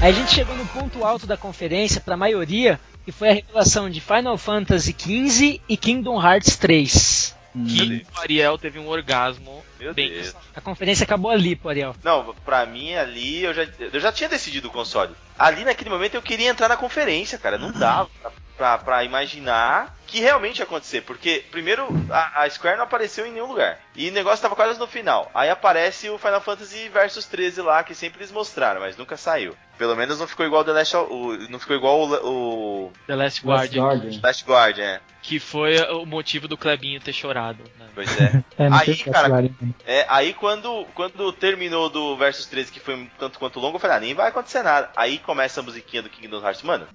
[0.00, 3.90] Aí a gente chegou no ponto alto da conferência pra maioria, que foi a revelação
[3.90, 7.34] de Final Fantasy XV e Kingdom Hearts 3.
[7.66, 9.64] Que o Ariel teve um orgasmo.
[9.78, 10.34] Meu bem Deus.
[10.54, 11.94] A conferência acabou ali, pô, Ariel.
[12.02, 15.14] Não, pra mim ali eu já, eu já tinha decidido o console.
[15.38, 17.58] Ali naquele momento eu queria entrar na conferência, cara.
[17.58, 18.10] Não dava
[18.58, 21.02] pra, pra, pra imaginar que realmente ia acontecer.
[21.02, 23.78] Porque, primeiro, a, a Square não apareceu em nenhum lugar.
[23.94, 25.30] E o negócio tava quase no final.
[25.34, 29.54] Aí aparece o Final Fantasy Versus 13 lá, que sempre eles mostraram, mas nunca saiu.
[29.76, 33.46] Pelo menos não ficou igual The Last, o, não ficou igual o, o The Last
[33.46, 33.84] Guardian.
[33.84, 34.20] Guardian.
[34.22, 35.00] Last Guardian, é.
[35.22, 37.62] Que foi o motivo do Clebinho ter chorado.
[37.78, 37.86] né?
[37.94, 38.42] Pois é.
[38.58, 39.48] É, Aí, teve cara.
[39.86, 43.80] É, aí quando, quando terminou do Versus 13, que foi um tanto quanto longo, eu
[43.80, 44.90] falei, ah, nem vai acontecer nada.
[44.96, 46.88] Aí começa a musiquinha do Kingdom Hearts, mano.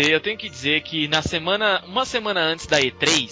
[0.00, 3.30] Dizer, eu tenho que dizer que na semana, uma semana antes da E3,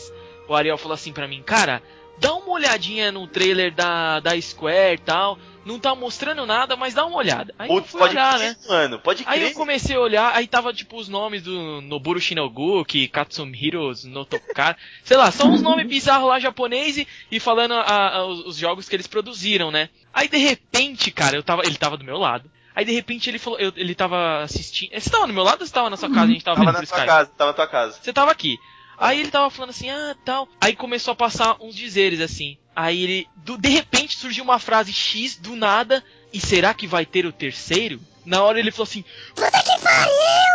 [0.49, 1.83] o Ariel falou assim pra mim, cara,
[2.19, 5.39] dá uma olhadinha no trailer da, da Square e tal.
[5.65, 7.55] Não tá mostrando nada, mas dá uma olhada.
[7.59, 8.57] Aí eu Putz, fui pode olhar, crer, né?
[8.67, 8.99] mano.
[9.01, 9.51] Pode Aí crer.
[9.51, 14.79] eu comecei a olhar, aí tava tipo os nomes do Noburo Shinoguki, Katsuhiro no Tokara,
[15.05, 17.83] sei lá, só uns nomes bizarros lá japonês e, e falando a-
[18.17, 19.91] a- os, os jogos que eles produziram, né?
[20.15, 22.51] Aí de repente, cara, eu tava, ele tava do meu lado.
[22.79, 24.91] Aí de repente ele falou, eu- ele tava assistindo.
[24.97, 26.23] Você tava no meu lado ou você tava na sua casa?
[26.23, 27.07] A gente tava, Tava vendo na Skype.
[27.07, 27.99] casa, tava na tua casa.
[28.01, 28.57] Você tava aqui.
[28.97, 30.49] Aí ele tava falando assim, ah, tal.
[30.61, 32.57] Aí começou a passar uns dizeres assim.
[32.77, 36.05] Aí ele, do- de repente surgiu uma frase X do nada.
[36.33, 38.01] E será que vai ter o terceiro?
[38.25, 39.05] Na hora ele falou assim,
[39.35, 40.13] puta que pariu,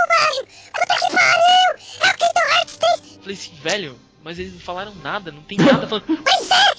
[0.07, 0.47] velho!
[0.73, 1.83] Puta que pariu!
[2.03, 3.17] É o Kingdom Hearts 3!
[3.21, 6.05] Falei assim, velho, mas eles não falaram nada, não tem nada falando.
[6.07, 6.72] Mas é!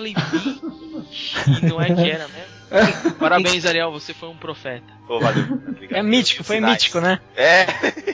[0.00, 0.14] Mas é!
[0.14, 3.12] Falei, vixe, não é que era mesmo?
[3.18, 4.92] Parabéns, Ariel, você foi um profeta.
[5.08, 5.44] Valeu.
[5.68, 5.98] Obrigado.
[5.98, 6.72] É mítico, foi Sinais.
[6.74, 7.18] mítico, né?
[7.36, 7.66] É.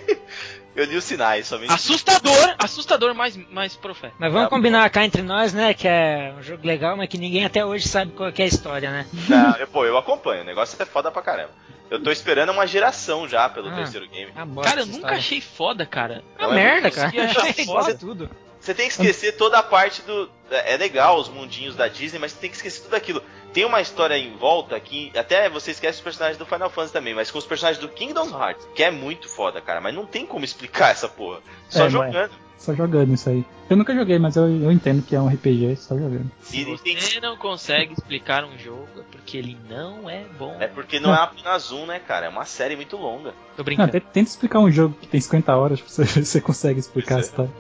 [0.75, 1.73] eu li os sinais, somente.
[1.73, 4.15] Assustador, assustador, mais, mais profeta.
[4.19, 5.75] Mas vamos Tá combinar cá entre nós, né?
[5.75, 8.49] Que é um jogo legal, mas que ninguém até hoje sabe qual que é a
[8.49, 9.07] história, né?
[9.29, 10.43] Não, eu, pô, eu acompanho.
[10.43, 11.51] O negócio é foda pra caramba.
[11.91, 13.77] Eu tô esperando uma geração já pelo Ah.
[13.77, 14.33] terceiro game.
[14.35, 15.19] Ah, Cara, eu nunca história.
[15.19, 16.25] achei foda, cara.
[16.39, 17.13] É é merda, muito cara.
[17.15, 17.97] É igual foda.
[17.99, 18.31] tudo.
[18.67, 20.29] Você tem que esquecer toda a parte do.
[20.51, 23.23] É legal os mundinhos da Disney, mas você tem que esquecer tudo aquilo.
[23.53, 27.15] Tem uma história em volta que até você esquece os personagens do Final Fantasy também,
[27.15, 29.81] mas com os personagens do Kingdom Hearts, que é muito foda, cara.
[29.81, 31.39] Mas não tem como explicar essa porra.
[31.71, 32.47] Só É, mas- jogando.
[32.59, 33.45] Só jogando isso aí.
[33.69, 36.31] Eu nunca joguei, mas eu, eu entendo que é um RPG, só jogando.
[36.41, 40.57] Se você não consegue explicar um jogo, é porque ele não é bom.
[40.59, 42.27] É porque não é apenas um, né, cara?
[42.27, 43.31] É uma série muito longa.
[43.57, 43.93] Tô Não, brincando.
[43.93, 46.81] tenta, tenta explicar um jogo que tem 50 horas pra você ver se você consegue
[46.81, 47.53] explicar a história.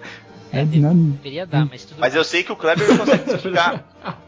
[0.53, 2.21] É, Deveria dar, mas tudo Mas bem.
[2.21, 3.85] eu sei que o Kleber consegue explicar.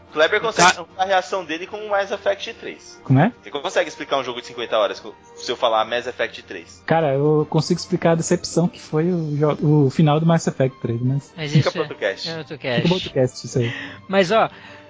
[0.09, 3.01] O Kleber consegue explicar a reação dele com o Mass Effect 3.
[3.03, 3.31] como é?
[3.43, 5.03] Você consegue explicar um jogo de 50 horas
[5.35, 6.83] se eu falar Mass Effect 3?
[6.85, 11.01] Cara, eu consigo explicar a decepção que foi o, o final do Mass Effect 3,
[11.01, 12.29] mas Mas Fica isso pro é, outro cast.
[12.29, 12.89] é outro fica bom cast.
[12.89, 13.71] podcast isso aí.
[14.09, 14.49] Mas ó,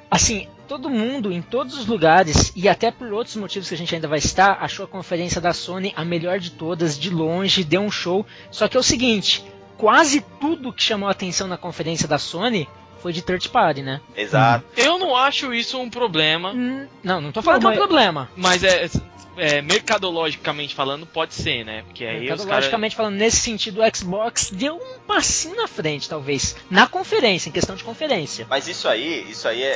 [0.09, 3.93] assim, todo mundo, em todos os lugares, e até por outros motivos que a gente
[3.93, 7.81] ainda vai citar, achou a conferência da Sony a melhor de todas, de longe, deu
[7.81, 8.25] um show.
[8.49, 9.43] Só que é o seguinte,
[9.79, 12.67] quase tudo que chamou a atenção na conferência da Sony
[13.01, 14.01] foi de third party, né?
[14.15, 14.65] Exato.
[14.75, 17.87] Eu não acho isso um problema, Hum, não, não tô falando Não, que é um
[17.87, 18.29] problema.
[18.35, 18.89] mas é,
[19.37, 21.83] é, mercadologicamente falando, pode ser, né?
[21.83, 22.45] Porque aí os caras.
[22.65, 26.57] Logicamente falando, nesse sentido, o Xbox deu um passinho na frente, talvez.
[26.69, 28.45] Na conferência, em questão de conferência.
[28.49, 29.67] Mas isso aí, isso aí é,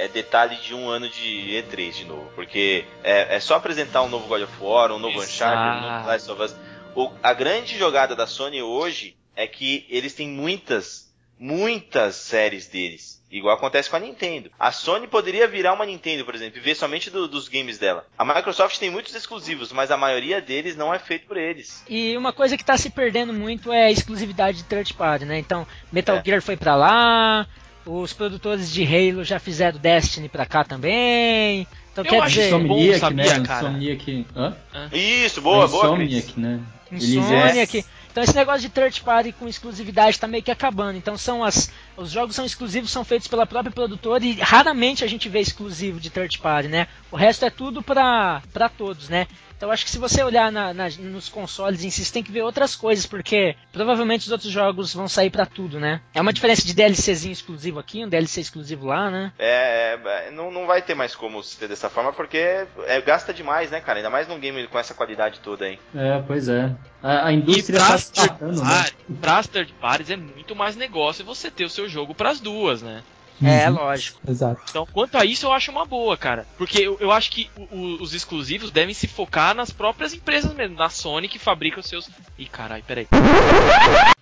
[0.00, 2.28] é- é detalhe de um ano de E3 de novo.
[2.34, 6.06] Porque é, é só apresentar um novo God of War, um novo Uncharted, um novo
[6.08, 6.56] Last of Us.
[6.94, 13.20] O- a grande jogada da Sony hoje é que eles têm muitas, muitas séries deles.
[13.30, 14.50] Igual acontece com a Nintendo.
[14.60, 18.04] A Sony poderia virar uma Nintendo, por exemplo, e ver somente do- dos games dela.
[18.18, 21.82] A Microsoft tem muitos exclusivos, mas a maioria deles não é feito por eles.
[21.88, 25.38] E uma coisa que tá se perdendo muito é a exclusividade de third party, né?
[25.38, 26.22] Então, Metal É.
[26.22, 27.46] Gear foi pra lá,
[27.86, 31.66] os produtores de Halo já fizeram Destiny pra cá também.
[31.90, 33.46] Então Eu quer acho dizer, isso bom, Insomniac, sabia, né?
[33.46, 33.68] cara?
[33.68, 34.26] Insomniac.
[34.36, 34.56] Hã?
[34.92, 36.12] Isso, boa, boa, Cris.
[36.12, 36.60] Insomniac, né?
[36.92, 37.84] Insomniac.
[38.10, 40.98] Então esse negócio de third party com exclusividade tá meio que acabando.
[40.98, 45.06] Então são as os jogos são exclusivos, são feitos pela própria produtora e raramente a
[45.06, 46.86] gente vê exclusivo de third party, né?
[47.10, 49.26] O resto é tudo pra, pra todos, né?
[49.56, 52.32] Então acho que se você olhar na- na- nos consoles em si, você tem que
[52.32, 56.00] ver outras coisas, porque provavelmente os outros jogos vão sair pra tudo, né?
[56.12, 59.32] É uma diferença de DLCzinho exclusivo aqui, um DLC exclusivo lá, né?
[59.38, 63.70] É, é, não, não vai ter mais como ser dessa forma, porque é, gasta demais,
[63.70, 64.00] né, cara?
[64.00, 65.78] Ainda mais num game com essa qualidade toda aí.
[65.94, 66.74] É, pois é.
[67.00, 68.68] A, a E indústria pra tá se third, tratando, né?
[68.68, 72.82] party, pras third parties é muito mais negócio você ter o seu jogo pras duas,
[72.82, 73.02] né?
[73.42, 73.74] É, Uhum.
[73.76, 74.20] lógico.
[74.28, 74.60] Exato.
[74.70, 76.46] Então, quanto a isso, eu acho uma boa, cara.
[76.56, 80.54] Porque eu, eu acho que o- o- os exclusivos devem se focar nas próprias empresas
[80.54, 82.08] mesmo, na Sony que fabrica os seus.
[82.38, 83.08] Ih, caralho, peraí.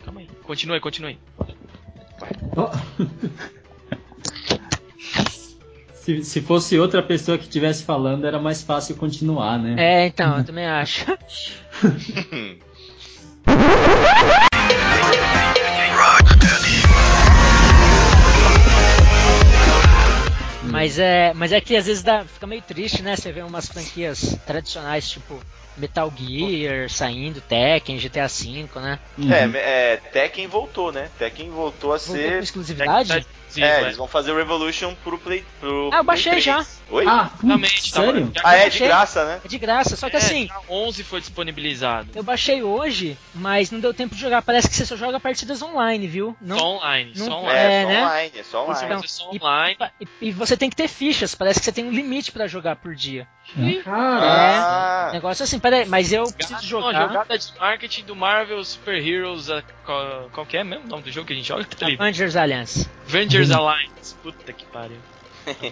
[0.04, 0.28] Calma aí.
[0.42, 1.18] Continue, continue.
[2.56, 2.70] Ó.
[5.94, 9.74] se, se fosse outra pessoa que estivesse falando, era mais fácil continuar, né?
[9.78, 11.04] É, então, eu também acho.
[20.80, 23.14] Mas é, mas é que às vezes dá, fica meio triste, né?
[23.14, 25.38] Você vê umas franquias tradicionais, tipo
[25.80, 28.98] Metal Gear saindo, Tekken, GTA V, né?
[29.18, 29.32] Uhum.
[29.32, 31.08] É, é, Tekken voltou, né?
[31.18, 32.42] Tekken voltou a Voltou com ser.
[32.42, 33.26] exclusividade?
[33.48, 33.82] Sim, É, vai.
[33.86, 35.44] eles vão fazer o Revolution pro Play.
[35.58, 36.44] Pro Ah, eu baixei Play 3.
[36.44, 36.66] já.
[36.88, 37.04] Oi?
[37.06, 38.32] Ah, putz, Exatamente, tava- sério?
[38.44, 39.40] Ah, é de graça, né?
[39.44, 42.10] É de graça, só que É, assim, dia 11 foi disponibilizado.
[42.14, 44.40] eu baixei hoje, mas não deu tempo de jogar.
[44.42, 46.36] Parece que você só joga partidas online, viu?
[46.40, 47.58] Não, Só online, não- só online.
[47.58, 48.02] É, É, só né?
[48.04, 48.94] online, é só Você online.
[48.94, 49.76] fazer só online.
[50.00, 52.76] E, e você tem que ter fichas, parece que você tem um limite pra jogar
[52.76, 53.26] por dia.
[53.84, 58.16] Cara, Ah, Negócio assim, mas peraí, mas eu preciso Não, jogar jogada de marketing do
[58.16, 59.46] Marvel Super Heroes.
[59.84, 61.64] qual, qual que é mesmo o nome do jogo que a gente joga?
[61.64, 61.94] Tá ali.
[61.98, 62.88] Avengers Alliance.
[63.06, 64.14] Avengers Alliance.
[64.22, 64.98] Puta que pariu.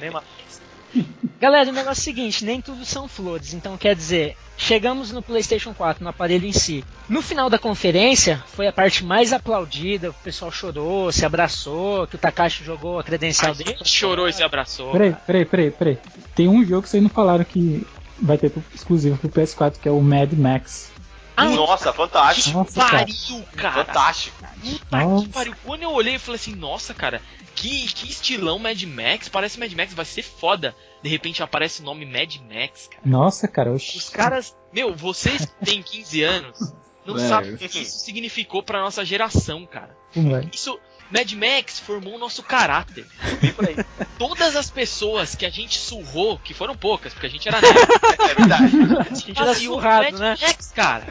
[0.00, 0.22] Nem uma-
[1.40, 5.20] Galera, o negócio é o seguinte, nem tudo são flores, então quer dizer, chegamos no
[5.22, 6.82] PlayStation 4, no aparelho em si.
[7.08, 12.16] No final da conferência, foi a parte mais aplaudida, o pessoal chorou, se abraçou, que
[12.16, 13.70] o Takashi jogou a credencial A dele.
[13.76, 14.90] gente chorou e se abraçou.
[14.90, 15.98] Peraí, peraí, peraí, peraí.
[16.34, 17.86] Tem um jogo que vocês não falaram que
[18.20, 20.90] vai ter exclusivo pro PS4, que é o Mad Max.
[21.36, 22.58] Ah, Nossa, fantástico.
[22.58, 22.80] Nossa.
[22.80, 23.84] Pariu, cara.
[23.84, 24.36] Fantástico.
[24.60, 25.24] Puta Nossa.
[25.26, 25.54] que pariu.
[25.64, 27.22] Quando eu olhei, eu falei assim, nossa, cara,
[27.54, 29.28] que, que estilão Mad Max.
[29.28, 30.74] Parece Mad Max, vai ser foda.
[31.00, 33.02] De repente aparece o nome Mad Max, cara.
[33.04, 33.96] Nossa, cara, oxi.
[33.98, 34.56] Os caras.
[34.72, 36.74] Meu, vocês que têm 15 anos
[37.06, 37.28] não É.
[37.28, 39.96] sabem o que isso significou pra nossa geração, cara.
[40.12, 40.44] Como é?
[40.52, 40.76] Isso.
[41.10, 43.06] Mad Max formou o nosso caráter.
[43.40, 43.76] Bem por aí.
[44.18, 47.78] Todas as pessoas que a gente surrou, que foram poucas, porque a gente era nerd,
[48.18, 48.76] É verdade.
[49.10, 50.36] A gente era surrado, Mad né?
[50.40, 51.06] Max, cara.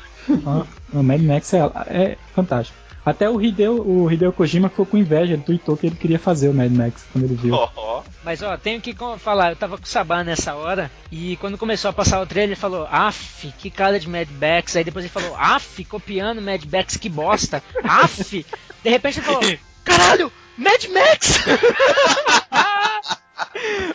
[0.46, 2.78] Ó, o Mad Max é, é fantástico.
[3.08, 6.50] Até o Hideo, o Hideo Kojima ficou com inveja, ele tweetou que ele queria fazer
[6.50, 7.54] o Mad Max quando ele viu.
[7.54, 8.04] Ó, ó.
[8.22, 11.90] Mas ó, tenho que falar, eu tava com o Sabá nessa hora, e quando começou
[11.90, 14.76] a passar o trailer, ele falou, af, que cara de Mad Max.
[14.76, 17.64] Aí depois ele falou, af, copiando Mad Max, que bosta.
[17.82, 18.46] Af!
[18.84, 19.58] De repente ele falou,
[19.88, 21.40] caralho, Mad Max!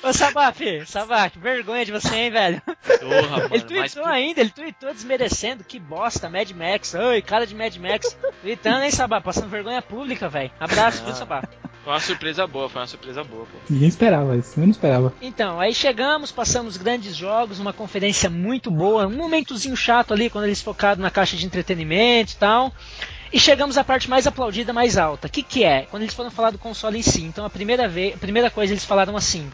[0.02, 2.62] Ô Sabá, que vergonha de você, hein, velho?
[2.64, 3.48] Porra, mano.
[3.50, 6.94] Ele mas tweetou ainda, ele tweetou desmerecendo, que bosta, Mad Max.
[6.94, 8.16] Oi, cara de Mad Max.
[8.40, 10.50] Tweetando, hein, Sabá, passando vergonha pública, velho.
[10.58, 11.16] Abraço, viu, Ah.
[11.16, 11.42] Sabá?
[11.82, 13.58] foi uma surpresa boa, foi uma surpresa boa, pô.
[13.68, 15.12] Ninguém esperava isso, eu não esperava.
[15.20, 20.44] Então, aí chegamos, passamos grandes jogos, uma conferência muito boa, um momentozinho chato ali quando
[20.44, 22.72] eles focaram na caixa de entretenimento e tal.
[23.32, 25.26] E chegamos à parte mais aplaudida, mais alta.
[25.26, 25.86] O que, que é?
[25.90, 27.22] Quando eles foram falar do console em si.
[27.22, 29.50] Então a primeira vez, a primeira coisa eles falaram assim.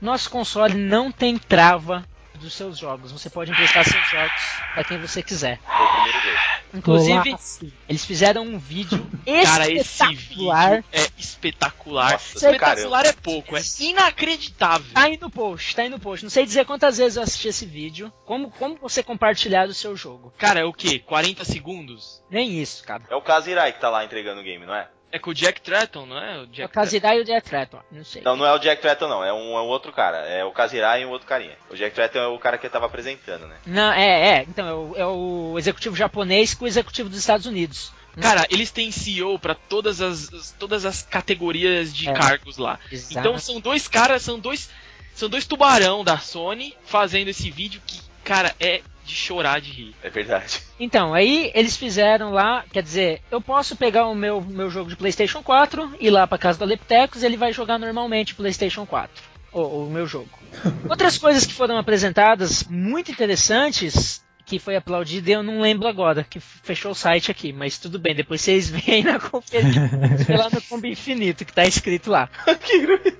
[0.00, 2.02] Nosso console não tem trava
[2.40, 3.12] dos seus jogos.
[3.12, 4.32] Você pode emprestar seus jogos
[4.74, 5.58] para quem você quiser.
[5.58, 6.50] Foi o primeiro jogo.
[6.72, 7.72] Inclusive, Golaço.
[7.88, 9.04] eles fizeram um vídeo
[9.44, 10.70] Cara, esse espetacular.
[10.70, 12.12] vídeo é espetacular.
[12.12, 13.08] Nossa, espetacular caramba.
[13.08, 14.94] é pouco, é inacreditável.
[14.94, 16.24] Tá aí no post, tá aí no post.
[16.24, 18.12] Não sei dizer quantas vezes eu assisti esse vídeo.
[18.24, 20.32] Como, como você compartilhar o seu jogo.
[20.38, 21.00] Cara, é o que?
[21.00, 22.22] 40 segundos?
[22.30, 23.02] Nem isso, cara.
[23.10, 24.88] É o Kazirai que tá lá entregando o game, não é?
[25.12, 26.36] É com o Jack Tratton, não é?
[26.38, 27.80] O É o Jack Kazirai e o Jack Tratton.
[27.90, 28.22] Não sei.
[28.22, 29.24] Não, não é o Jack Tratton, não.
[29.24, 30.18] É um, é um outro cara.
[30.18, 31.56] É o Kazirai e um outro carinha.
[31.68, 33.56] O Jack Tratton é o cara que tava apresentando, né?
[33.66, 34.42] Não, é, é.
[34.48, 37.92] Então, é o, é o executivo japonês com o executivo dos Estados Unidos.
[38.20, 42.12] Cara, eles têm CEO pra todas as, as- todas as categorias de É.
[42.12, 42.78] cargos lá.
[42.90, 43.18] Exato.
[43.18, 44.68] Então são dois caras, são dois
[45.14, 48.80] são dois tubarão da Sony fazendo esse vídeo que, cara, é
[49.10, 49.94] de chorar de rir.
[50.02, 50.62] É verdade.
[50.78, 54.96] Então, aí eles fizeram lá, quer dizer, eu posso pegar o meu, meu jogo de
[54.96, 59.22] PlayStation 4, ir lá pra casa do Aleptecos e ele vai jogar normalmente PlayStation 4.
[59.52, 60.30] O, o meu jogo.
[60.88, 66.40] Outras coisas que foram apresentadas muito interessantes, que foi aplaudido, eu não lembro agora, que
[66.40, 69.80] fechou o site aqui, mas tudo bem, depois vocês veem na conferência,
[70.36, 72.28] lá no Combo Infinito, que tá escrito lá.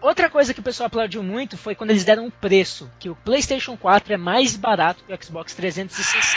[0.01, 3.15] Outra coisa que o pessoal aplaudiu muito foi quando eles deram o preço, que o
[3.15, 6.37] PlayStation 4 é mais barato que o Xbox 360.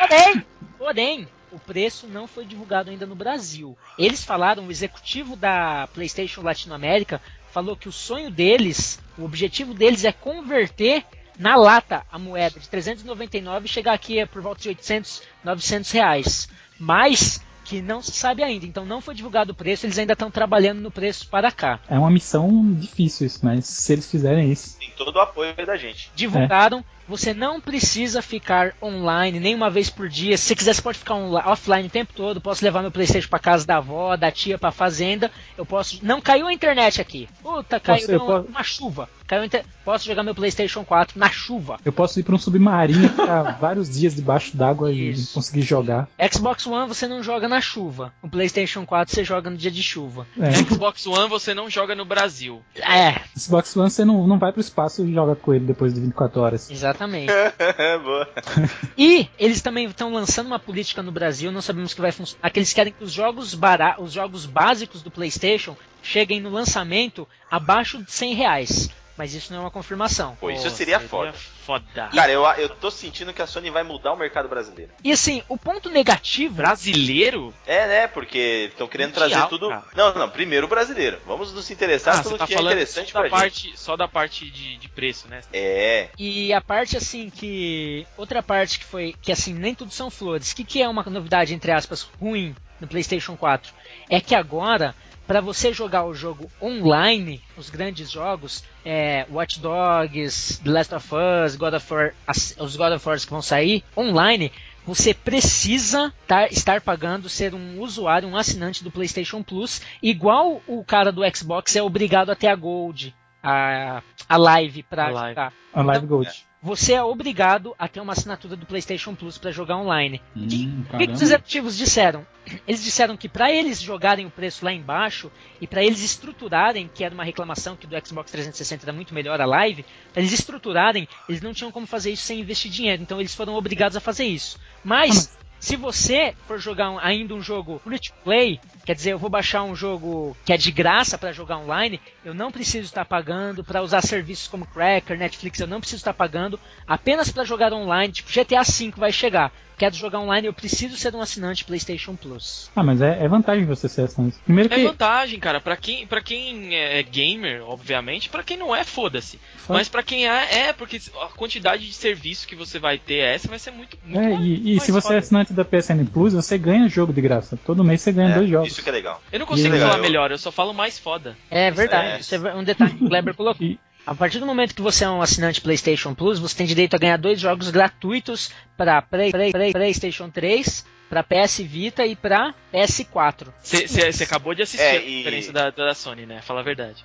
[0.00, 0.44] Porém,
[0.76, 3.74] porém, o preço não foi divulgado ainda no Brasil.
[3.98, 7.22] Eles falaram, o executivo da PlayStation Latinoamérica
[7.52, 11.06] falou que o sonho deles, o objetivo deles é converter
[11.38, 16.48] na lata a moeda de 399 e chegar aqui por volta de 800, 900 reais.
[16.78, 20.30] Mas que não se sabe ainda, então não foi divulgado o preço, eles ainda estão
[20.30, 21.80] trabalhando no preço para cá.
[21.88, 24.78] É uma missão difícil isso, mas se eles fizerem isso.
[24.78, 26.10] Tem todo o apoio da gente.
[26.14, 26.84] divulgaram.
[27.08, 30.36] Você não precisa ficar online nem uma vez por dia.
[30.36, 32.40] Se você quiser, você pode ficar offline o tempo todo.
[32.40, 35.30] Posso levar meu PlayStation para casa da avó, da tia, para fazenda.
[35.56, 35.98] Eu posso.
[36.04, 37.28] Não caiu a internet aqui.
[37.42, 39.08] Puta, caiu Posso- uma, posso- uma chuva.
[39.26, 39.64] Caiu a inter...
[39.84, 41.78] Posso jogar meu PlayStation 4 na chuva.
[41.84, 46.08] Eu posso ir pra um submarino ficar vários dias debaixo d'água e conseguir jogar.
[46.32, 48.12] Xbox One você não joga na chuva.
[48.22, 50.26] O PlayStation 4 você joga no dia de chuva.
[50.38, 50.52] É.
[50.62, 52.62] Xbox One você não joga no Brasil.
[52.76, 56.00] É, Xbox One você não, não vai pro espaço e joga com ele depois de
[56.00, 56.70] 24 horas.
[56.70, 56.95] exatamente.
[58.02, 58.28] Boa.
[58.98, 62.58] E eles também estão lançando uma política no Brasil, não sabemos que vai funcionar, que
[62.58, 68.02] eles querem que os jogos bara os jogos básicos do PlayStation cheguem no lançamento abaixo
[68.02, 68.90] de 100 reais.
[69.16, 70.36] Mas isso não é uma confirmação.
[70.40, 71.32] Pô, isso Pô, seria foda.
[71.32, 72.10] Foda.
[72.14, 74.92] Cara, eu, eu tô sentindo que a Sony vai mudar o mercado brasileiro.
[75.02, 76.54] E assim, o ponto negativo.
[76.54, 77.52] Brasileiro?
[77.66, 78.06] É, né?
[78.06, 79.68] Porque estão querendo Mundial, trazer tudo.
[79.68, 79.84] cara.
[79.96, 81.18] Não, não, primeiro o brasileiro.
[81.26, 83.38] Vamos nos interessar Ah, pelo tá que é falando interessante só pra da, gente.
[83.40, 85.40] parte, só da parte de, de preço, né?
[85.52, 86.08] É.
[86.18, 88.06] E a parte assim que.
[88.16, 89.14] Outra parte que foi.
[89.20, 90.52] Que assim, nem tudo são flores.
[90.52, 93.72] O que, que é uma novidade, entre aspas, ruim no PlayStation 4?
[94.08, 94.94] É que agora
[95.26, 101.08] para você jogar o jogo online, os grandes jogos, é, Watch Dogs, The Last of
[101.44, 102.14] Us, God of War,
[102.58, 104.52] os God of War que vão sair online,
[104.84, 110.84] você precisa tar- estar pagando, ser um usuário, um assinante do PlayStation Plus, igual o
[110.84, 115.28] cara do Xbox é obrigado a ter a Gold, a, a live pra A live.
[115.30, 115.52] jogar.
[115.74, 116.30] A Live Então, Gold.
[116.66, 120.20] Você é obrigado a ter uma assinatura do PlayStation Plus para jogar online.
[120.36, 122.26] Hum, O que, que os executivos disseram?
[122.66, 125.30] Eles disseram que para eles jogarem o preço lá embaixo
[125.60, 129.40] e para eles estruturarem, que era uma reclamação que do Xbox 360 era muito melhor
[129.40, 133.20] a live, para eles estruturarem, eles não tinham como fazer isso sem investir dinheiro, então
[133.20, 134.58] eles foram obrigados a fazer isso.
[134.84, 139.18] Mas se você for jogar um- ainda um jogo free to play, quer dizer, eu
[139.18, 143.04] vou baixar um jogo que é de graça para jogar online, eu não preciso estar
[143.04, 147.72] pagando para usar serviços como Cracker, Netflix, eu não preciso estar pagando apenas para jogar
[147.72, 149.52] online, tipo GTA V vai chegar.
[149.78, 152.70] Quero jogar online, eu preciso ser um assinante PlayStation Plus.
[152.74, 154.38] Ah, mas é, é vantagem você ser assinante.
[154.42, 154.82] Primeiro É que.
[154.82, 155.60] vantagem, cara.
[155.60, 158.30] Pra quem, pra quem é gamer, obviamente.
[158.30, 159.38] Pra quem não é, foda-se.
[159.68, 163.48] Mas pra quem é, é, porque a quantidade de serviço que você vai ter essa
[163.48, 163.98] vai ser muito.
[164.02, 166.88] muito É, mais- e, e mais se você é assinante da PSN Plus, você ganha
[166.88, 167.58] jogo de graça.
[167.66, 168.68] Todo mês você ganha É, dois jogos.
[168.72, 169.20] Isso que é legal.
[169.30, 171.36] Eu não consigo E- falar eu- melhor, eu só falo mais foda.
[171.50, 172.36] É verdade, É.
[172.50, 173.66] é um detalhe que o Kleber colocou.
[173.66, 176.94] E- A partir do momento que você é um assinante PlayStation Plus, você tem direito
[176.94, 182.14] a ganhar dois jogos gratuitos para Play, Play- Play- PlayStation 3, para PS Vita e
[182.16, 183.48] para PS4.
[183.62, 186.40] Você acabou de assistir É, a e- conferência da, da Sony, né?
[186.42, 187.04] Fala a verdade.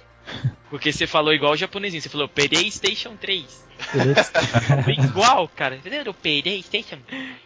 [0.69, 3.65] Porque você falou igual o japonesinho, você falou PlayStation 3.
[3.93, 4.31] beleza?
[4.87, 5.75] igual, cara.
[5.75, 6.13] Entendeu?
[6.13, 6.99] PlayStation.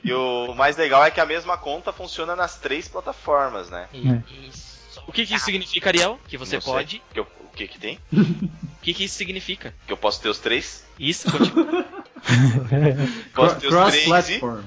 [0.03, 3.87] E o mais legal é que a mesma conta funciona nas três plataformas, né?
[3.93, 4.75] Isso.
[5.07, 6.19] O que, que isso significa, Ariel?
[6.27, 6.73] Que você Não sei.
[6.73, 7.01] pode.
[7.13, 7.99] Que eu- que que tem?
[8.13, 8.25] O
[8.81, 9.73] que, que isso significa?
[9.87, 10.85] Que eu posso ter os três?
[10.99, 11.85] Isso, continua.
[13.33, 14.39] Posso ter os três e...
[14.39, 14.61] Cross-platform.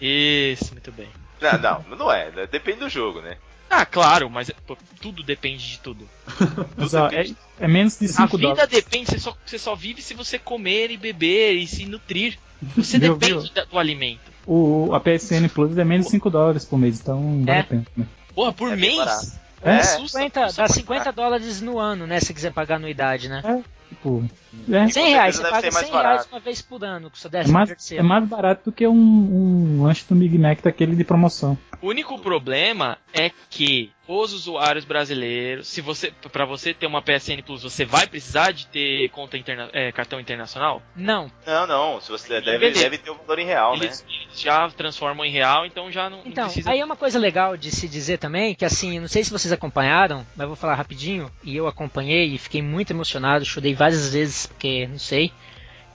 [0.00, 1.08] Isso, muito bem.
[1.40, 1.58] Não,
[1.90, 2.30] não, não é.
[2.30, 2.46] né?
[2.50, 3.36] Depende do jogo, né?
[3.68, 6.08] Ah, claro, mas pô, tudo depende de tudo.
[6.76, 7.26] Mas, ó, é,
[7.58, 8.70] é menos de A 5 vida dólares.
[8.70, 12.38] depende, você só, você só vive se você comer e beber e se nutrir.
[12.76, 14.20] Você Viu, depende da- do alimento.
[14.46, 17.60] O, a PSN Plus é menos de 5 dólares por mês, então vale É.
[17.60, 17.86] a pena.
[17.96, 18.06] Né?
[18.34, 19.36] Porra, por É mês?
[19.70, 22.20] É, É, 50, custa dá pra 50 dólares no ano, né?
[22.20, 23.64] Se quiser pagar anuidade, né?
[23.88, 24.24] Tipo,
[24.70, 27.18] é, 100 reais, você paga ser mais 100 reais uma vez por ano, com o
[27.18, 30.96] seu é, mais, é mais barato do que um, um lanche do Big Mac daquele
[30.96, 31.56] de promoção.
[31.80, 37.42] O único problema é que os usuários brasileiros, se você, para você ter uma PSN
[37.44, 40.80] Plus, você vai precisar de ter conta interna, é, cartão internacional.
[40.94, 42.00] Não, Não, não.
[42.00, 43.86] Se você deve, deve ter o valor em real, né?
[43.86, 46.70] Eles, eles já transformam em real, então já não, não Então, precisa.
[46.70, 49.52] aí é uma coisa legal de se dizer também, que assim, não sei se vocês
[49.52, 54.12] acompanharam, mas eu vou falar rapidinho, e eu acompanhei e fiquei muito emocionado, chorei várias
[54.12, 55.32] vezes, porque não sei,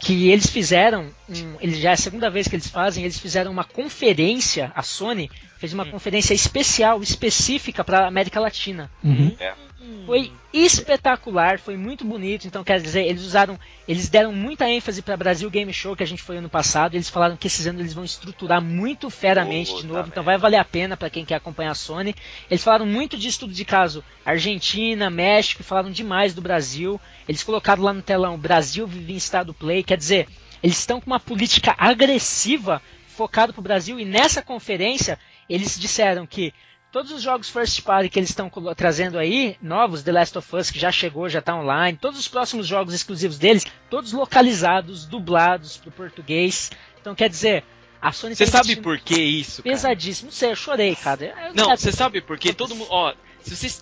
[0.02, 3.52] que eles fizeram, um, eles já é a segunda vez que eles fazem, eles fizeram
[3.52, 5.30] uma conferência, a Sony
[5.60, 8.90] fez uma conferência especial, específica para América Latina.
[9.04, 9.36] Uhum.
[10.06, 12.46] Foi espetacular, foi muito bonito.
[12.46, 16.08] Então, quer dizer, eles usaram, eles deram muita ênfase para Brasil Game Show que a
[16.08, 16.96] gente foi ano passado.
[16.96, 20.08] Eles falaram que esses anos eles vão estruturar muito feramente de Puta novo.
[20.10, 20.24] Então, merda.
[20.24, 22.16] vai valer a pena para quem quer acompanhar a Sony.
[22.50, 27.00] Eles falaram muito de estudo de caso Argentina, México, falaram demais do Brasil.
[27.28, 29.84] Eles colocaram lá no telão Brasil vive em estado play.
[29.84, 30.28] Quer dizer,
[30.62, 34.00] eles estão com uma política agressiva focado para o Brasil.
[34.00, 35.18] E nessa conferência
[35.50, 36.54] eles disseram que
[36.92, 40.70] todos os jogos first party que eles estão trazendo aí, novos, The Last of Us,
[40.70, 45.78] que já chegou, já está online, todos os próximos jogos exclusivos deles, todos localizados, dublados
[45.78, 46.72] para o português.
[47.00, 47.64] Então, quer dizer,
[48.02, 49.76] a Sony Você tá sabe por que isso, cara?
[49.76, 50.28] pesadíssimo.
[50.28, 51.34] Não sei, eu chorei, cara.
[51.48, 52.54] Eu Não, você sabe por quê?
[52.54, 53.82] Todo mundo, ó, se vocês,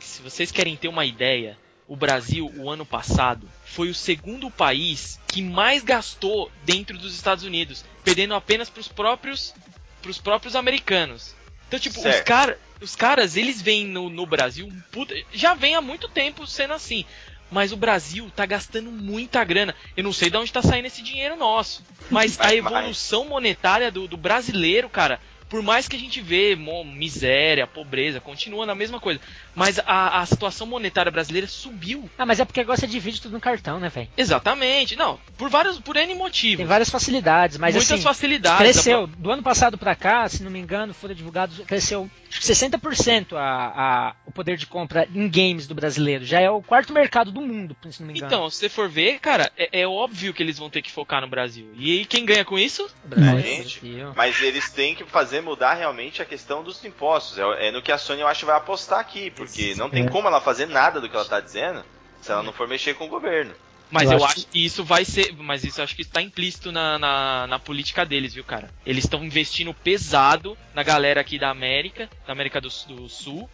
[0.00, 5.20] se vocês querem ter uma ideia, o Brasil, o ano passado, foi o segundo país
[5.28, 9.54] que mais gastou dentro dos Estados Unidos, perdendo apenas pros próprios,
[10.00, 11.34] pros próprios americanos.
[11.68, 12.26] Então, tipo, os, Certo.
[12.26, 16.74] cara, os caras, eles vêm no, no Brasil, puta, já vem há muito tempo sendo
[16.74, 17.04] assim.
[17.50, 19.74] Mas o Brasil tá gastando muita grana.
[19.96, 21.84] Eu não sei de onde tá saindo esse dinheiro nosso.
[22.10, 26.84] Mas a evolução monetária do, do brasileiro, cara, por mais que a gente vê mo-
[26.84, 29.20] miséria, pobreza, continua na mesma coisa.
[29.54, 32.10] Mas a, a situação monetária brasileira subiu.
[32.18, 34.08] Ah, mas é porque agora você divide tudo no cartão, né, velho?
[34.16, 34.96] Exatamente.
[34.96, 36.58] Não, por vários, por N motivos.
[36.58, 38.58] Tem várias facilidades, mas Muitas assim, facilidades.
[38.58, 39.06] cresceu.
[39.06, 43.34] Do ano passado pra cá, se não me engano, foram divulgados, cresceu acho que 60%
[43.34, 46.24] a, a, o poder de compra em games do brasileiro.
[46.24, 48.26] Já é o quarto mercado do mundo, se não me engano.
[48.32, 51.20] Então, se você for ver, cara, é, é óbvio que eles vão ter que focar
[51.20, 51.70] no Brasil.
[51.76, 52.88] E aí, quem ganha com isso?
[53.04, 54.12] O Brasil, Gente, Brasil.
[54.16, 57.38] Mas eles têm que fazer mudar realmente a questão dos impostos.
[57.38, 59.30] É, é no que a Sony, eu acho, vai apostar aqui.
[59.30, 60.08] Porque não tem É.
[60.08, 61.84] como ela fazer nada do que ela tá dizendo
[62.20, 63.54] se ela não for mexer com o governo.
[63.90, 65.32] Mas Eu eu, acho acho que isso vai ser.
[65.36, 68.70] Mas isso eu acho que está implícito na, na, na política deles, viu, cara?
[68.84, 73.48] Eles estão investindo pesado na galera aqui da América, da América do, do Sul,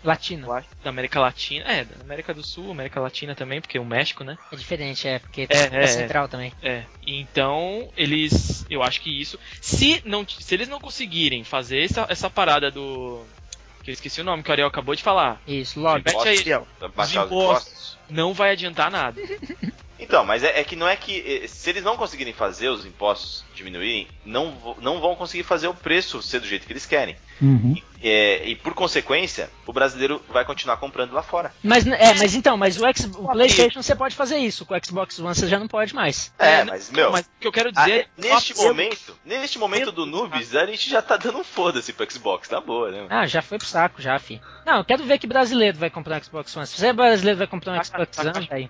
[0.51, 1.65] acho, da América Latina.
[1.67, 4.37] É, da América do Sul, América Latina também, porque o México, né?
[4.51, 6.53] É diferente, é, porque É, é, é, central também.
[6.63, 6.85] É.
[7.07, 8.67] Então, eles.
[8.69, 9.39] Eu acho que isso.
[9.61, 13.25] Se, não, se eles não conseguirem fazer essa, essa parada do.
[13.83, 15.41] Que eu esqueci o nome que o Ariel acabou de falar.
[15.47, 16.09] Isso, lógico.
[16.11, 16.37] Repete aí,
[17.05, 17.99] os impostos.
[18.09, 19.21] Não vai adiantar nada.
[19.99, 21.43] Então, mas é, é que não é que.
[21.45, 25.75] eh, Se eles não conseguirem fazer os impostos diminuírem, não, não vão conseguir fazer o
[25.75, 27.17] preço ser do jeito que eles querem.
[27.43, 27.75] Uhum.
[28.03, 31.53] É, e por consequência, o brasileiro vai continuar comprando lá fora.
[31.63, 34.85] Mas, é, mas então, mas o, X, o PlayStation você pode fazer isso, com o
[34.85, 36.33] Xbox One você já não pode mais.
[36.39, 37.13] É, não, mas, meu.
[37.13, 38.01] Mas o que eu quero ah, dizer.
[38.01, 41.93] é, neste Nossa, momento, neste momento do Noobs, a gente já tá dando um foda-se
[41.93, 43.07] pro Xbox, tá boa, né?
[43.09, 44.41] Ah, já foi pro saco, já, fi.
[44.67, 46.67] Não, eu quero ver que brasileiro vai comprar um Xbox One.
[46.67, 48.69] Se você é brasileiro vai comprar um Xbox One, tá aí.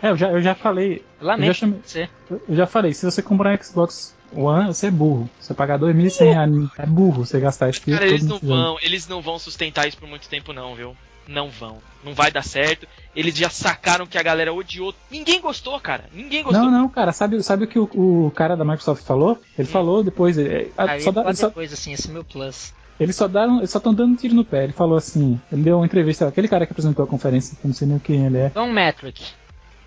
[0.00, 1.04] É, eu já, eu já falei.
[1.20, 2.08] Eu já, Lamento chamei- você.
[2.28, 5.28] eu já falei, se você comprar um Xbox One, você é burro.
[5.40, 8.62] Você pagar 2.100 reais, é burro você gastar esse Cara, dinheiro eles todo não jogo.
[8.62, 10.94] vão, eles não vão sustentar isso por muito tempo não, viu?
[11.26, 11.78] Não vão.
[12.04, 12.86] Não vai dar certo.
[13.14, 14.94] Eles já sacaram que a galera odiou.
[15.10, 16.04] Ninguém gostou, cara.
[16.12, 16.64] Ninguém gostou.
[16.64, 17.88] Não, não, cara, sabe, sabe o que o,
[18.26, 19.38] o cara da Microsoft falou?
[19.58, 22.72] Ele falou depois, é, a- Aí só dá- só, depois, assim, esse é meu plus.
[22.98, 23.26] eles só
[23.58, 24.64] eles só estão dando tiro no pé.
[24.64, 27.68] Ele falou assim, ele deu uma entrevista, aquele cara que apresentou a conferência, que eu
[27.68, 28.48] não sei nem quem ele é.
[28.50, 29.22] Don Metric.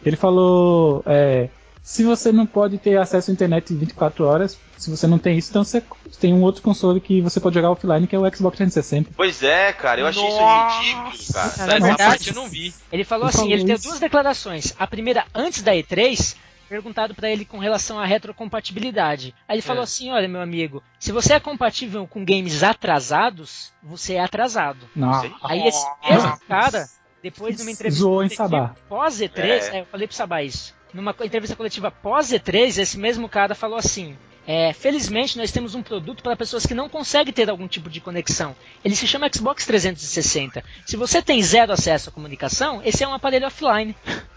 [0.05, 1.49] Ele falou, é,
[1.83, 5.49] se você não pode ter acesso à internet 24 horas, se você não tem isso,
[5.49, 5.83] então você
[6.19, 9.11] tem um outro console que você pode jogar offline, que é o Xbox 360.
[9.15, 11.45] Pois é, cara, eu achei Nossa, isso ridículo, cara.
[11.47, 12.73] Na essa verdade- parte eu não vi.
[12.91, 13.87] Ele falou Ele assim, ele teve isso.
[13.87, 14.73] duas declarações.
[14.79, 16.35] A primeira, antes da E3,
[16.69, 19.33] perguntado pra ele com relação à retrocompatibilidade.
[19.47, 19.83] Aí ele falou É.
[19.83, 24.87] assim, olha meu amigo, se você é compatível com games atrasados, você é atrasado.
[24.95, 25.11] Não.
[25.43, 26.87] Aí esse mesmo cara,
[27.23, 28.75] depois de uma entrevista Zoou em Sabá.
[28.87, 29.39] pós E3,
[29.73, 29.77] É.
[29.77, 30.73] é, eu falei pro Sabá isso.
[30.93, 35.83] Numa entrevista coletiva pós E3, esse mesmo cara falou assim: é, felizmente nós temos um
[35.83, 38.55] produto para pessoas que não conseguem ter algum tipo de conexão.
[38.83, 40.63] Ele se chama Xbox 360.
[40.85, 43.95] Se você tem zero acesso à comunicação, esse é um aparelho offline.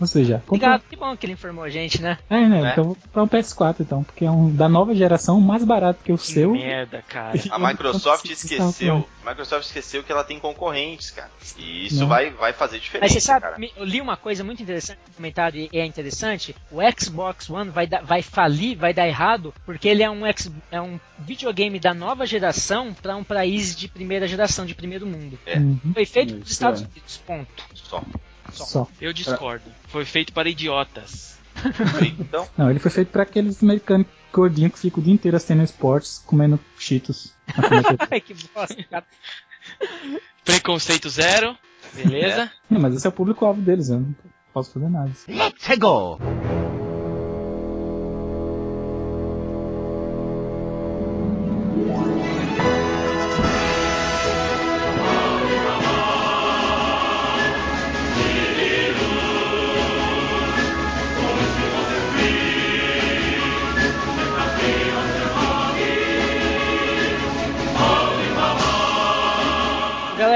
[0.00, 0.42] Ou seja.
[0.48, 2.18] Obrigado, que bom que ele informou a gente, né?
[2.28, 2.68] É, né?
[2.68, 2.72] É.
[2.72, 6.12] Então vou comprar um PS4 então, porque é um da nova geração mais barato que
[6.12, 6.52] o Que seu.
[6.52, 7.38] merda, cara.
[7.50, 9.06] A Microsoft esqueceu.
[9.24, 11.30] A Microsoft esqueceu que ela tem concorrentes, cara.
[11.56, 12.08] E isso Não.
[12.08, 13.04] vai, vai fazer diferença.
[13.04, 13.56] Mas você sabe, cara.
[13.76, 16.56] eu li uma coisa muito interessante no comentário e é interessante.
[16.70, 20.50] O Xbox One vai, dar- vai falir, vai dar errado, porque ele é um, ex-
[20.72, 25.38] é um videogame da nova geração para um país de primeira geração, de primeiro mundo.
[25.46, 25.58] É.
[25.58, 26.84] Uhum, Foi feito nos Estados é.
[26.86, 27.62] Unidos, ponto.
[27.74, 28.02] Só.
[28.50, 28.88] Só.
[29.00, 29.64] Eu discordo.
[29.88, 31.38] Foi feito para idiotas.
[32.18, 35.62] Então, Não, ele foi feito pra aqueles americanos gordinhos que ficam o dia inteiro assistindo
[35.62, 37.34] esportes, comendo cheetos.
[38.10, 39.06] Ai, que bosta, cara.
[40.44, 41.56] Preconceito zero.
[41.94, 42.50] Beleza?
[42.70, 44.14] Não, mas esse é o público-alvo deles, eu não
[44.52, 45.10] posso fazer nada.
[45.28, 46.18] Let's go!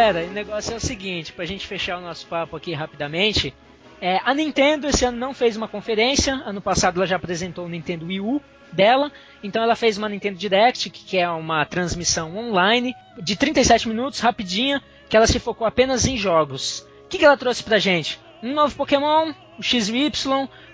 [0.06, 3.52] Galera, o negócio é o seguinte, pra gente fechar o nosso papo aqui rapidamente.
[4.00, 7.68] É, a Nintendo esse ano não fez uma conferência, ano passado ela já apresentou o
[7.68, 9.10] Nintendo Wii U dela,
[9.42, 14.80] então ela fez uma Nintendo Direct, que é uma transmissão online de 37 minutos, rapidinha,
[15.08, 16.86] que ela se focou apenas em jogos.
[17.04, 18.20] O que, que ela trouxe pra gente?
[18.40, 20.12] Um novo Pokémon, o XY,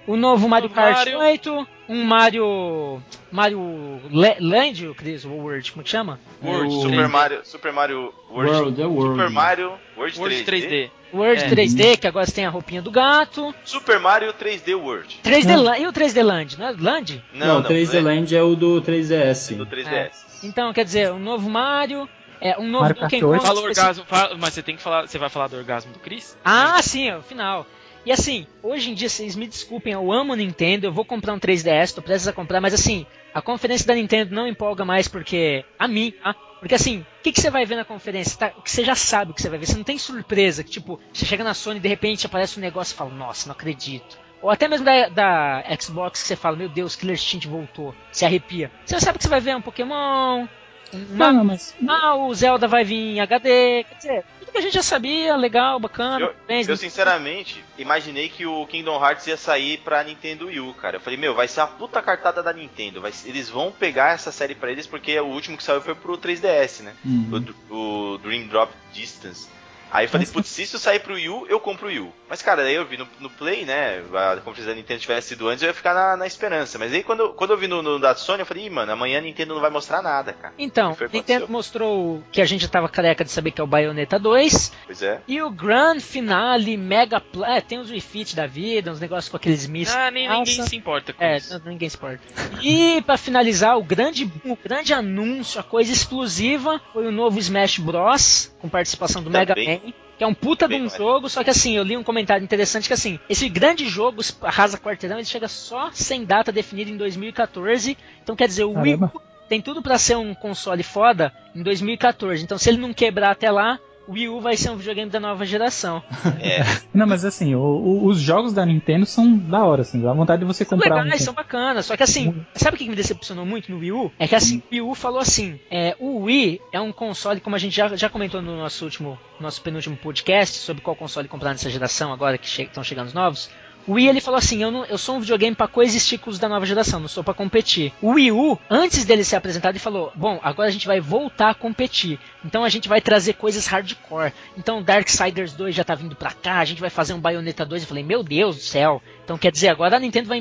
[0.07, 1.19] o novo Mario Kart Mario.
[1.19, 3.03] 8, um Mario.
[3.31, 6.19] Mario Le- Land, Cris, o World, como que chama?
[6.43, 7.09] World, O- Super 3D.
[7.09, 9.12] Mario, Super Mario World, World, é World.
[9.20, 10.91] Super Mario World, World 3D, 3D.
[11.15, 11.49] World É.
[11.49, 13.55] 3D, que agora você tem a roupinha do gato.
[13.65, 15.19] Super Mario 3D World.
[15.23, 15.62] 3D Não.
[15.62, 15.83] Land.
[15.83, 17.24] E o 3D Land, não é Land?
[17.35, 19.55] Não, o 3D é Land é o do 3DS.
[19.57, 20.45] do 3DS.
[20.45, 22.09] Então, quer dizer, um novo Mario,
[22.41, 23.41] é, um novo Mario Donkey Kart 8.
[23.43, 23.47] Kong.
[23.47, 25.07] Fala orgasmo, fala- mas você tem que falar.
[25.07, 26.37] Você vai falar do orgasmo do Chris?
[26.45, 27.66] Ah, sim, é o final.
[28.05, 31.39] E assim, hoje em dia, vocês me desculpem, eu amo Nintendo, eu vou comprar um
[31.39, 35.65] 3DS, tô prestes a comprar, mas assim, a conferência da Nintendo não empolga mais porque.
[35.79, 36.35] A mim, tá?
[36.59, 38.39] Porque assim, o que, que você vai ver na conferência?
[38.39, 39.66] Tá, o que você já sabe o que você vai ver.
[39.66, 42.62] Você não tem surpresa, que tipo, você chega na Sony e de repente aparece um
[42.62, 44.19] negócio e fala, nossa, não acredito.
[44.41, 47.95] Ou até mesmo da, da Xbox que você fala, meu Deus, Killer Instinct voltou.
[48.11, 48.70] Se arrepia.
[48.85, 50.47] Você sabe que você vai ver um Pokémon.
[50.93, 51.74] Uma, Não, não, mas.
[51.89, 53.85] ah, o Zelda vai vir em HD.
[53.85, 56.20] Quer dizer, tudo que a gente já sabia, legal, bacana.
[56.20, 60.74] Eu, parabéns, eu, sinceramente imaginei que o Kingdom Hearts ia sair pra Nintendo Wii U,
[60.74, 60.97] cara.
[60.97, 63.01] Eu falei, meu, vai ser a puta cartada da Nintendo.
[63.01, 66.19] Vai- eles vão pegar essa série pra eles porque o último que saiu foi pro
[66.19, 66.94] 3DS, né?
[67.05, 67.44] Uhum.
[67.70, 67.74] O,
[68.14, 69.48] o Dream Drop Distance.
[69.93, 72.12] Aí eu falei, putz, se isso sair pro Wii U, eu compro o Wii U.
[72.28, 74.02] Mas, cara, daí eu vi no, no Play, né?
[74.14, 76.78] A conferência da Nintendo tivesse sido antes, eu ia ficar na, na esperança.
[76.78, 79.19] Mas aí quando, quando eu vi no, no da Sony, eu falei, Ih, mano, amanhã
[79.19, 80.55] a Nintendo não vai mostrar nada, cara.
[80.59, 81.48] Então, Nintendo aconteceu?
[81.48, 84.73] mostrou que a gente já tava careca de saber que é o Bayonetta 2.
[84.86, 85.20] Pois é.
[85.28, 89.36] E o Grand Finale Mega Pl é, tem uns refits da vida, uns negócios com
[89.36, 89.97] aqueles mísseis.
[89.97, 90.69] Ah, nem, ninguém Nossa.
[90.70, 91.55] se importa com É, isso.
[91.55, 92.20] n- ninguém se importa.
[92.62, 97.78] E pra finalizar, o grande, o grande anúncio, a coisa explosiva, foi o novo Smash
[97.78, 98.55] Bros.
[98.60, 99.81] com participação do Mega Também.
[99.82, 99.82] Man.
[100.23, 102.86] Que é um puta de um jogo, só que assim, eu li um comentário interessante
[102.86, 107.99] que assim, esse grande jogo arrasa quarteirão, ele chega só sem data definida em 2014.
[108.23, 109.12] Então quer dizer, o Wii Caramba.
[109.16, 112.40] U tem tudo pra ser um console foda em 2014.
[112.40, 115.45] Então se ele não quebrar até lá, Wii U vai ser um videogame da nova
[115.47, 116.03] geração.
[116.41, 116.62] É.
[116.93, 120.41] Não, mas assim, o- o- os jogos da Nintendo são da hora, assim, dá vontade
[120.41, 121.24] de você São comprar legais, um.
[121.27, 121.87] são bacanas.
[121.87, 124.11] Só que assim, sabe o que me decepcionou muito no Wii U?
[124.19, 127.55] É que assim, o Wii U falou assim: é, o Wii é um console, como
[127.57, 131.51] a gente já, já comentou no nosso último, nosso penúltimo podcast, sobre qual console comprar
[131.51, 133.51] nessa geração, agora que estão chegando os novos.
[133.87, 136.39] O Wii ele falou assim: eu, não, eu sou um videogame pra coexistir com os
[136.39, 137.93] da nova geração, não sou pra competir.
[138.01, 141.51] O Wii U, antes dele ser apresentado, ele falou: bom, agora a gente vai voltar
[141.51, 142.19] a competir.
[142.45, 144.33] Então a gente vai trazer coisas hardcore.
[144.57, 147.83] Então Darksiders 2 já tá vindo pra cá, a gente vai fazer um Bayonetta 2.
[147.83, 149.03] Eu falei: meu Deus do céu.
[149.25, 150.39] Então quer dizer, agora a Nintendo vai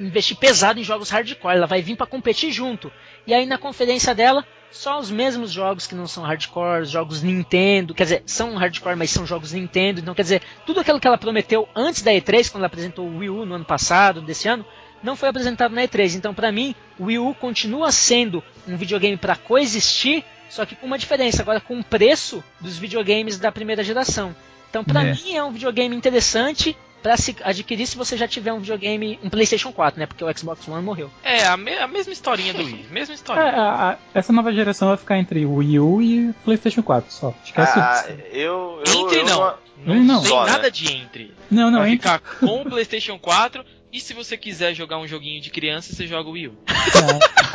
[0.00, 2.90] investir pesado em jogos hardcore, ela vai vir pra competir junto.
[3.26, 7.22] E aí na conferência dela, só os mesmos jogos que não são hardcore, os jogos
[7.22, 10.00] Nintendo, quer dizer, são hardcore, mas são jogos Nintendo.
[10.00, 13.18] Então quer dizer, tudo aquilo que ela prometeu antes da E3, quando ela apresentou o
[13.18, 14.64] Wii U no ano passado, desse ano,
[15.02, 16.14] não foi apresentado na E3.
[16.16, 20.86] Então pra mim, o Wii U continua sendo um videogame pra coexistir, só que com
[20.86, 24.34] uma diferença, agora com o preço dos videogames da primeira geração.
[24.68, 25.12] Então pra É.
[25.12, 29.30] mim é um videogame interessante pra se adquirir se você já tiver um videogame, um
[29.30, 30.06] PlayStation 4, né?
[30.06, 31.10] Porque o Xbox One morreu.
[31.22, 32.86] É, a, me- a mesma historinha do Wii.
[32.90, 33.46] Mesma É, historinha.
[33.52, 37.10] a- a- essa nova geração vai ficar entre o Wii U e o PlayStation 4
[37.12, 37.34] só.
[37.44, 38.18] Esquece Ah, isso.
[38.32, 39.54] eu, eu, Entre eu não.
[39.82, 40.20] Não, Não.
[40.20, 40.52] tem Só, né?
[40.52, 41.34] nada de entre.
[41.50, 42.06] Não, não, vai entre.
[42.08, 46.06] ficar com o PlayStation 4 e se você quiser jogar um joguinho de criança, você
[46.06, 46.52] joga o Wii U.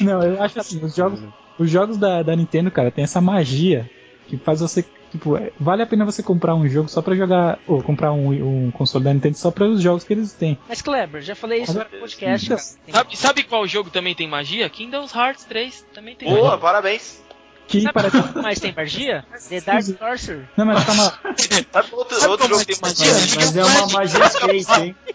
[0.00, 1.20] Não, eu acho assim, os jogos,
[1.58, 3.90] os jogos da, da Nintendo, cara, tem essa magia
[4.28, 4.84] que faz você.
[5.10, 7.58] Tipo, é, vale a pena você comprar um jogo só pra jogar.
[7.66, 10.58] Ou comprar um, um console da Nintendo só para os jogos que eles têm.
[10.68, 12.46] Mas Kleber, já falei isso Agora- no podcast.
[12.46, 12.58] Então,
[12.92, 14.68] Sabe, sabe qual jogo também tem magia?
[14.68, 16.58] Kingdom Hearts 3 também tem Boa, magia.
[16.58, 17.22] parabéns.
[17.66, 18.22] Que Sabe parece.
[18.22, 19.24] qual mais tem magia?
[19.48, 20.48] The Dark Sorcerer.
[20.56, 21.02] Não, mas calma.
[21.72, 23.36] Sabe outro, Sabe outro jogo que tem Mas, magia?
[23.36, 24.96] mas é uma magia space, hein?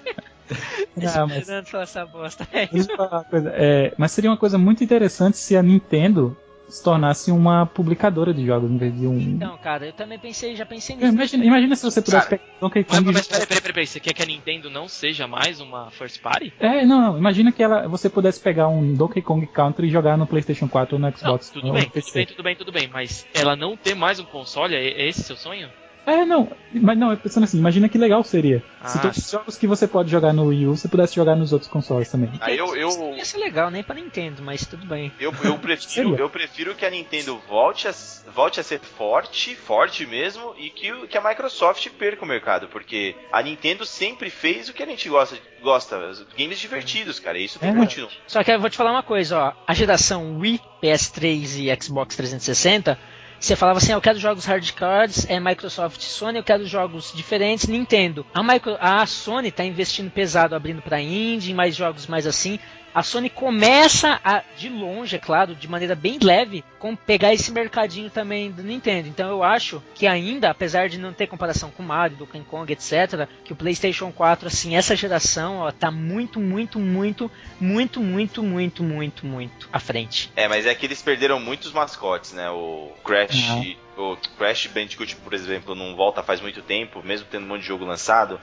[0.95, 2.47] Não, mas, falar essa bosta.
[2.51, 2.67] É.
[2.71, 3.25] uma
[3.55, 6.37] é, mas seria uma coisa muito interessante se a Nintendo
[6.73, 9.15] se tornasse uma publicadora de jogos em vez de um.
[9.19, 11.07] Então, cara, eu também pensei, já pensei nisso.
[11.13, 13.61] Imagina, imagina se você pudesse Cara, pegar Donkey Mas, Kong e mas jogar- peraí, peraí,
[13.61, 16.51] peraí, peraí, você quer que a Nintendo não seja mais uma first party?
[16.59, 17.17] É, não, não.
[17.17, 20.95] Imagina que ela, você pudesse pegar um Donkey Kong Country e jogar no PlayStation 4
[20.95, 21.49] ou no Não, Xbox.
[21.51, 24.25] tudo ou bem, tudo bem, tudo bem, tudo bem, mas ela não ter mais um
[24.25, 25.69] console, é, é esse seu sonho?
[26.05, 26.51] É, não.
[26.71, 28.59] Mas não, eu pensando assim, imagina que legal seria.
[28.85, 31.35] se Ah, todos os jogos que você pode jogar no Wii U, você pudesse jogar
[31.35, 32.29] nos outros consoles também.
[32.41, 35.13] Aí eu, eu, Ia ser legal, nem pra Nintendo, mas tudo bem.
[35.19, 37.93] eu, eu, prefiro, eu prefiro que a Nintendo volte a,
[38.33, 43.15] volte a ser forte, forte mesmo, e que, que a Microsoft perca o mercado, porque
[43.31, 47.45] a Nintendo sempre fez o que a gente gosta, gosta os games divertidos, cara, e
[47.45, 47.81] isso tem que É.
[47.81, 48.11] continuar.
[48.27, 49.53] Só que eu vou te falar uma coisa, ó.
[49.65, 52.97] A geração Wii, PS3 e Xbox 360,
[53.43, 57.67] você falava assim, ah, eu quero jogos hardcores, é Microsoft Sony, eu quero jogos diferentes,
[57.67, 58.25] Nintendo.
[58.33, 62.57] A, micro, a Sony tá investindo pesado, abrindo pra indie, mais jogos mais assim.
[62.93, 67.51] A Sony começa a, de longe, é claro, de maneira bem leve, com pegar esse
[67.51, 69.07] mercadinho também do Nintendo.
[69.07, 72.71] Então eu acho que ainda, apesar de não ter comparação com Mario, do King Kong,
[72.71, 78.43] etc, que o PlayStation 4, assim, essa geração, ó, tá muito, muito, muito, muito, muito,
[78.43, 80.31] muito, muito, muito à frente.
[80.35, 82.49] É, mas é que eles perderam muitos mascotes, né?
[82.49, 83.75] O Crash, Uhum.
[84.13, 87.67] o Crash Bandicoot, por exemplo, não volta faz muito tempo, mesmo tendo um monte de
[87.67, 88.39] jogo lançado.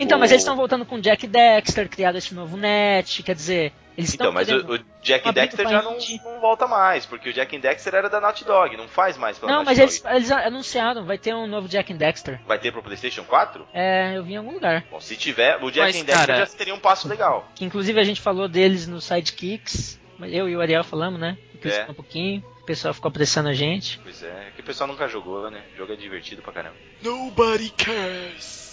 [0.00, 3.72] Então, O- mas eles estão voltando com Jack Dexter, criado esse novo net, quer dizer,
[3.96, 7.32] eles estão Então, mas o, o Jack Dexter já não, não volta mais, porque o
[7.32, 10.12] Jack Dexter era da Naughty Dog, não faz mais pela Não, Naughty mas Dog.
[10.16, 12.40] eles, eles anunciaram, vai ter um novo Jack Dexter.
[12.46, 13.66] Vai ter pro PlayStation 4?
[13.74, 14.84] É, eu vi em algum lugar.
[14.90, 17.46] Bom, se tiver, o Jack Mas, Dexter cara- já seria um passo legal.
[17.54, 20.00] Que inclusive a gente falou deles no Sidekicks.
[20.22, 21.36] Eu e o Ariel falamos, né?
[21.62, 21.90] É.
[21.90, 22.42] um pouquinho.
[22.62, 23.98] O pessoal ficou apressando a gente.
[24.02, 25.60] Pois é, é que o pessoal nunca jogou, né?
[25.74, 26.76] O jogo é divertido pra caramba.
[27.02, 28.69] Nobody cares.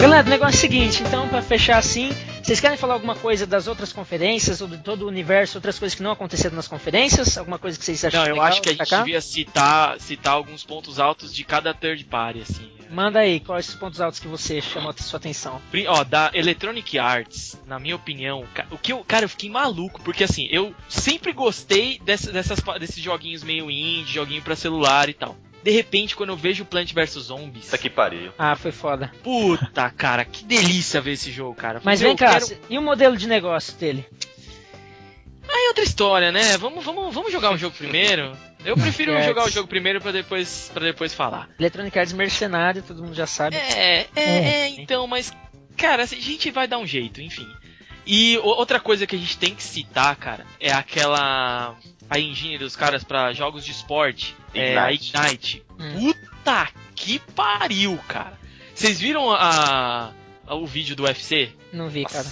[0.00, 2.10] Galera, o negócio é o seguinte, então pra fechar assim,
[2.50, 5.94] Vocês querem falar alguma coisa das outras conferências, ou de todo o universo, outras coisas
[5.94, 7.38] que não aconteceram nas conferências?
[7.38, 10.32] Alguma coisa que vocês acham Não, eu legal acho que a gente devia citar, citar
[10.32, 12.68] alguns pontos altos de cada third party, assim.
[12.90, 15.62] Manda aí, quais os pontos altos que você chamou a sua atenção?
[15.86, 20.24] Ó, da Electronic Arts, na minha opinião, o que eu, cara, eu fiquei maluco, porque
[20.24, 25.14] assim, eu sempre gostei dessa- dessas, pa- desses joguinhos meio indie, joguinho pra celular e
[25.14, 25.36] tal.
[25.62, 28.32] De repente, quando eu vejo Plant vs Zombies, Isso aqui pariu.
[28.38, 29.12] Ah, foi foda.
[29.22, 31.80] puta, cara, que delícia ver esse jogo, cara.
[31.84, 34.06] Mas vem cá, quero- e o modelo de negócio dele?
[35.48, 36.56] Aí é outra história, né?
[36.58, 38.36] Vamos, vamos, vamos jogar o jogo primeiro.
[38.64, 39.26] Eu prefiro Certo.
[39.26, 41.48] jogar o jogo primeiro pra depois, pra depois falar.
[41.58, 43.56] Electronic Arts mercenário, todo mundo já sabe.
[43.56, 45.32] É, é, é, então, mas,
[45.76, 47.46] cara, a gente vai dar um jeito, enfim.
[48.06, 51.76] E outra coisa que a gente tem que citar, cara, é aquela.
[52.10, 54.34] A engine dos caras pra jogos de esporte.
[54.52, 55.16] É a Ignite.
[55.16, 55.62] Ignite.
[55.78, 56.12] Hum.
[56.12, 58.38] Puta que pariu, cara.
[58.74, 60.10] Vocês viram a,
[60.46, 61.50] a- o vídeo do UFC?
[61.72, 62.26] Não vi, cara.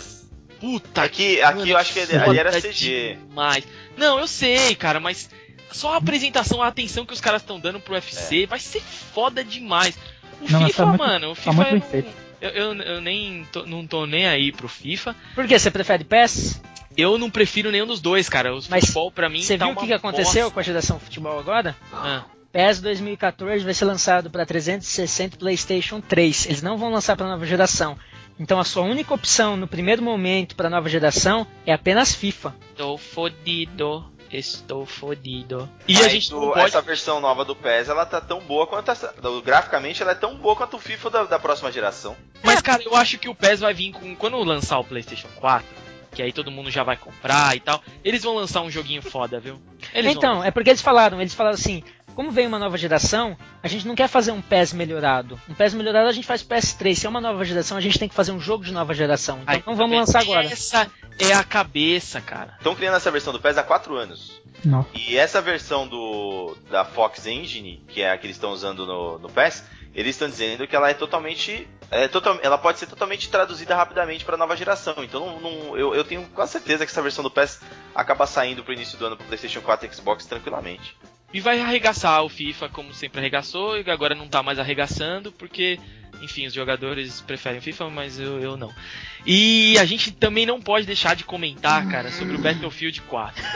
[0.60, 3.16] Puta Aqui, aqui eu acho que ali era CG.
[3.28, 3.64] Demais.
[3.96, 5.30] Não, eu sei, cara, mas
[5.70, 9.44] só a apresentação, a atenção que os caras estão dando pro UFC vai ser foda
[9.44, 9.96] demais.
[10.40, 12.09] O Não, mas FIFA, tá muito- mano, o tá FIFA feito.
[12.40, 15.14] eu, eu, eu nem tô, não tô nem aí pro FIFA.
[15.36, 15.56] Por que?
[15.56, 16.60] Você prefere PES?
[16.98, 18.52] Eu não prefiro nenhum dos dois, cara.
[18.52, 20.54] O Mas futebol pra mim Você tá viu o que, que aconteceu bosta.
[20.54, 21.76] com a geração futebol agora?
[21.92, 26.46] Ah, PES 2014 vai ser lançado para 360 e PlayStation 3.
[26.46, 27.96] Eles não vão lançar para nova geração.
[28.40, 32.54] Então a sua única opção no primeiro momento para nova geração é apenas FIFA.
[32.76, 34.04] Tô fodido.
[34.30, 35.68] Estou fodido.
[35.86, 36.66] E Mas a gente não o- pode.
[36.66, 39.12] essa versão nova do PES, ela tá tão boa quanto essa.
[39.22, 42.14] do- Graficamente, ela é tão boa quanto o FIFA da, da próxima geração.
[42.42, 44.14] Mas, cara, eu acho que o PES vai vir com.
[44.16, 45.66] Quando lançar o PlayStation 4,
[46.12, 49.39] que aí todo mundo já vai comprar e tal, eles vão lançar um joguinho foda,
[49.39, 49.60] viu?
[49.94, 50.44] Eles então, vão.
[50.44, 51.82] é porque eles falaram, eles falaram assim,
[52.18, 55.40] como vem uma nova geração, a gente não quer fazer um PES melhorado.
[55.48, 56.94] Um PES melhorado a gente faz PS3.
[56.97, 59.39] Se é uma nova geração, a gente tem que fazer um jogo de nova geração.
[59.43, 60.01] Então Aí, não vamos vendo?
[60.01, 60.44] lançar agora.
[60.44, 62.55] Essa é a cabeça, cara.
[62.59, 64.43] Estão criando essa versão do PES há 4 anos.
[64.64, 64.85] Não.
[64.93, 69.20] E essa versão do da Fox Engine, que é a que eles estão usando no,
[69.20, 69.62] no PES,
[69.94, 71.66] eles estão dizendo que ela é totalmente.
[71.90, 74.94] É total, ela pode ser totalmente traduzida rapidamente para nova geração.
[75.02, 77.60] Então não, não- eu, eu tenho quase certeza que essa versão do PES
[77.94, 80.94] acaba saindo pro início do ano pro PlayStation 4 e Xbox tranquilamente.
[81.32, 85.78] E vai arregaçar o FIFA como sempre arregaçou, e agora não tá mais arregaçando, porque,
[86.23, 88.73] enfim, os jogadores preferem o FIFA, mas eu, eu não.
[89.27, 93.44] E a gente também não pode deixar de comentar, cara, sobre o Battlefield 4.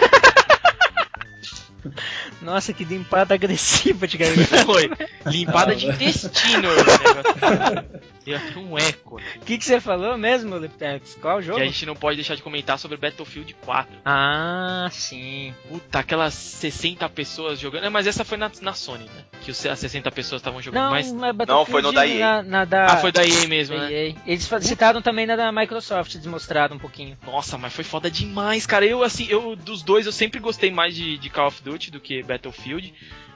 [2.42, 4.64] Nossa, que limpada agressiva de garganta.
[4.64, 4.90] Foi
[5.24, 6.68] limpada de intestino.
[8.24, 9.38] Deu até um eco aqui.
[9.38, 11.18] O que, que você falou mesmo, Liptex?
[11.20, 11.58] Qual jogo?
[11.58, 13.92] Que a gente não pode deixar de comentar sobre Battlefield 4.
[14.04, 15.54] Ah, sim.
[15.68, 17.84] Puta, aquelas 60 pessoas jogando.
[17.84, 19.24] É, mas essa foi na, na Sony, né?
[19.42, 20.82] Que os, as 60 pessoas estavam jogando.
[20.84, 21.12] Não, mas...
[21.48, 22.18] Não, foi no da EA.
[22.18, 23.92] Na, na da, Ah, foi da EA mesmo, da né?
[23.92, 24.14] EA.
[24.26, 27.18] Eles citaram também na da Microsoft, eles mostraram um pouquinho.
[27.26, 28.84] Nossa, mas foi foda demais, cara.
[28.84, 32.00] Eu, assim, eu dos dois, eu sempre gostei mais de, de Call of Duty do
[32.00, 32.94] que Battlefield.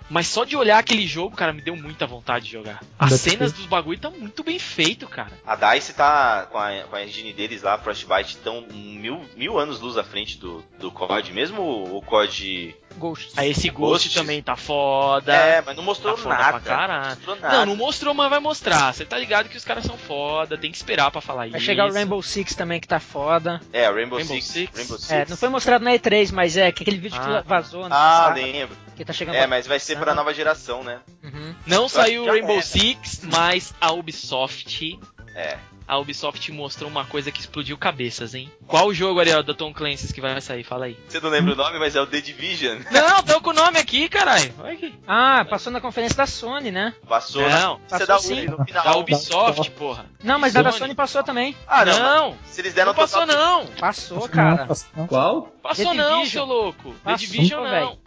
[0.08, 2.80] Mas só de olhar aquele jogo, cara, me deu muita vontade de jogar.
[2.98, 5.32] As cenas dos bagulho tá muito bem feito, cara.
[5.46, 9.80] A DICE tá com a, com a engine deles lá, Frostbite, estão mil, mil anos
[9.80, 11.32] luz à frente do, do COD.
[11.32, 12.74] Mesmo o, o COD.
[12.98, 13.32] Ghost.
[13.36, 14.14] Aí esse Ghost Ghosts.
[14.14, 15.34] também tá foda.
[15.34, 16.50] É, mas não mostrou Tá foda nada.
[16.52, 17.02] pra caralho.
[17.02, 17.56] Não mostrou nada.
[17.58, 18.94] Não, não mostrou, mas vai mostrar.
[18.94, 21.60] Você tá ligado que os caras são foda, tem que esperar pra falar Vai isso.
[21.66, 23.60] chegar o Rainbow Six também, que tá foda.
[23.72, 24.76] É, o Rainbow, Rainbow Six, Six.
[24.78, 25.10] Rainbow Six.
[25.12, 27.42] É, não foi mostrado na E3, mas é que aquele vídeo Ah.
[27.42, 27.88] que vazou, né?
[27.92, 28.40] Ah, sabe?
[28.40, 28.76] lembro.
[28.96, 31.01] Que tá chegando É, pra- mas vai ser pra nova geração, né?
[31.23, 31.55] Uhum.
[31.66, 32.62] Não saiu já Rainbow era.
[32.62, 34.98] Six, mas a Ubisoft.
[35.35, 35.56] É.
[35.89, 38.51] A Ubisoft mostrou uma coisa que explodiu cabeças, hein?
[38.66, 40.64] Qual o jogo, Ariel, da Tom Clancy que vai sair?
[40.64, 40.98] Fala aí.
[41.09, 42.78] Você não lembra o nome, mas é o The Division.
[42.90, 44.52] Não, tô com o nome aqui, caralho.
[44.59, 44.93] Olha aqui.
[45.06, 46.93] Ah, passou na conferência da Sony, né?
[47.09, 47.48] Passou Não,
[47.78, 47.78] na...
[47.86, 48.47] Você passou dá o sim.
[48.47, 48.85] no final.
[48.85, 50.06] Da Ubisoft, porra.
[50.24, 50.81] Não, mas da da Sony.
[50.81, 51.56] Sony passou também.
[51.68, 51.98] Ah, não.
[52.01, 53.66] não, Se eles deram não passou total- não.
[53.77, 54.56] Passou, cara.
[54.56, 55.06] Não, passou não.
[55.06, 55.43] Qual?
[55.62, 56.90] Passou The não, seu louco.
[56.94, 57.70] The Passou, Division não.
[57.70, 57.98] velho.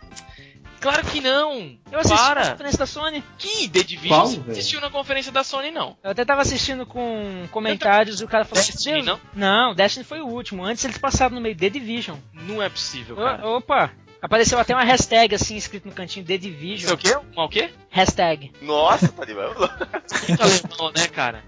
[0.80, 1.78] Claro que não.
[1.92, 2.52] Eu assisti na Para.
[2.52, 3.24] conferência da Sony.
[3.38, 5.98] Que The Division Qual, você não assistiu na conferência da Sony, não.
[6.04, 10.22] Eu até tava assistindo com comentários e o cara falou: Destiny, "Deus, não, Destiny foi
[10.22, 10.64] o último.
[10.64, 12.18] Antes eles passaram no meio The Division.
[12.34, 13.48] Não é possível, O- cara.
[13.48, 13.92] opa!
[14.22, 16.94] Apareceu até uma hashtag assim escrito no cantinho The Isso é Division.
[16.94, 17.18] o quê?
[17.34, 17.70] Uma o quê?
[17.90, 18.52] Hashtag.
[18.62, 19.58] Nossa, tá ligado?
[19.58, 21.44] Muito alemão, né, cara?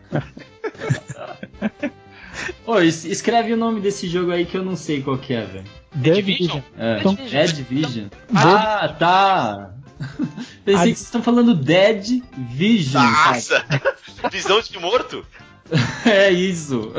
[2.66, 5.42] Ô, es- escreve o nome desse jogo aí que eu não sei qual que é,
[5.46, 5.66] velho.
[5.92, 6.24] The Division?
[6.24, 6.62] Division.
[6.78, 8.06] É, Então- Dead Vision.
[8.34, 9.72] Ah, tá.
[10.66, 13.04] Pensei Ah, que vocês estão falando Dead Vision.
[13.04, 13.64] Nossa!
[14.32, 15.26] Visão de morto?
[16.06, 16.92] É isso.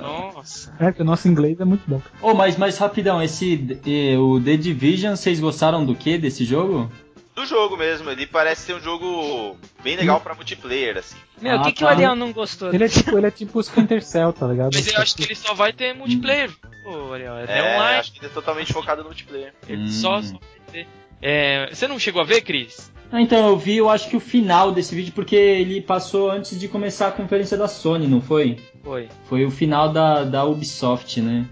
[0.00, 0.72] Nossa.
[0.78, 2.00] É, que o nosso inglês é muito bom.
[2.22, 6.90] Ô, mas, mas rapidão, esse eh, o The Division, vocês gostaram do que desse jogo?
[7.34, 8.08] Do jogo mesmo.
[8.10, 11.16] Ele parece ser um jogo bem legal pra multiplayer, assim.
[11.40, 11.92] Meu, o Ah, que, que o tá.
[11.92, 12.72] Ariel não gostou?
[12.72, 14.70] Ele é tipo, ele é tipo o Splinter Cell, tá ligado?
[14.72, 16.50] Mas eu acho que ele só vai ter multiplayer.
[16.84, 17.98] Pô, Ariel, é, É, online.
[17.98, 19.52] acho que ele é totalmente focado no multiplayer.
[19.68, 20.40] Ele só, só vai
[20.72, 20.86] ter.
[21.20, 22.92] É, você não chegou a ver, Cris?
[23.10, 26.58] Ah, Então, eu vi, eu acho que o final desse vídeo, porque ele passou antes
[26.58, 28.58] de começar a conferência da Sony, não foi?
[28.82, 29.08] Foi.
[29.28, 31.46] Foi o final da, da Ubisoft, né?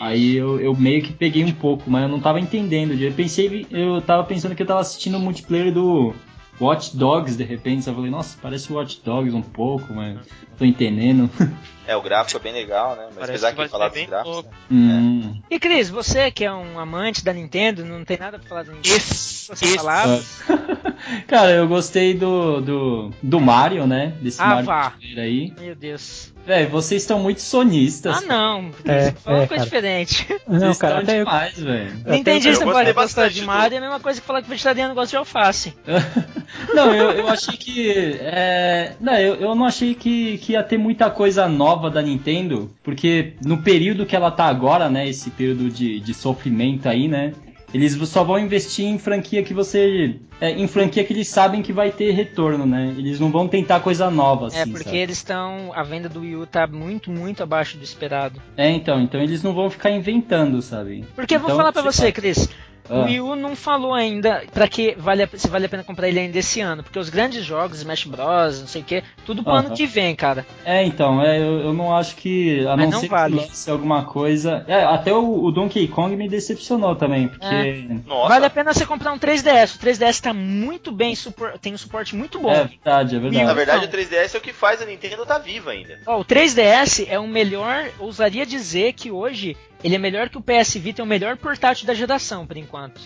[0.00, 2.92] Aí eu, eu meio que peguei um pouco, mas eu não tava entendendo.
[2.94, 6.14] Eu pensei, eu tava pensando que eu tava assistindo o multiplayer do
[6.60, 7.86] Watch Dogs de repente.
[7.86, 10.18] Eu falei, nossa, parece Watch Dogs um pouco, mas
[10.56, 11.30] tô entendendo.
[11.88, 13.04] É, o gráfico é bem legal, né?
[13.06, 14.32] Mas Parece apesar que que, falar dos bem gráficos.
[14.34, 14.50] louco.
[14.70, 15.40] Hum.
[15.50, 18.72] E Cris, você que é um amante da Nintendo, não tem nada pra falar da
[18.72, 18.94] Nintendo?
[18.96, 20.22] Esse, Você esse- falava?
[21.26, 24.12] Cara, eu gostei do, do, do Mario, né?
[24.20, 24.92] Desse Ah, Mario vá.
[25.16, 25.52] aí.
[25.58, 26.32] Meu Deus.
[26.44, 28.16] Véi, vocês estão muito sonistas.
[28.16, 28.70] Ah, não.
[28.86, 29.64] É, Fala uma é, coisa cara.
[29.64, 30.26] diferente.
[30.48, 31.94] Não, Vocês cara, estão até eu, demais, velho.
[32.06, 34.40] Nintendista eu não gostei pode gostar bastante de Mario, é a mesma coisa que falar
[34.42, 35.74] que vegetariano gosta de alface.
[36.74, 38.16] Não, eu, eu achei que.
[38.22, 42.68] é, não, eu, eu não achei que, que ia ter muita coisa nova da Nintendo,
[42.82, 45.08] porque no período que ela tá agora, né?
[45.08, 47.32] Esse período de, de sofrimento aí, né?
[47.72, 50.16] Eles só vão investir em franquia que você.
[50.40, 52.94] é, em franquia que eles sabem que vai ter retorno, né?
[52.96, 54.60] Eles não vão tentar coisa nova, assim.
[54.60, 54.96] é, porque sabe?
[54.96, 55.70] eles estão.
[55.74, 58.40] A venda do Wii U tá muito, muito abaixo do esperado.
[58.56, 61.04] É, então, então eles não vão ficar inventando, sabe?
[61.14, 62.12] Porque eu vou Então, falar pra sei você.
[62.12, 62.48] Cris.
[62.88, 63.04] O Ah.
[63.04, 66.18] Wii U não falou ainda pra que vale a, se vale a pena comprar ele
[66.20, 66.82] ainda esse ano.
[66.82, 69.76] Porque os grandes jogos, Smash Bros, não sei o que, tudo pro ano Aham.
[69.76, 70.46] que vem, cara.
[70.64, 72.66] É, então, é, eu, eu não acho que.
[72.66, 73.36] A Mas não, não ser vale.
[73.38, 74.64] que lance alguma coisa.
[74.66, 77.46] É, até o, o Donkey Kong me decepcionou também, porque.
[77.46, 77.84] É.
[78.06, 79.76] Nossa, Vale a pena você comprar um 3DS.
[79.76, 82.50] O 3DS tá muito bem, supor- tem um suporte muito bom.
[82.50, 83.44] É verdade, é verdade.
[83.44, 85.98] na verdade o 3DS é o que faz a Nintendo tá viva ainda.
[86.06, 90.42] Ó, o 3DS é o melhor, ousaria dizer que hoje ele é melhor que o
[90.42, 93.00] PS Vita, é o melhor portátil da geração, por enquanto.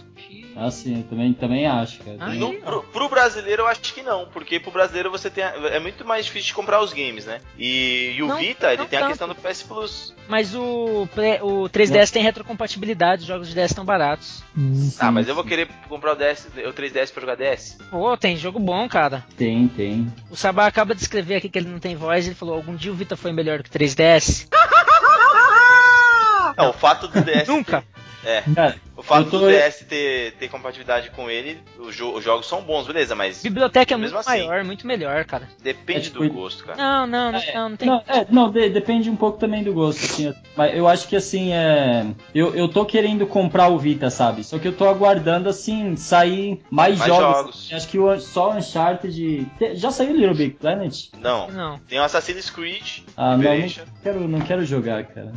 [0.54, 2.16] Ah, sim, eu também, também acho, cara.
[2.20, 5.42] Ah, No, pro, pro brasileiro eu acho que não, porque pro brasileiro você tem.
[5.42, 7.40] a- É muito mais difícil de comprar os games, né?
[7.58, 9.10] E, e o Não, Vita, ele não tem a tanto.
[9.10, 10.14] questão do PS Plus.
[10.28, 11.08] Mas o,
[11.42, 14.42] o 3DS tem retrocompatibilidade, os jogos de DS estão baratos.
[14.56, 15.10] Hum, Ah, sim.
[15.12, 17.78] mas eu vou querer comprar o, DS, o 3DS pra jogar DS.
[17.90, 19.24] Pô, tem jogo bom, cara.
[19.38, 20.12] Tem, tem.
[20.30, 22.92] O Sabá acaba de escrever aqui que ele não tem voz, ele falou, algum dia
[22.92, 24.48] o Vita foi melhor que o 3DS?
[26.56, 27.48] Não, o fato do DS.
[27.48, 27.84] Nunca.
[28.24, 28.42] É.
[28.54, 32.46] Cara, O fato tô- do DS ter, ter compatibilidade com ele, os, jo- os jogos
[32.46, 34.28] são bons, beleza, mas Biblioteca é muito Mesmo assim.
[34.46, 35.48] maior, muito melhor, cara.
[35.62, 36.78] depende É, do gosto, cara.
[36.78, 37.88] Não, não, não, É, não, não tem.
[37.88, 40.32] Não, é, não de- depende um pouco também do gosto, assim.
[40.56, 42.06] Mas eu acho que assim, é.
[42.34, 44.44] Eu, eu tô querendo comprar o Vita, sabe?
[44.44, 47.36] Só que eu tô aguardando, assim, sair mais, Mais jogos.
[47.36, 47.70] jogos.
[47.72, 49.46] Acho que o, só o Uncharted.
[49.58, 51.08] Te- Já saiu o Little Big Planet?
[51.18, 51.48] Não.
[51.50, 51.78] Não.
[51.88, 53.68] Tem o Assassin's Creed, Ah, não, não
[54.02, 55.32] quero, não quero jogar, cara.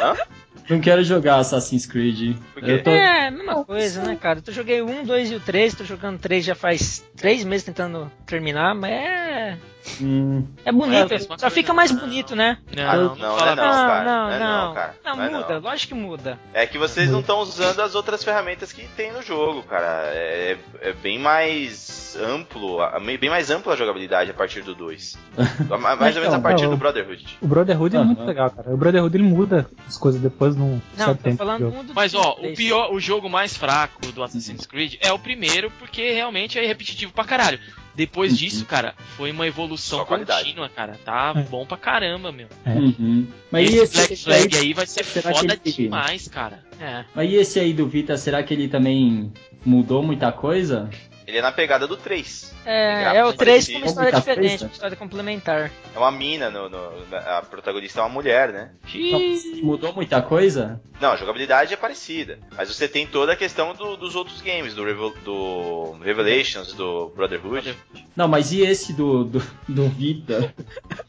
[0.00, 0.16] Hã?
[0.68, 2.36] Não quero jogar Assassin's Creed.
[2.52, 2.72] Por quê?
[2.72, 2.90] Eu tô...
[2.90, 4.42] É, mesma coisa, né, cara?
[4.44, 7.64] Eu joguei o 1, 2 e o 3, tô jogando 3 já faz 3 meses
[7.64, 9.58] tentando terminar, mas é.
[10.00, 12.00] Hum, É bonito, É, só fica mais não.
[12.00, 12.58] bonito, né?
[12.74, 14.04] Não, não, não, fala não, não, cara.
[14.04, 14.66] não, Não é não.
[14.68, 14.94] não, cara.
[15.04, 15.60] Não, Não é muda, não.
[15.60, 16.38] lógico que muda.
[16.52, 20.02] É que vocês não estão usando as outras ferramentas que tem no jogo, cara.
[20.12, 22.78] É, é bem mais amplo,
[23.20, 25.18] bem mais ampla a jogabilidade a partir do 2.
[25.98, 26.70] Mais ou menos a Então, partir não.
[26.70, 27.38] do Brotherhood.
[27.40, 28.72] O Brotherhood é muito legal, cara.
[28.72, 31.44] O Brotherhood ele muda as coisas depois num Não, certo tempo.
[31.94, 36.12] Mas ó, o pior, o jogo mais fraco do Assassin's Creed é o primeiro, porque
[36.12, 37.58] realmente é repetitivo pra caralho.
[37.96, 40.98] Depois disso, cara, foi uma evolução contínua, cara.
[41.04, 41.42] Tá É.
[41.42, 42.46] bom pra caramba, meu.
[42.66, 43.26] uhum.
[43.50, 46.28] Mas esse esse, Black esse Flag aí, aí vai ser será que foda ele- demais,
[46.28, 46.62] cara.
[46.78, 47.04] É.
[47.14, 49.32] mas e esse aí do Vita, será que ele também
[49.64, 50.90] mudou muita coisa?
[51.26, 52.54] Ele é na pegada do 3.
[52.64, 54.64] É, é o 3 com uma história diferente, coisa.
[54.66, 55.72] uma história complementar.
[55.94, 58.70] É uma mina, no, no- a protagonista é uma mulher, né?
[58.94, 60.80] Não, mudou muita coisa?
[61.00, 62.38] Não, a jogabilidade é parecida.
[62.56, 67.08] Mas você tem toda a questão do- dos outros games, do, Revel- do Revelations, do
[67.16, 67.76] Brotherhood.
[68.14, 70.54] Não, mas e esse do, do, do Vita?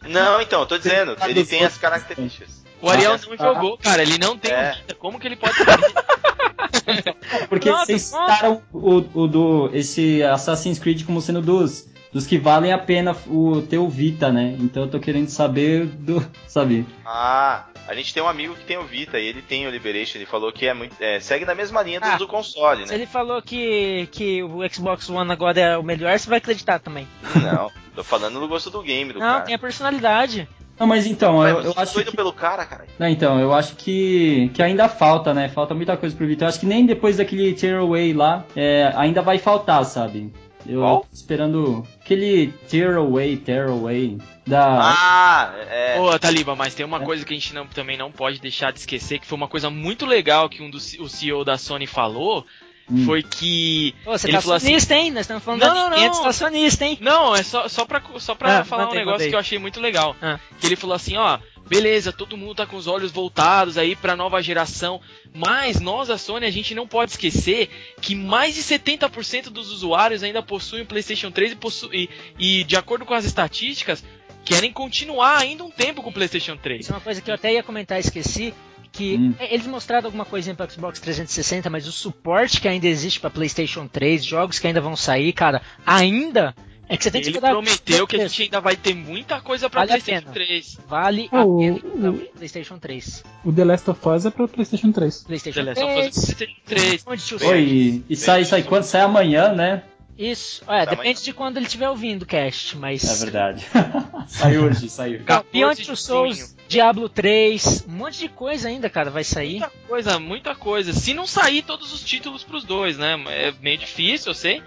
[0.07, 1.81] Não, então, eu tô dizendo, Ah, ele tem as outros.
[1.81, 2.65] características.
[2.81, 4.01] O Ariel Ah, não jogou, cara.
[4.01, 4.73] Ele não tem É.
[4.73, 4.95] Vita.
[4.95, 5.93] Como que ele pode saber?
[7.49, 12.37] Porque Pronto, vocês citaram o, o do esse Assassin's Creed como sendo dos, dos que
[12.37, 14.55] valem a pena o ter o Vita, né?
[14.59, 16.25] Então eu tô querendo saber do.
[16.47, 16.85] Sabe?
[17.05, 20.17] Ah, a gente tem um amigo que tem o Vita e ele tem o Liberation.
[20.17, 20.95] Ele falou que é muito.
[20.99, 22.95] é, segue na mesma linha do, Ah, do console, Se né?
[22.95, 27.07] ele falou que, que o Xbox One agora é o melhor, você vai acreditar também.
[27.35, 29.41] Não, tô falando no gosto do game do Não, cara.
[29.41, 30.47] tem a personalidade.
[30.79, 32.17] Não, mas então, Ué, eu, eu tô acho doido que.
[32.17, 32.85] pelo cara, cara.
[32.99, 35.49] Não, então, eu acho que, que ainda falta, né?
[35.49, 36.45] Falta muita coisa pro Vita.
[36.45, 40.31] Eu acho que nem depois daquele Tearaway lá, é, ainda vai faltar, sabe?
[40.65, 40.99] Eu Qual?
[41.01, 44.65] tô esperando aquele Tearaway, Tearaway da.
[44.81, 45.99] Ah, é.
[45.99, 48.79] Ô, Taliba, mas tem uma coisa que a gente não- também não pode deixar de
[48.79, 52.45] esquecer, que foi uma coisa muito legal que um dos o CEO da Sony falou,
[52.89, 53.05] Hum.
[53.05, 55.11] foi que Pô, você ele tá falou assim, acionista, hein?
[55.11, 56.25] Nós estamos falando Não, da não, Nintendo, não.
[56.27, 56.97] acionista, hein?
[57.01, 59.29] Não, é só, só pra, só pra Ah, falar manda um negócio aí.
[59.29, 60.15] que eu achei muito legal.
[60.21, 60.39] Ah.
[60.59, 61.37] Que ele falou assim, ó,
[61.67, 65.01] beleza, todo mundo tá com os olhos voltados aí pra nova geração,
[65.35, 67.69] mas nós, a Sony, a gente não pode esquecer
[68.01, 72.09] que mais de 70% dos usuários ainda possuem o PlayStation 3 e, possu e,
[72.39, 74.01] e, de acordo com as estatísticas,
[74.45, 76.79] querem continuar ainda um tempo com o PlayStation 3.
[76.81, 78.53] Isso é uma coisa que eu até ia comentar e esqueci.
[78.97, 79.33] Que Hum.
[79.39, 83.29] é, eles mostraram alguma coisinha para Xbox 360, mas o suporte que ainda existe para
[83.29, 86.55] PlayStation 3, jogos que ainda vão sair, cara, ainda
[86.89, 89.69] é que você tem que Ele prometeu que a gente ainda vai ter muita coisa
[89.69, 90.33] pra Vale PlayStation pena.
[90.33, 90.79] 3.
[90.87, 93.23] Vale Ah, a o- pena o- PlayStation 3.
[93.45, 95.23] O The Last of Us é pra PlayStation 3.
[95.23, 96.13] PlayStation The Last of Us 3.
[96.25, 97.03] PlayStation 3.
[97.05, 98.83] Onde tio Oi, e, e sai, sai quando?
[98.83, 99.83] Sai amanhã, né?
[100.17, 103.03] Isso, é, Tá, depende mas- de quando ele estiver ouvindo o cast, mas.
[103.03, 103.65] É verdade.
[104.27, 105.19] sai hoje, saiu.
[105.19, 106.55] Não, 14 Beyond de Two Souls.
[106.67, 109.59] Diablo 3, um monte de coisa ainda, cara, vai sair.
[109.59, 110.91] Muita coisa, muita coisa.
[110.93, 113.15] Se não sair todos os títulos pros dois, né?
[113.29, 114.61] É meio difícil, eu sei.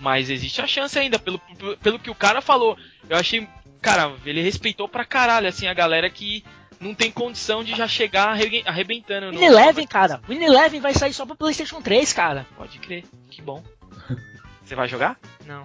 [0.00, 1.40] Mas existe a chance ainda, pelo,
[1.82, 2.76] pelo que o cara falou.
[3.08, 3.46] Eu achei.
[3.80, 6.42] Cara, ele respeitou pra caralho, assim, a galera que
[6.80, 9.30] não tem condição de já chegar arre- arrebentando.
[9.38, 12.46] Win Eleven, cara, Win Eleven vai sair só pro PlayStation 3, cara.
[12.56, 13.62] Pode crer, que bom.
[14.64, 15.18] Você vai jogar?
[15.46, 15.64] Não.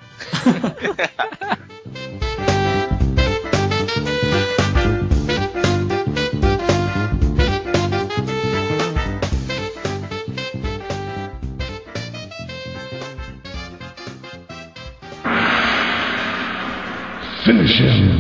[17.46, 18.19] Finish him.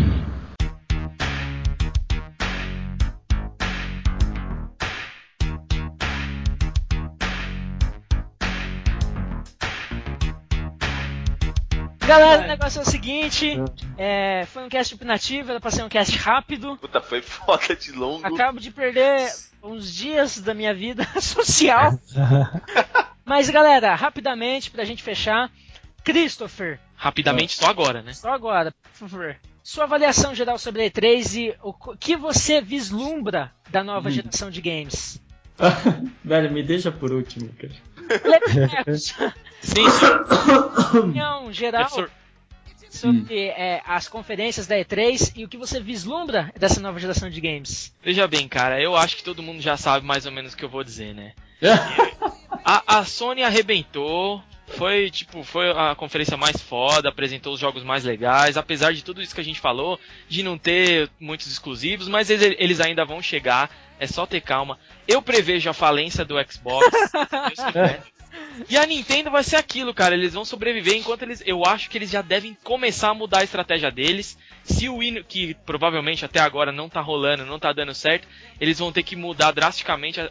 [12.09, 13.57] Galera, o negócio é o seguinte:
[13.97, 16.75] é, foi um cast opinativo, era pra ser um cast rápido.
[16.77, 18.25] Puta, foi foda de longo.
[18.25, 19.31] Acabo de perder
[19.61, 21.99] uns dias da minha vida social.
[23.23, 25.51] Mas, galera, rapidamente, pra gente fechar,
[26.03, 28.13] Christopher, Rapidamente, só agora, né?
[28.13, 29.37] só agora, por favor.
[29.61, 34.11] Sua avaliação geral sobre a E3 e o que você vislumbra da nova Hum.
[34.11, 35.21] geração de games.
[36.25, 37.73] Velho, me deixa por último, cara.
[39.61, 40.97] Sim, sim.
[40.97, 42.11] opinião geral Professor,
[42.89, 47.39] sobre é, as conferências da E3 e o que você vislumbra dessa nova geração de
[47.39, 47.93] games.
[48.03, 50.65] Veja bem, cara, eu acho que todo mundo já sabe mais ou menos o que
[50.65, 51.33] eu vou dizer, né?
[52.65, 54.43] A, a Sony arrebentou.
[54.67, 59.19] Foi, tipo, foi a conferência mais foda, apresentou os jogos mais legais, apesar de tudo
[59.19, 63.19] isso que a gente falou, de não ter muitos exclusivos, mas eles, eles ainda vão
[63.19, 64.79] chegar, é só ter calma.
[65.07, 66.85] Eu prevejo a falência do Xbox.
[68.69, 70.13] E a Nintendo vai ser aquilo, cara.
[70.13, 71.41] Eles vão sobreviver enquanto eles.
[71.45, 74.37] Eu acho que eles já devem começar a mudar a estratégia deles.
[74.63, 78.27] Se o Wii, que provavelmente até agora não tá rolando, não tá dando certo,
[78.61, 80.27] eles vão ter que mudar drasticamente a,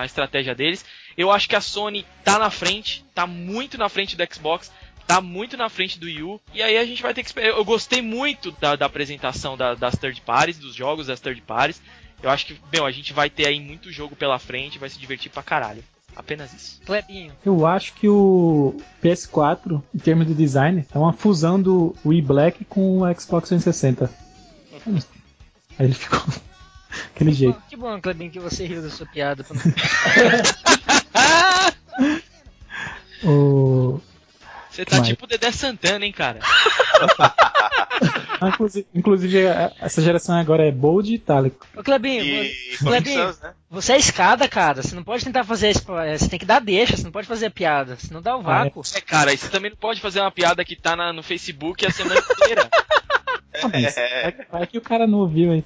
[0.00, 0.84] a- estratégia deles.
[1.16, 4.70] Eu acho que a Sony tá na frente, tá muito na frente do Xbox,
[5.06, 6.40] tá muito na frente do Wii U.
[6.54, 7.48] E aí a gente vai ter que esperar.
[7.48, 11.82] Eu gostei muito da, da apresentação da- das third parties, dos jogos das third parties.
[12.24, 14.98] Eu acho que, meu, a gente vai ter aí muito jogo pela frente, vai se
[14.98, 15.84] divertir pra caralho.
[16.16, 16.80] Apenas isso.
[16.86, 17.34] Clebinho.
[17.44, 22.64] Eu acho que o PS4, em termos de design, é uma fusão do Wii Black
[22.64, 24.10] com o Xbox 360.
[25.78, 26.22] Aí ele ficou
[27.14, 27.60] aquele jeito.
[27.68, 29.44] Que bom, Clebinho, que você riu da sua piada.
[33.22, 34.00] O...
[34.74, 35.06] Você tá Vai.
[35.06, 36.40] tipo Dedé Santana, hein, cara?
[38.40, 41.64] Ah, inclusive, inclusive, a- essa geração agora é Bold e Itálico.
[41.76, 43.52] Ô, Clebinho, E Clebinho, Sans, né?
[43.70, 44.82] você é escada, cara.
[44.82, 45.84] Você não pode tentar fazer isso.
[46.18, 47.96] Você tem que dar deixa, você não pode fazer a piada.
[47.96, 48.82] Senão dá o vácuo.
[48.96, 51.86] É, cara, e você também não pode fazer uma piada que tá na- no Facebook
[51.86, 52.68] a semana inteira.
[53.62, 55.64] Ah, mas vai, vai que o cara não ouviu, hein?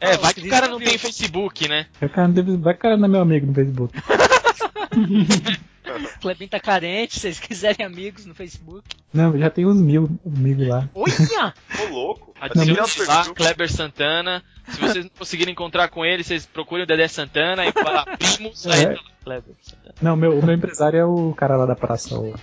[0.00, 1.86] É, Ah, vai o que o cara não não tem Facebook, né?
[2.00, 3.54] Vai que o cara, não deve- vai que o cara não é meu amigo no
[3.54, 3.94] Facebook.
[6.16, 8.84] O Clebinho tá carente, se vocês quiserem amigos no Facebook.
[9.12, 10.88] Não, já tem uns mil amigos lá.
[10.94, 11.54] Olha!
[11.80, 12.34] Ô, louco.
[12.40, 13.24] Adicione Não, lá.
[13.34, 14.42] Kleber Santana.
[14.68, 18.66] Se vocês não conseguirem encontrar com ele, vocês procurem o Dedé Santana e fala primos,
[18.66, 18.86] aí É.
[18.86, 19.94] tá lá, Kleber Santana.
[20.02, 22.18] Não, meu, o meu empresário é o cara lá da praça.
[22.18, 22.34] o-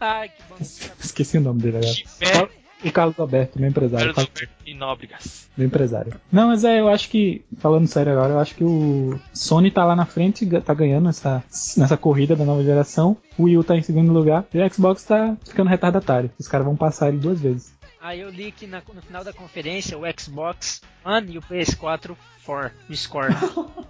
[0.00, 0.56] Ai, que bom.
[0.60, 2.50] Esqueci o nome dele agora.
[2.86, 4.06] O Carlos Alberto, meu empresário.
[4.14, 5.48] Carlos Alberto e Nóbregas.
[5.56, 6.14] Meu empresário.
[6.30, 9.84] Não, mas é, eu acho que, falando sério agora, eu acho que o Sony tá
[9.84, 11.42] lá na frente, tá ganhando essa,
[11.76, 13.16] nessa corrida da nova geração.
[13.38, 16.30] O Wii U tá em segundo lugar e o Xbox tá ficando retardatário.
[16.38, 17.74] Os caras vão passar ele duas vezes.
[18.00, 22.14] Aí eu li que na- no final da conferência o Xbox One e o PS4
[22.44, 23.34] for score.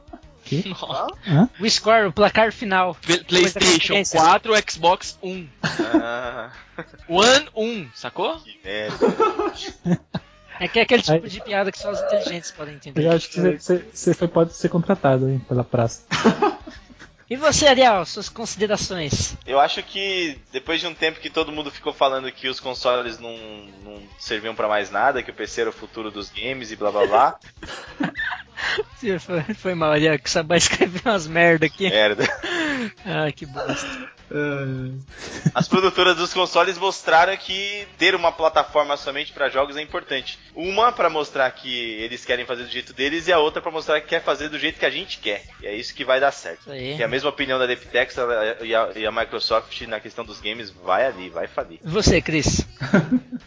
[1.60, 2.96] O score, o placar final.
[3.26, 4.20] PlayStation conferência.
[4.20, 5.46] 4, Xbox 1.
[5.62, 6.50] Ah,
[7.08, 8.38] One 1, sacou?
[8.40, 8.96] que merda.
[10.58, 13.04] É que é aquele tipo Aí- de piada que só os inteligentes podem entender.
[13.06, 16.02] Eu acho que você- você você foi- pode ser contratado hein, pela praça.
[17.28, 19.36] E você, Ariel, suas considerações?
[19.44, 23.18] Eu acho que depois de um tempo que todo mundo ficou falando que os consoles
[23.18, 23.36] não,
[23.84, 26.92] não serviam pra mais nada, que o PC era o futuro dos games e blá
[26.92, 27.38] blá blá.
[29.20, 31.88] Foi, foi mal, Ariel, que Sabá escreveu umas merda aqui.
[31.88, 32.24] Merda.
[33.04, 34.10] Ah, que bosta.
[35.54, 40.38] As produtoras dos consoles mostraram que ter uma plataforma somente pra jogos é importante.
[40.54, 41.68] Uma pra mostrar que
[42.00, 44.58] eles querem fazer do jeito deles e a outra pra mostrar que quer fazer do
[44.58, 45.44] jeito que a gente quer.
[45.60, 46.72] E é isso que vai dar certo.
[46.72, 48.16] E a mesma opinião da Deptex
[48.62, 51.78] e a, e a Microsoft na questão dos games vai ali, vai falir.
[51.82, 52.66] Você, Cris?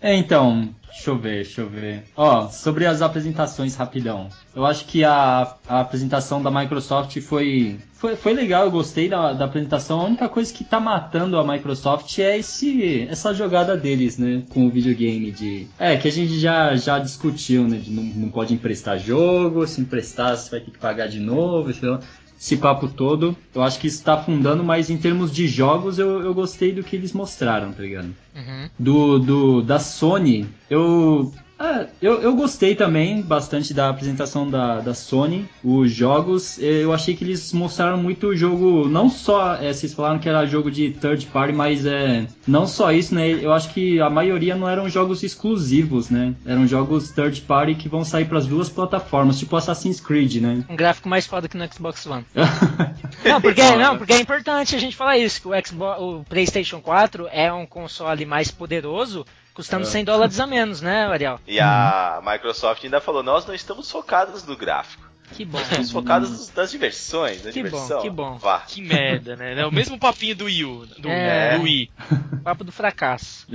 [0.00, 2.04] É, então, deixa eu ver, deixa eu ver.
[2.14, 4.28] Ó, sobre as apresentações, rapidão.
[4.54, 9.32] Eu acho que a, a apresentação da Microsoft foi, foi, foi legal, eu gostei da,
[9.32, 10.02] da apresentação.
[10.02, 14.66] A única coisa que tá matando a Microsoft é esse, essa jogada deles, né, com
[14.66, 15.66] o videogame de...
[15.78, 19.80] É, que a gente já, já discutiu, né, de não, não pode emprestar jogo, se
[19.80, 21.98] emprestar você vai ter que pagar de novo, lá
[22.44, 23.34] esse papo todo.
[23.54, 26.82] Eu acho que isso tá afundando, mas em termos de jogos eu, eu gostei do
[26.84, 28.14] que eles mostraram, tá ligado?
[28.36, 28.68] Uhum.
[28.78, 34.94] Do, do da Sony, eu, ah, eu eu gostei também bastante da apresentação da, da
[34.94, 36.58] Sony, os jogos.
[36.58, 40.46] Eu achei que eles mostraram muito o jogo, não só é, vocês falaram que era
[40.46, 43.28] jogo de third party, mas é não só isso, né?
[43.28, 46.34] Eu acho que a maioria não eram jogos exclusivos, né?
[46.44, 50.64] Eram jogos third party que vão sair para as duas plataformas, tipo Assassin's Creed, né?
[50.68, 52.24] Um gráfico mais foda que no Xbox One.
[53.24, 56.80] Não, porque, não, porque é importante a gente falar isso, que o, Xbox, o PlayStation
[56.80, 59.24] 4 é um console mais poderoso,
[59.54, 59.86] custando É.
[59.86, 61.40] 100 dólares a menos, né, Ariel?
[61.46, 65.04] E a Microsoft ainda falou: nós não estamos focados no gráfico.
[65.32, 65.58] Que bom.
[65.58, 67.44] Estamos focados nas diversões.
[67.44, 68.02] Na Que bom, diversão.
[68.02, 68.36] que bom.
[68.36, 68.60] Vá.
[68.60, 69.58] Que merda, né?
[69.58, 71.56] É o mesmo papinho do Wii U, do, É.
[71.56, 71.90] do Wii.
[72.44, 73.46] Papo do fracasso.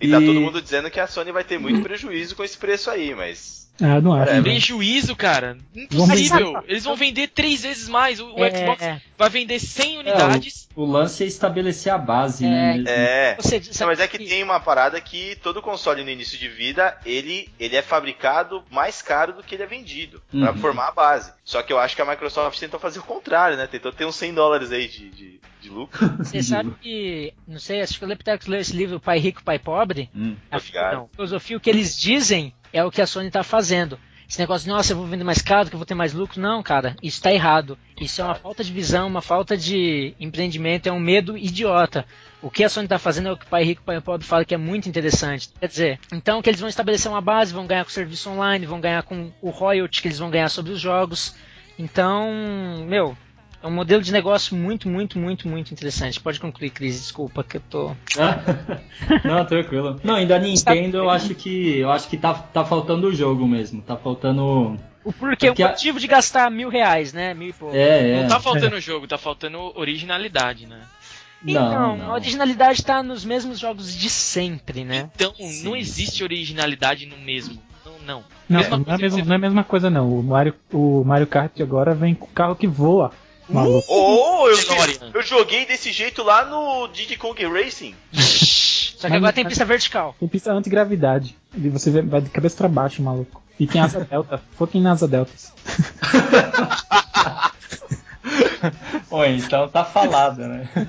[0.00, 2.88] E tá todo mundo dizendo que a Sony vai ter muito prejuízo com esse preço
[2.90, 3.69] aí, mas.
[3.82, 4.30] Ah, não acho.
[4.32, 4.42] É, não.
[4.42, 5.56] Prejuízo, cara.
[5.74, 6.62] Impossível.
[6.68, 8.20] Eles vão vender três vezes mais.
[8.20, 8.50] O, o É.
[8.50, 10.68] Xbox vai vender 100 É, unidades.
[10.74, 12.84] o, o lance é estabelecer a base, É, né?
[12.86, 13.36] É.
[13.36, 16.96] Você, Não, mas é que tem uma parada que todo console no início de vida,
[17.04, 20.58] ele, ele é fabricado mais caro do que ele é vendido, pra Uhum.
[20.58, 21.32] formar a base.
[21.50, 23.66] Só que eu acho que a Microsoft tentou fazer o contrário, né?
[23.66, 25.98] Tentou ter uns 100 dólares aí de, de, de lucro.
[26.22, 29.58] Você sabe que, não sei, acho que o Leptex leu esse livro Pai Rico, Pai
[29.58, 30.08] Pobre.
[30.14, 30.36] Hum.
[30.48, 33.98] A não, filosofia, o que eles dizem é o que a Sony tá fazendo.
[34.30, 36.40] Esse negócio de, nossa, eu vou vender mais caro, que eu vou ter mais lucro.
[36.40, 37.76] Não, cara, isso tá errado.
[38.00, 42.06] Isso é uma falta de visão, uma falta de empreendimento, é um medo idiota.
[42.40, 44.44] O que a Sony tá fazendo é o que o Pai Rico, Pai Pobre fala
[44.44, 45.50] que é muito interessante.
[45.58, 48.66] Quer dizer, então que eles vão estabelecer uma base, vão ganhar com o serviço online,
[48.66, 51.34] vão ganhar com o royalty que eles vão ganhar sobre os jogos.
[51.76, 52.30] Então,
[52.86, 53.18] meu,
[53.62, 56.18] é um modelo de negócio muito, muito, muito, muito interessante.
[56.20, 57.90] Pode concluir, Cris, desculpa que eu tô.
[59.24, 60.00] Não, tranquilo.
[60.02, 63.46] Não, e da Nintendo eu acho que eu acho que tá, tá faltando o jogo
[63.46, 63.82] mesmo.
[63.82, 64.78] Tá faltando.
[65.04, 67.32] O porquê, Porque o a- motivo de gastar mil reais, né?
[67.34, 67.74] Mil e pouco.
[67.74, 68.22] É, é.
[68.22, 70.80] Não tá faltando jogo, tá faltando originalidade, né?
[71.42, 72.10] Então, Não, não.
[72.10, 75.10] a originalidade tá nos mesmos jogos de sempre, né?
[75.14, 77.58] Então, Sim, não existe originalidade no mesmo.
[77.84, 78.24] Não, não.
[78.46, 80.10] Não, Mesma não, é a não é a mesma coisa não.
[80.18, 83.10] O Mario, o Mario Kart agora vem com carro que voa.
[83.52, 83.84] Maluco.
[83.88, 84.56] Oh, eu,
[85.14, 87.94] eu joguei desse jeito lá no Diddy Kong Racing.
[88.12, 90.14] Só que agora tem pista vertical.
[90.18, 91.36] Tem pista antigravidade.
[91.56, 93.42] E você vai de cabeça pra baixo, maluco.
[93.58, 94.42] E tem asa delta.
[94.56, 95.52] Fucking asa deltas.
[99.10, 100.68] Oi, então tá falado, né?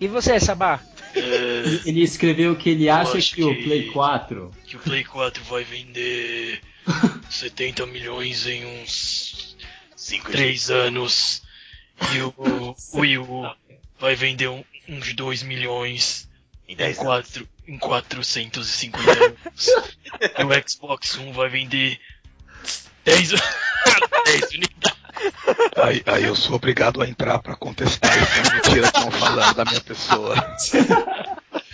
[0.00, 0.80] E você, Sabá?
[1.14, 4.50] Ele- Ele escreveu que ele acha acho que o que- Play 4.
[4.66, 6.60] que o Play 4 vai vender
[7.30, 9.56] 70 milhões em uns
[10.08, 11.42] 5 3 anos
[12.14, 13.50] e o Wii U
[13.98, 16.28] vai vender um- uns 2 milhões
[16.66, 17.06] em em, 10 anos.
[17.08, 19.66] 4, em 450 anos.
[20.38, 22.00] e o Xbox One vai vender
[23.04, 23.38] 10, 10
[24.54, 24.98] unidades.
[25.82, 29.64] Aí, aí eu sou obrigado a entrar pra contestar essa mentira que estão falando da
[29.64, 30.34] minha pessoa.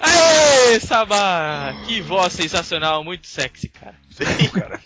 [0.00, 1.74] Aê, Sabá!
[1.86, 3.94] Que voz sensacional, muito sexy, cara.
[4.10, 4.48] Sim.
[4.50, 4.80] Cara,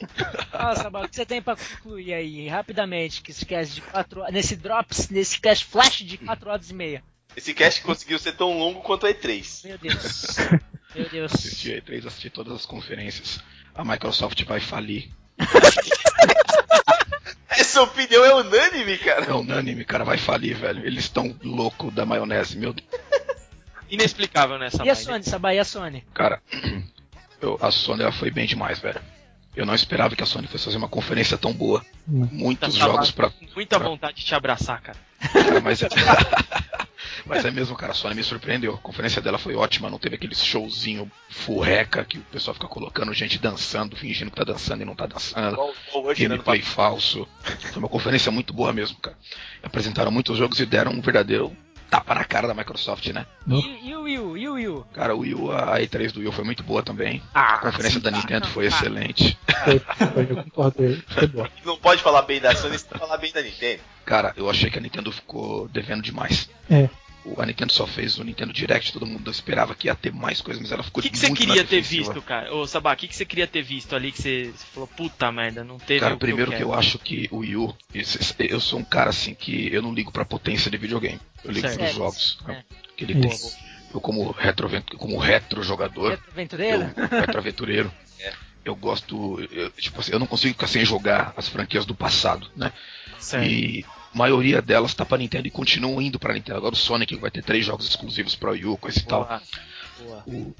[0.53, 4.25] Ah, Sabá, o que você tem pra concluir aí, rapidamente, que esse cast de 4
[4.33, 7.03] nesse Drops, nesse cast flash de 4 horas e meia?
[7.37, 9.67] Esse cast conseguiu ser tão longo quanto o E3.
[9.67, 10.37] Meu Deus.
[10.95, 11.33] Meu Deus.
[11.35, 13.41] assisti a E3, assisti todas as conferências.
[13.75, 15.09] A Microsoft vai falir.
[17.49, 19.27] Essa opinião é unânime, cara.
[19.27, 20.85] É unânime, cara, vai falir, velho.
[20.87, 22.89] Eles estão louco da maionese, meu Deus.
[23.91, 24.85] Inexplicável, né, Sabá?
[24.87, 26.05] E a Sony, Sabá, e a Sony?
[26.15, 26.41] Cara,
[27.41, 29.01] eu- a Sony ela foi bem demais, velho.
[29.57, 31.85] Eu não esperava que a Sony fosse fazer uma conferência tão boa.
[32.09, 32.29] Hum.
[32.31, 33.31] Muitos Tá jogos pra.
[33.31, 34.97] com muita vontade de te abraçar, cara.
[35.33, 35.89] Cara, mas é.
[37.27, 38.75] mas é mesmo, cara, a Sony me surpreendeu.
[38.75, 43.13] A conferência dela foi ótima, não teve aquele showzinho furreca que o pessoal fica colocando
[43.13, 45.57] gente dançando, fingindo que tá dançando e não tá dançando.
[45.57, 47.27] Né, Gameplay falso.
[47.73, 49.17] Foi uma conferência muito boa mesmo, cara.
[49.63, 51.55] Apresentaram muitos jogos e deram um verdadeiro
[51.91, 53.27] tapa na cara da Microsoft, né?
[53.49, 54.37] E, e o Wii U?
[54.37, 54.87] E o Wii U?
[54.93, 57.21] Cara, o Wii U, a E3 do Wii U foi muito boa também.
[57.35, 58.17] Ah, a conferência sim, da tá.
[58.17, 59.37] Nintendo foi excelente.
[59.65, 61.03] Foi, foi, eu concordo.
[61.09, 61.51] Foi boa.
[61.65, 63.83] Não pode falar bem da Sony sem falar bem da Nintendo.
[64.05, 66.49] Cara, eu achei que a Nintendo ficou devendo demais.
[66.71, 66.89] É.
[67.25, 70.41] O- A Nintendo só fez o Nintendo Direct, todo mundo esperava que ia ter mais
[70.41, 72.55] coisas, mas ela ficou O que, que você muito queria ter visto, cara?
[72.55, 75.31] Ô, Sabá, o que, que você queria ter visto ali que você, você falou, puta
[75.31, 76.81] merda, não teve Cara, o primeiro que que eu eu quero.
[76.81, 77.77] acho que o Wii U,
[78.39, 81.21] eu sou um cara assim que eu não ligo pra potência de videogame.
[81.45, 81.79] Eu ligo Certo.
[81.79, 82.39] pros É, jogos.
[82.49, 82.63] é.
[82.97, 83.31] Que ele tem.
[83.93, 86.91] Eu como retro, como retro jogador, Aventureiro?
[86.97, 88.33] eu, retro aventureiro, É.
[88.65, 92.49] eu gosto, eu, tipo assim, eu não consigo ficar sem jogar as franquias do passado,
[92.55, 92.73] né?
[93.19, 93.45] Certo.
[93.51, 93.85] E
[94.15, 96.59] a maioria delas tá pra Nintendo e continuam indo pra Nintendo.
[96.59, 99.25] Agora o Sonic vai ter três jogos exclusivos pra Wii U, coisa e tal.
[100.01, 100.23] Boa.
[100.27, 100.55] O,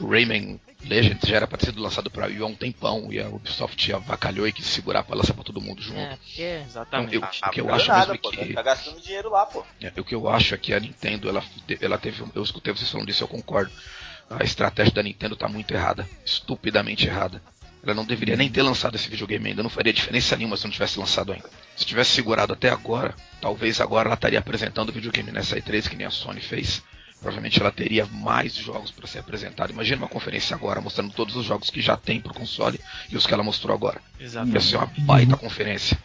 [0.00, 3.12] o Rayman Legends já era pra ter sido lançado pra Wii U há um tempão
[3.12, 5.98] e a Ubisoft avacalhou e quis segurar pra lançar pra todo mundo junto.
[5.98, 6.42] É, porque...
[6.64, 7.14] Exatamente.
[7.16, 9.44] Eu- Ah, o que eu acho nada, mesmo é que- Vai ficar gastando dinheiro lá,
[9.46, 9.64] pô.
[9.80, 11.42] É, o que eu acho é que a Nintendo, ela,
[11.80, 12.22] ela teve.
[12.34, 13.72] Eu escutei vocês falando disso, eu concordo.
[14.30, 16.08] A estratégia da Nintendo tá muito errada.
[16.24, 17.42] Estupidamente errada.
[17.86, 19.62] Ela não deveria nem ter lançado esse videogame ainda.
[19.62, 21.48] Não faria diferença nenhuma se não tivesse lançado ainda.
[21.76, 25.96] Se tivesse segurado até agora, talvez agora ela estaria apresentando o videogame nessa E3 que
[25.96, 26.82] nem a Sony fez.
[27.20, 29.70] Provavelmente ela teria mais jogos para ser apresentado.
[29.70, 33.26] Imagina uma conferência agora mostrando todos os jogos que já tem pro console e os
[33.26, 34.00] que ela mostrou agora.
[34.18, 34.64] Ia Exatamente.
[34.64, 35.96] ser uma baita conferência.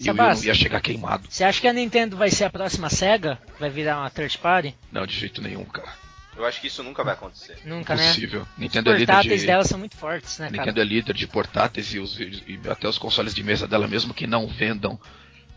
[0.00, 1.26] E o não ia chegar queimado.
[1.28, 3.38] Você acha que a Nintendo vai ser a próxima SEGA?
[3.58, 4.74] Vai virar uma third party?
[4.90, 6.03] Não, de jeito nenhum, cara.
[6.36, 7.56] Eu acho que isso nunca vai acontecer.
[7.64, 8.08] Nunca, né?
[8.08, 8.42] Possível.
[8.42, 9.46] Os Nintendo é líder portáteis de.
[9.46, 10.62] dela são muito fortes, né, A cara?
[10.62, 14.12] Nintendo é líder de portáteis e, os, e até os consoles de mesa dela, mesmo
[14.12, 14.98] que não vendam,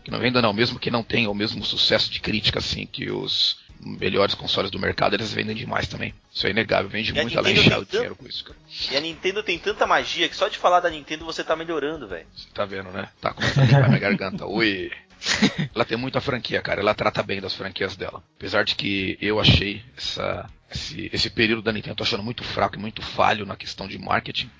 [0.04, 3.10] que não vendam não, mesmo que não tenham o mesmo sucesso de crítica assim que
[3.10, 6.12] os melhores consoles do mercado, eles vendem demais também.
[6.32, 8.44] Isso é inegável, vende E a muito, ela Nintendo enche o tanto- dinheiro com isso,
[8.44, 8.58] cara.
[8.90, 12.08] E a Nintendo tem tanta magia que só de falar da Nintendo você tá melhorando,
[12.08, 12.26] velho.
[12.34, 13.08] Você tá vendo, né?
[13.20, 14.46] Tá começando a minha garganta.
[14.46, 14.90] Ui.
[15.74, 16.80] Ela tem muita franquia, cara.
[16.80, 18.22] Ela trata bem das franquias dela.
[18.36, 22.76] Apesar de que eu achei essa, esse, esse período da Nintendo tô achando muito fraco
[22.76, 24.50] e muito falho na questão de marketing.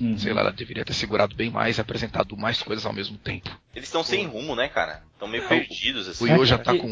[0.00, 0.18] Uhum.
[0.18, 3.48] Sei lá, ela deveria ter segurado bem mais e apresentado mais coisas ao mesmo tempo.
[3.74, 5.02] Eles estão sem rumo, né, cara?
[5.12, 6.24] Estão meio É, o- perdidos, O assim.
[6.24, 6.76] Wii U já cara.
[6.76, 6.88] tá com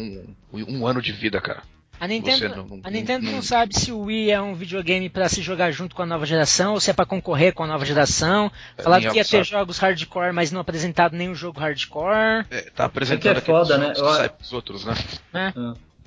[0.53, 1.63] um, um ano de vida, cara.
[2.01, 5.29] A Nintendo, não- a Nintendo não não- sabe se o Wii é um videogame pra
[5.29, 7.85] se jogar junto com a nova geração ou se é pra concorrer com a nova
[7.85, 8.51] geração.
[8.75, 9.43] Falaram nem que ia ter sabe.
[9.43, 12.43] jogos hardcore, mas não apresentado nenhum jogo hardcore.
[12.49, 13.93] É, tá apresentando É que é foda, né?
[13.95, 14.95] Eu- sai pros outros, né?
[15.31, 15.53] Né?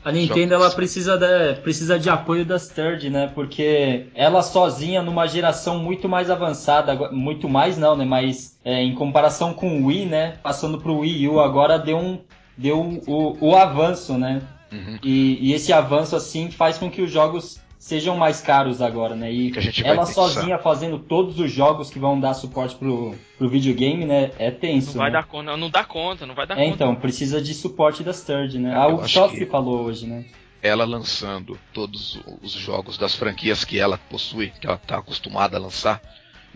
[0.04, 3.30] A Nintendo ela precisa de, precisa de apoio das third, né?
[3.32, 8.04] Porque ela sozinha numa geração muito mais avançada, muito mais não, né?
[8.04, 10.34] Mas é, em comparação com o Wii, né?
[10.42, 12.20] Passando pro Wii U agora deu um
[12.56, 14.42] deu o, o avanço, né?
[14.74, 14.98] Uhum.
[15.02, 19.30] E, e esse avanço assim faz com que os jogos sejam mais caros agora, né?
[19.30, 22.74] E Que a gente vai ela sozinha fazendo todos os jogos que vão dar suporte
[22.76, 24.30] pro, pro videogame, né?
[24.38, 24.92] É tenso.
[24.92, 25.18] Não vai né?
[25.18, 26.74] dar conta, não, dá conta, não vai dar É, conta.
[26.74, 28.74] então, precisa de suporte das third, né?
[28.74, 30.24] A eu Ubisoft que- falou hoje, né?
[30.62, 35.60] Ela lançando todos os jogos das franquias que ela possui, que ela tá acostumada a
[35.60, 36.00] lançar.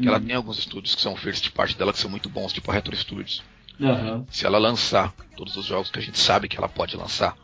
[0.01, 0.24] Que ela Uhum.
[0.24, 2.97] tem alguns estúdios que são first party dela que são muito bons, tipo a Retro
[2.97, 3.43] Studios.
[3.78, 4.24] Aham.
[4.31, 7.36] Se ela lançar todos os jogos que a gente sabe que ela pode lançar,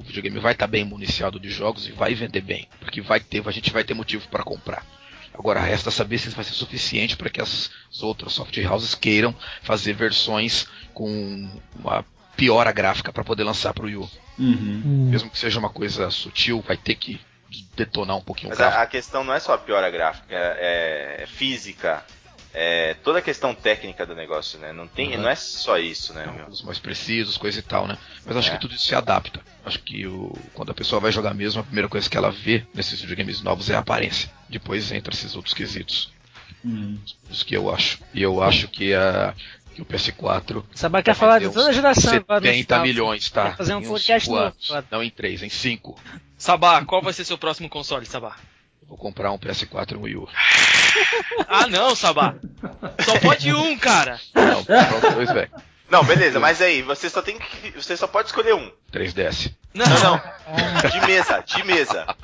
[0.00, 3.46] o videogame vai estar bem municiado de jogos e vai vender bem, porque vai ter,
[3.46, 4.84] a gente vai ter motivo para comprar.
[5.32, 8.94] Agora resta saber se isso vai ser suficiente para que as, as outras soft houses
[8.94, 11.48] queiram fazer versões com
[11.78, 12.04] uma
[12.36, 14.10] piora gráfica para poder lançar para o Wii U.
[14.38, 14.82] Uhum.
[14.84, 15.08] Hum.
[15.10, 17.20] Mesmo que seja uma coisa sutil, vai ter que
[17.76, 21.26] detonar um pouquinho Mas a, a questão não é só a piora gráfica, é, é
[21.26, 22.04] física,
[22.52, 24.72] é toda a questão técnica do negócio, né?
[24.72, 25.22] Não, tem, Uhum.
[25.22, 26.46] não é só isso, né, meu?
[26.48, 27.96] os mais precisos, coisa e tal, né?
[28.26, 28.52] Mas acho É.
[28.54, 29.40] que tudo isso se adapta.
[29.64, 32.64] Acho que o, quando a pessoa vai jogar mesmo, a primeira coisa que ela vê
[32.74, 34.30] nesses videogames novos é a aparência.
[34.48, 36.10] Depois entra esses outros quesitos.
[36.64, 36.98] Uhum.
[37.30, 37.98] Os que eu acho.
[38.12, 39.32] E eu acho que, a,
[39.74, 40.62] que o PS4.
[40.74, 42.82] Sabá quer falar de toda a geração agora no 70 final.
[42.86, 43.52] milhões, tá?
[43.56, 44.54] Fazer um podcast novo.
[44.90, 45.98] Não em 3, em 5.
[46.36, 48.36] Sabá, qual vai ser seu próximo console, Sabá?
[48.90, 50.28] Vou comprar um PS4 e um Wii U.
[51.46, 52.34] Ah não, Sabá.
[53.04, 54.20] Só pode um, cara.
[54.34, 55.50] Não, comprar dois, velho.
[55.88, 57.70] Não, beleza, mas aí, você só tem que.
[57.70, 58.70] Você só pode escolher um.
[58.92, 59.54] 3DS.
[59.72, 60.20] Não, Não, não.
[60.90, 62.04] De mesa, de mesa.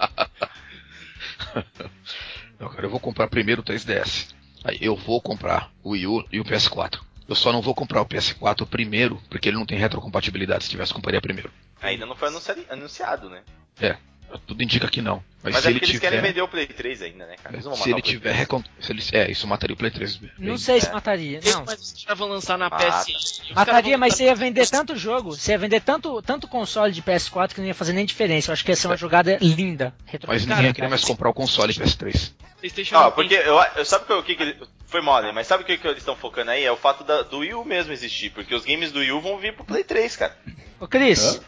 [2.59, 4.35] Não, cara, eu vou comprar primeiro o 3DS.
[4.65, 6.99] Aí eu vou comprar o Wii U e o PS4.
[7.29, 10.65] Eu só não vou comprar o PS4 primeiro, porque ele não tem retrocompatibilidade.
[10.65, 11.51] Se tivesse, compraria primeiro.
[11.83, 12.29] Ainda não foi
[12.71, 13.43] anunciado né?
[13.81, 13.97] É,
[14.47, 15.23] tudo indica que não.
[15.43, 16.11] Mas, Mas se é ele porque eles tiver.
[16.11, 17.55] querem vender o Play 3 ainda, né, cara?
[17.55, 18.36] Eles não vão se ele tiver 3.
[18.39, 18.62] recon...
[18.81, 19.03] se ele...
[19.12, 20.16] É, isso mataria o Play 3.
[20.16, 20.31] bem.
[20.39, 20.93] Não sei se É.
[20.93, 21.40] mataria.
[21.44, 21.65] Não.
[21.65, 23.43] Mas os caras vão lançar na PS.
[23.55, 27.01] Mataria, vão mas você ia vender tanto jogo, você ia vender tanto, tanto console de
[27.03, 28.51] PS4 que não ia fazer nem diferença.
[28.51, 29.94] Eu acho que ia ser uma jogada linda.
[30.05, 32.32] Retro- Mas ninguém ia querer mais comprar o console PS3.
[32.59, 35.62] PlayStation Ó, não porque eu, eu sabe o que, que ele- foi mole, mas sabe
[35.62, 36.65] o que, que eles estão focando aí?
[36.65, 39.20] É o fato da- do Wii U mesmo existir, porque os games do Wii U
[39.20, 40.36] vão vir pro Play 3, cara.
[40.81, 41.40] Ô Cris,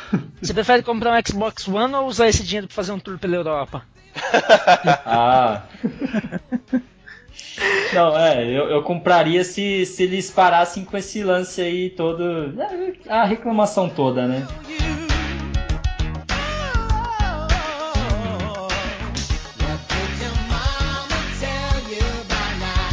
[0.40, 3.36] você prefere comprar um Xbox One ou usar esse dinheiro pra fazer um tour pela
[3.36, 3.82] Europa?
[5.06, 5.62] Ah.
[7.92, 12.54] Não, é, eu, eu compraria se, se eles parassem com esse lance aí todo.
[12.60, 14.46] é, A reclamação toda, né?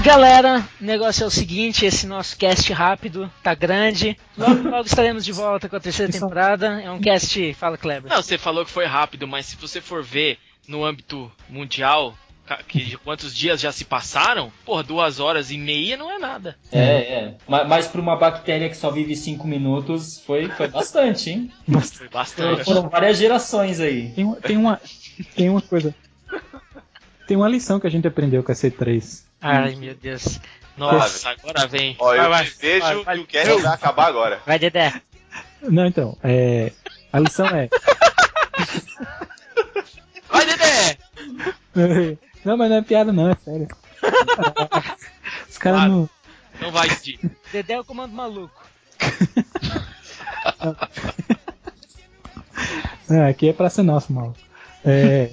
[0.09, 4.17] Galera, o negócio é o seguinte, esse nosso cast rápido tá grande.
[4.35, 6.81] Logo, logo estaremos de volta com a terceira temporada.
[6.81, 8.09] É um cast, fala Kleber.
[8.11, 12.17] Não, você falou que foi rápido, mas se você for ver no âmbito mundial,
[12.67, 16.57] que quantos dias já se passaram, porra, duas horas e meia não é nada.
[16.71, 17.35] É, é.
[17.47, 21.51] Ma- Mas pra uma bactéria que só vive 5 minutos, foi, foi bastante, hein?
[21.93, 22.63] Foi bastante.
[22.63, 24.09] Foram várias gerações aí.
[24.15, 24.81] Tem, tem uma,
[25.35, 25.93] tem uma coisa.
[27.27, 29.28] Tem uma lição que a gente aprendeu com a C3.
[29.41, 30.39] Ai, meu Deus.
[30.77, 31.95] Nossa, agora vem.
[31.99, 33.15] Ó, eu Vai, vai, vejo vai, vai.
[33.17, 34.41] que o cast vai acabar agora.
[34.45, 35.01] Vai, Dedé.
[35.61, 36.71] Não, então, é,
[37.11, 37.67] a lição é.
[40.29, 40.97] Vai, Dedé!
[42.45, 43.67] Não, mas não é piada, não, é sério.
[45.49, 45.91] Os caras Claro.
[45.91, 46.09] não.
[46.61, 47.19] Não vai, Didi.
[47.51, 48.63] Dedé é o comando maluco.
[53.09, 54.33] Ah, aqui é pra ser nosso, mal.
[54.85, 55.31] É.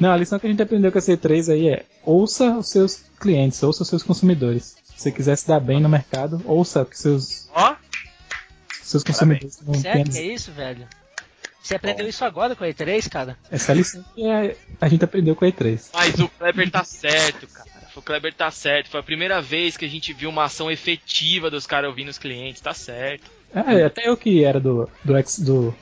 [0.00, 3.04] Não, a lição que a gente aprendeu com a C3 aí é ouça os seus
[3.20, 4.76] clientes, ouça os seus consumidores.
[4.84, 7.74] Se você quiser se dar bem no mercado, ouça que seus, Ó,
[8.82, 10.86] seus consumidores não Sério que é isso, velho?
[11.62, 13.36] Você aprendeu isso agora com a E3, cara?
[13.50, 15.90] Essa é a lição que a, a gente aprendeu com a E3.
[15.94, 17.70] mas o Kleber tá certo, cara.
[17.94, 18.90] O Kleber tá certo.
[18.90, 22.18] Foi a primeira vez que a gente viu uma ação efetiva dos caras ouvindo os
[22.18, 23.30] clientes, tá certo.
[23.54, 25.72] É, até eu que era do, do, ex- do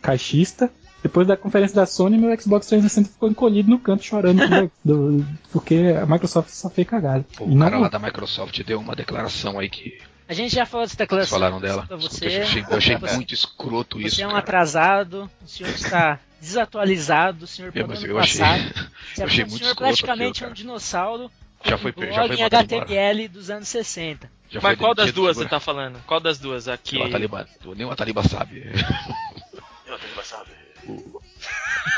[0.00, 0.70] caixista,
[1.02, 5.94] depois da conferência da Sony, meu Xbox 360 ficou encolhido no canto chorando do- porque
[6.00, 7.24] a Microsoft só fez cagada.
[7.40, 9.98] O E não- cara lá da Microsoft deu uma declaração aí que
[10.28, 11.86] A gente já falou dessa vocês declaração falaram dela.
[11.98, 12.26] você.
[12.26, 14.16] eu achei, eu achei Você- muito escroto isso.
[14.16, 14.40] Você é um cara.
[14.42, 18.62] atrasado, o senhor está desatualizado, o senhor É, mas eu achei, passado.
[19.14, 21.30] Você eu é um muito senhor escroto praticamente aquilo, um dinossauro
[21.64, 22.82] Já foi- blog já foi em mandado embora.
[22.84, 24.30] HTML dos anos 60.
[24.50, 25.50] Já foi Mas qual das duas você segura.
[25.50, 25.98] tá falando?
[26.06, 26.68] Qual das duas?
[26.68, 26.96] Aqui.
[26.96, 27.46] Nem o Ataliba,
[27.76, 28.64] nem o Ataliba sabe.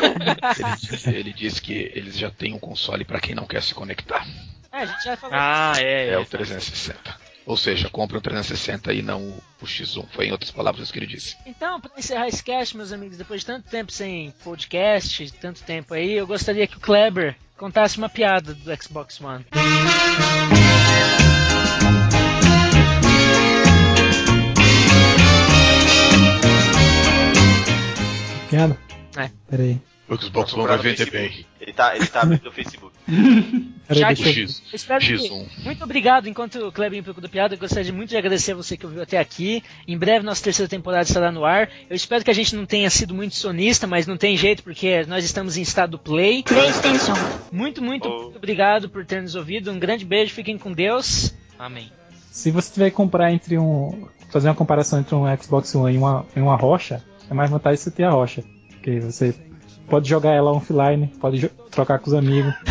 [0.01, 3.75] ele, disse, ele disse que eles já têm um console para quem não quer se
[3.75, 4.27] conectar.
[4.73, 5.37] É, a gente já falou.
[5.39, 6.09] Ah, é.
[6.09, 6.19] É é.
[6.19, 7.31] o 360.
[7.47, 10.07] Ou seja, compre o 360 e não o- o X1.
[10.13, 11.37] Foi em outras palavras isso que ele disse.
[11.45, 15.95] Então, para encerrar esse cast, meus amigos, depois de tanto tempo sem podcast, tanto tempo
[15.95, 19.45] aí, eu gostaria que o Kleber contasse uma piada do Xbox One.
[28.57, 29.31] É.
[29.49, 29.81] Peraí.
[30.09, 31.47] O Xbox One vai vender bem.
[31.61, 32.93] Ele tá, ele tá abrindo o Facebook.
[33.87, 34.17] Peraí.
[34.17, 35.47] X, Eu espero que- X1.
[35.65, 36.29] Muito obrigado.
[36.29, 39.19] Enquanto o Kleber procura piada, eu gostaria muito de agradecer a você que ouviu até
[39.19, 39.63] aqui.
[39.87, 41.69] Em breve, nossa terceira temporada estará no ar.
[41.89, 45.05] Eu espero que a gente não tenha sido muito sonista, mas não tem jeito, porque
[45.07, 46.43] nós estamos em estado play.
[46.43, 47.15] PlayStation.
[47.53, 48.23] Muito, muito, Oh.
[48.23, 49.71] muito obrigado por ter nos ouvido.
[49.71, 51.33] Um grande beijo, fiquem com Deus.
[51.59, 51.91] Amém.
[52.33, 54.09] Se você tiver que comprar entre um.
[54.31, 57.77] fazer uma comparação entre um Xbox One e uma, e uma rocha, é mais vantagem
[57.79, 58.43] você ter a rocha.
[58.71, 59.35] Porque você
[59.89, 62.53] pode jogar ela offline, pode trocar com os amigos.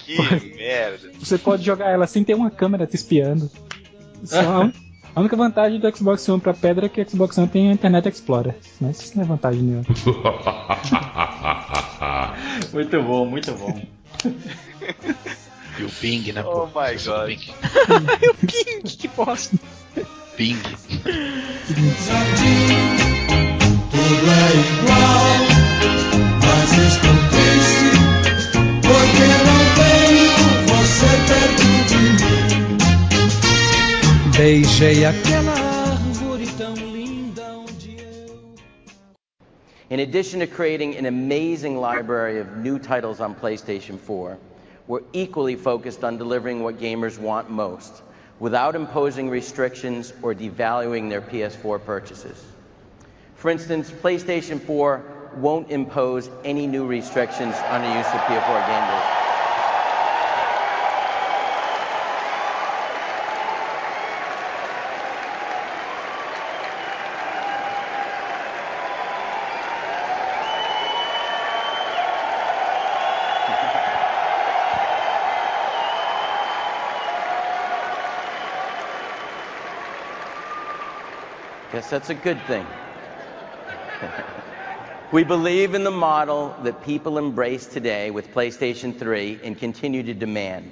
[0.00, 0.16] Que
[0.56, 1.10] merda.
[1.20, 3.48] Você pode jogar ela sem ter uma câmera te espiando.
[4.24, 4.72] Só a, un-
[5.14, 7.72] a única vantagem do Xbox One pra pedra é que o Xbox One tem a
[7.72, 8.56] Internet Explorer.
[8.80, 9.84] Mas isso não é vantagem nenhuma.
[12.72, 13.80] Muito bom, muito bom.
[15.78, 16.42] E o Ping, né?
[16.44, 16.80] Oh pô?
[16.80, 17.28] my God.
[17.28, 17.54] Ping.
[18.22, 19.56] Eu ping, que bosta.
[20.36, 20.56] Ping.
[39.88, 44.38] In addition to creating an amazing library of new titles on PlayStation 4,
[44.86, 48.02] we're equally focused on delivering what gamers want most,
[48.38, 52.40] without imposing restrictions or devaluing their PS4 purchases.
[53.36, 55.02] For instance, PlayStation 4
[55.36, 59.12] won't impose any new restrictions on the use of PS4 game.
[81.72, 82.66] Guess that's a good thing.
[85.12, 90.14] we believe in the model that people embrace today with PlayStation 3 and continue to
[90.14, 90.70] demand.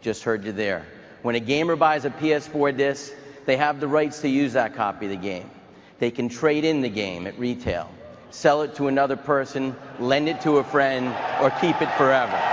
[0.00, 0.86] Just heard you there.
[1.22, 3.12] When a gamer buys a PS4 disc,
[3.46, 5.50] they have the rights to use that copy of the game.
[5.98, 7.90] They can trade in the game at retail,
[8.30, 11.08] sell it to another person, lend it to a friend,
[11.42, 12.47] or keep it forever.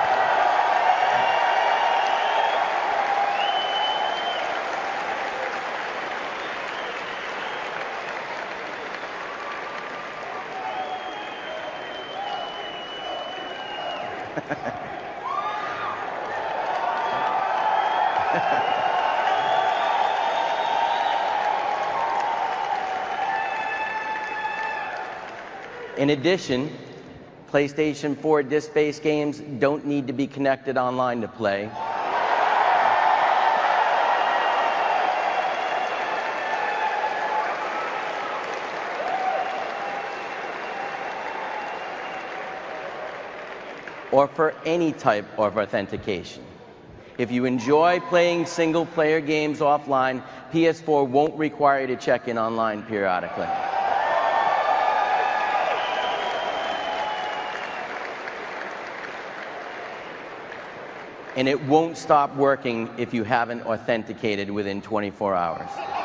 [25.98, 26.70] In addition,
[27.52, 31.70] PlayStation 4 disc-based games don't need to be connected online to play.
[44.16, 46.42] Or for any type of authentication.
[47.18, 50.24] If you enjoy playing single player games offline,
[50.54, 53.50] PS4 won't require you to check in online periodically.
[61.36, 66.05] And it won't stop working if you haven't authenticated within 24 hours.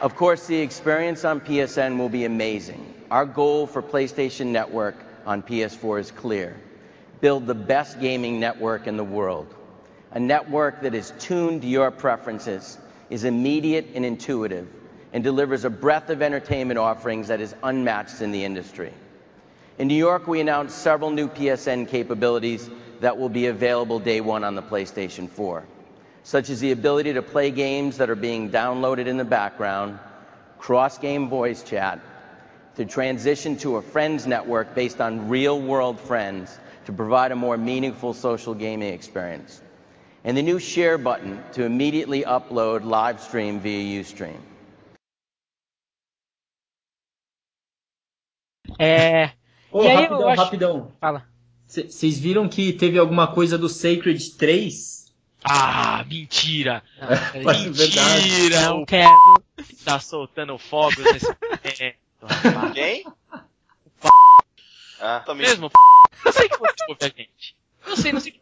[0.00, 2.94] Of course, the experience on PSN will be amazing.
[3.10, 4.94] Our goal for PlayStation Network
[5.26, 6.56] on PS4 is clear.
[7.20, 9.52] Build the best gaming network in the world.
[10.12, 12.78] A network that is tuned to your preferences,
[13.10, 14.68] is immediate and intuitive,
[15.12, 18.92] and delivers a breadth of entertainment offerings that is unmatched in the industry.
[19.78, 22.70] In New York, we announced several new PSN capabilities
[23.00, 25.64] that will be available day one on the PlayStation 4
[26.28, 29.98] such as the ability to play games that are being downloaded in the background,
[30.58, 31.98] cross-game voice chat,
[32.76, 38.12] to transition to a friends network based on real-world friends to provide a more meaningful
[38.12, 39.62] social gaming experience,
[40.22, 44.36] and the new share button to immediately upload live stream via Ustream.
[48.78, 49.30] É.
[49.72, 50.42] Ô, e aí rapidão, eu acho...
[50.42, 50.92] rapidão.
[51.00, 51.24] Fala.
[51.66, 54.97] Vocês viram que teve alguma coisa do Sacred 3?
[55.44, 56.82] Ah, mentira!
[57.44, 58.28] Mas é verdade.
[58.28, 58.60] mentira!
[58.62, 59.44] Não o quero.
[59.84, 62.74] tá soltando fogos nesse momento.
[62.74, 63.06] Quem?
[65.00, 65.70] Ah, tô Mesmo,
[66.24, 67.56] eu sei que você ouve a gente.
[67.86, 68.34] Eu sei, não se,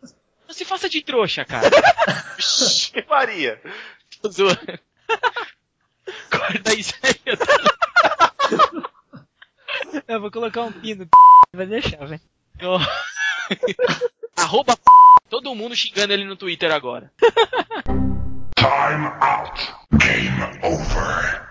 [0.48, 1.68] não se faça de trouxa, cara.
[2.36, 3.60] Vixe, Maria.
[4.22, 4.58] Tô zoando.
[6.30, 7.44] Corta isso aí, eu tô...
[10.08, 11.06] Eu vou colocar um pino.
[11.52, 12.22] Vai deixar, velho.
[14.36, 14.76] Arroba
[15.28, 17.10] todo mundo xingando ele no Twitter agora.
[18.56, 19.74] Time out.
[19.98, 21.45] Game over.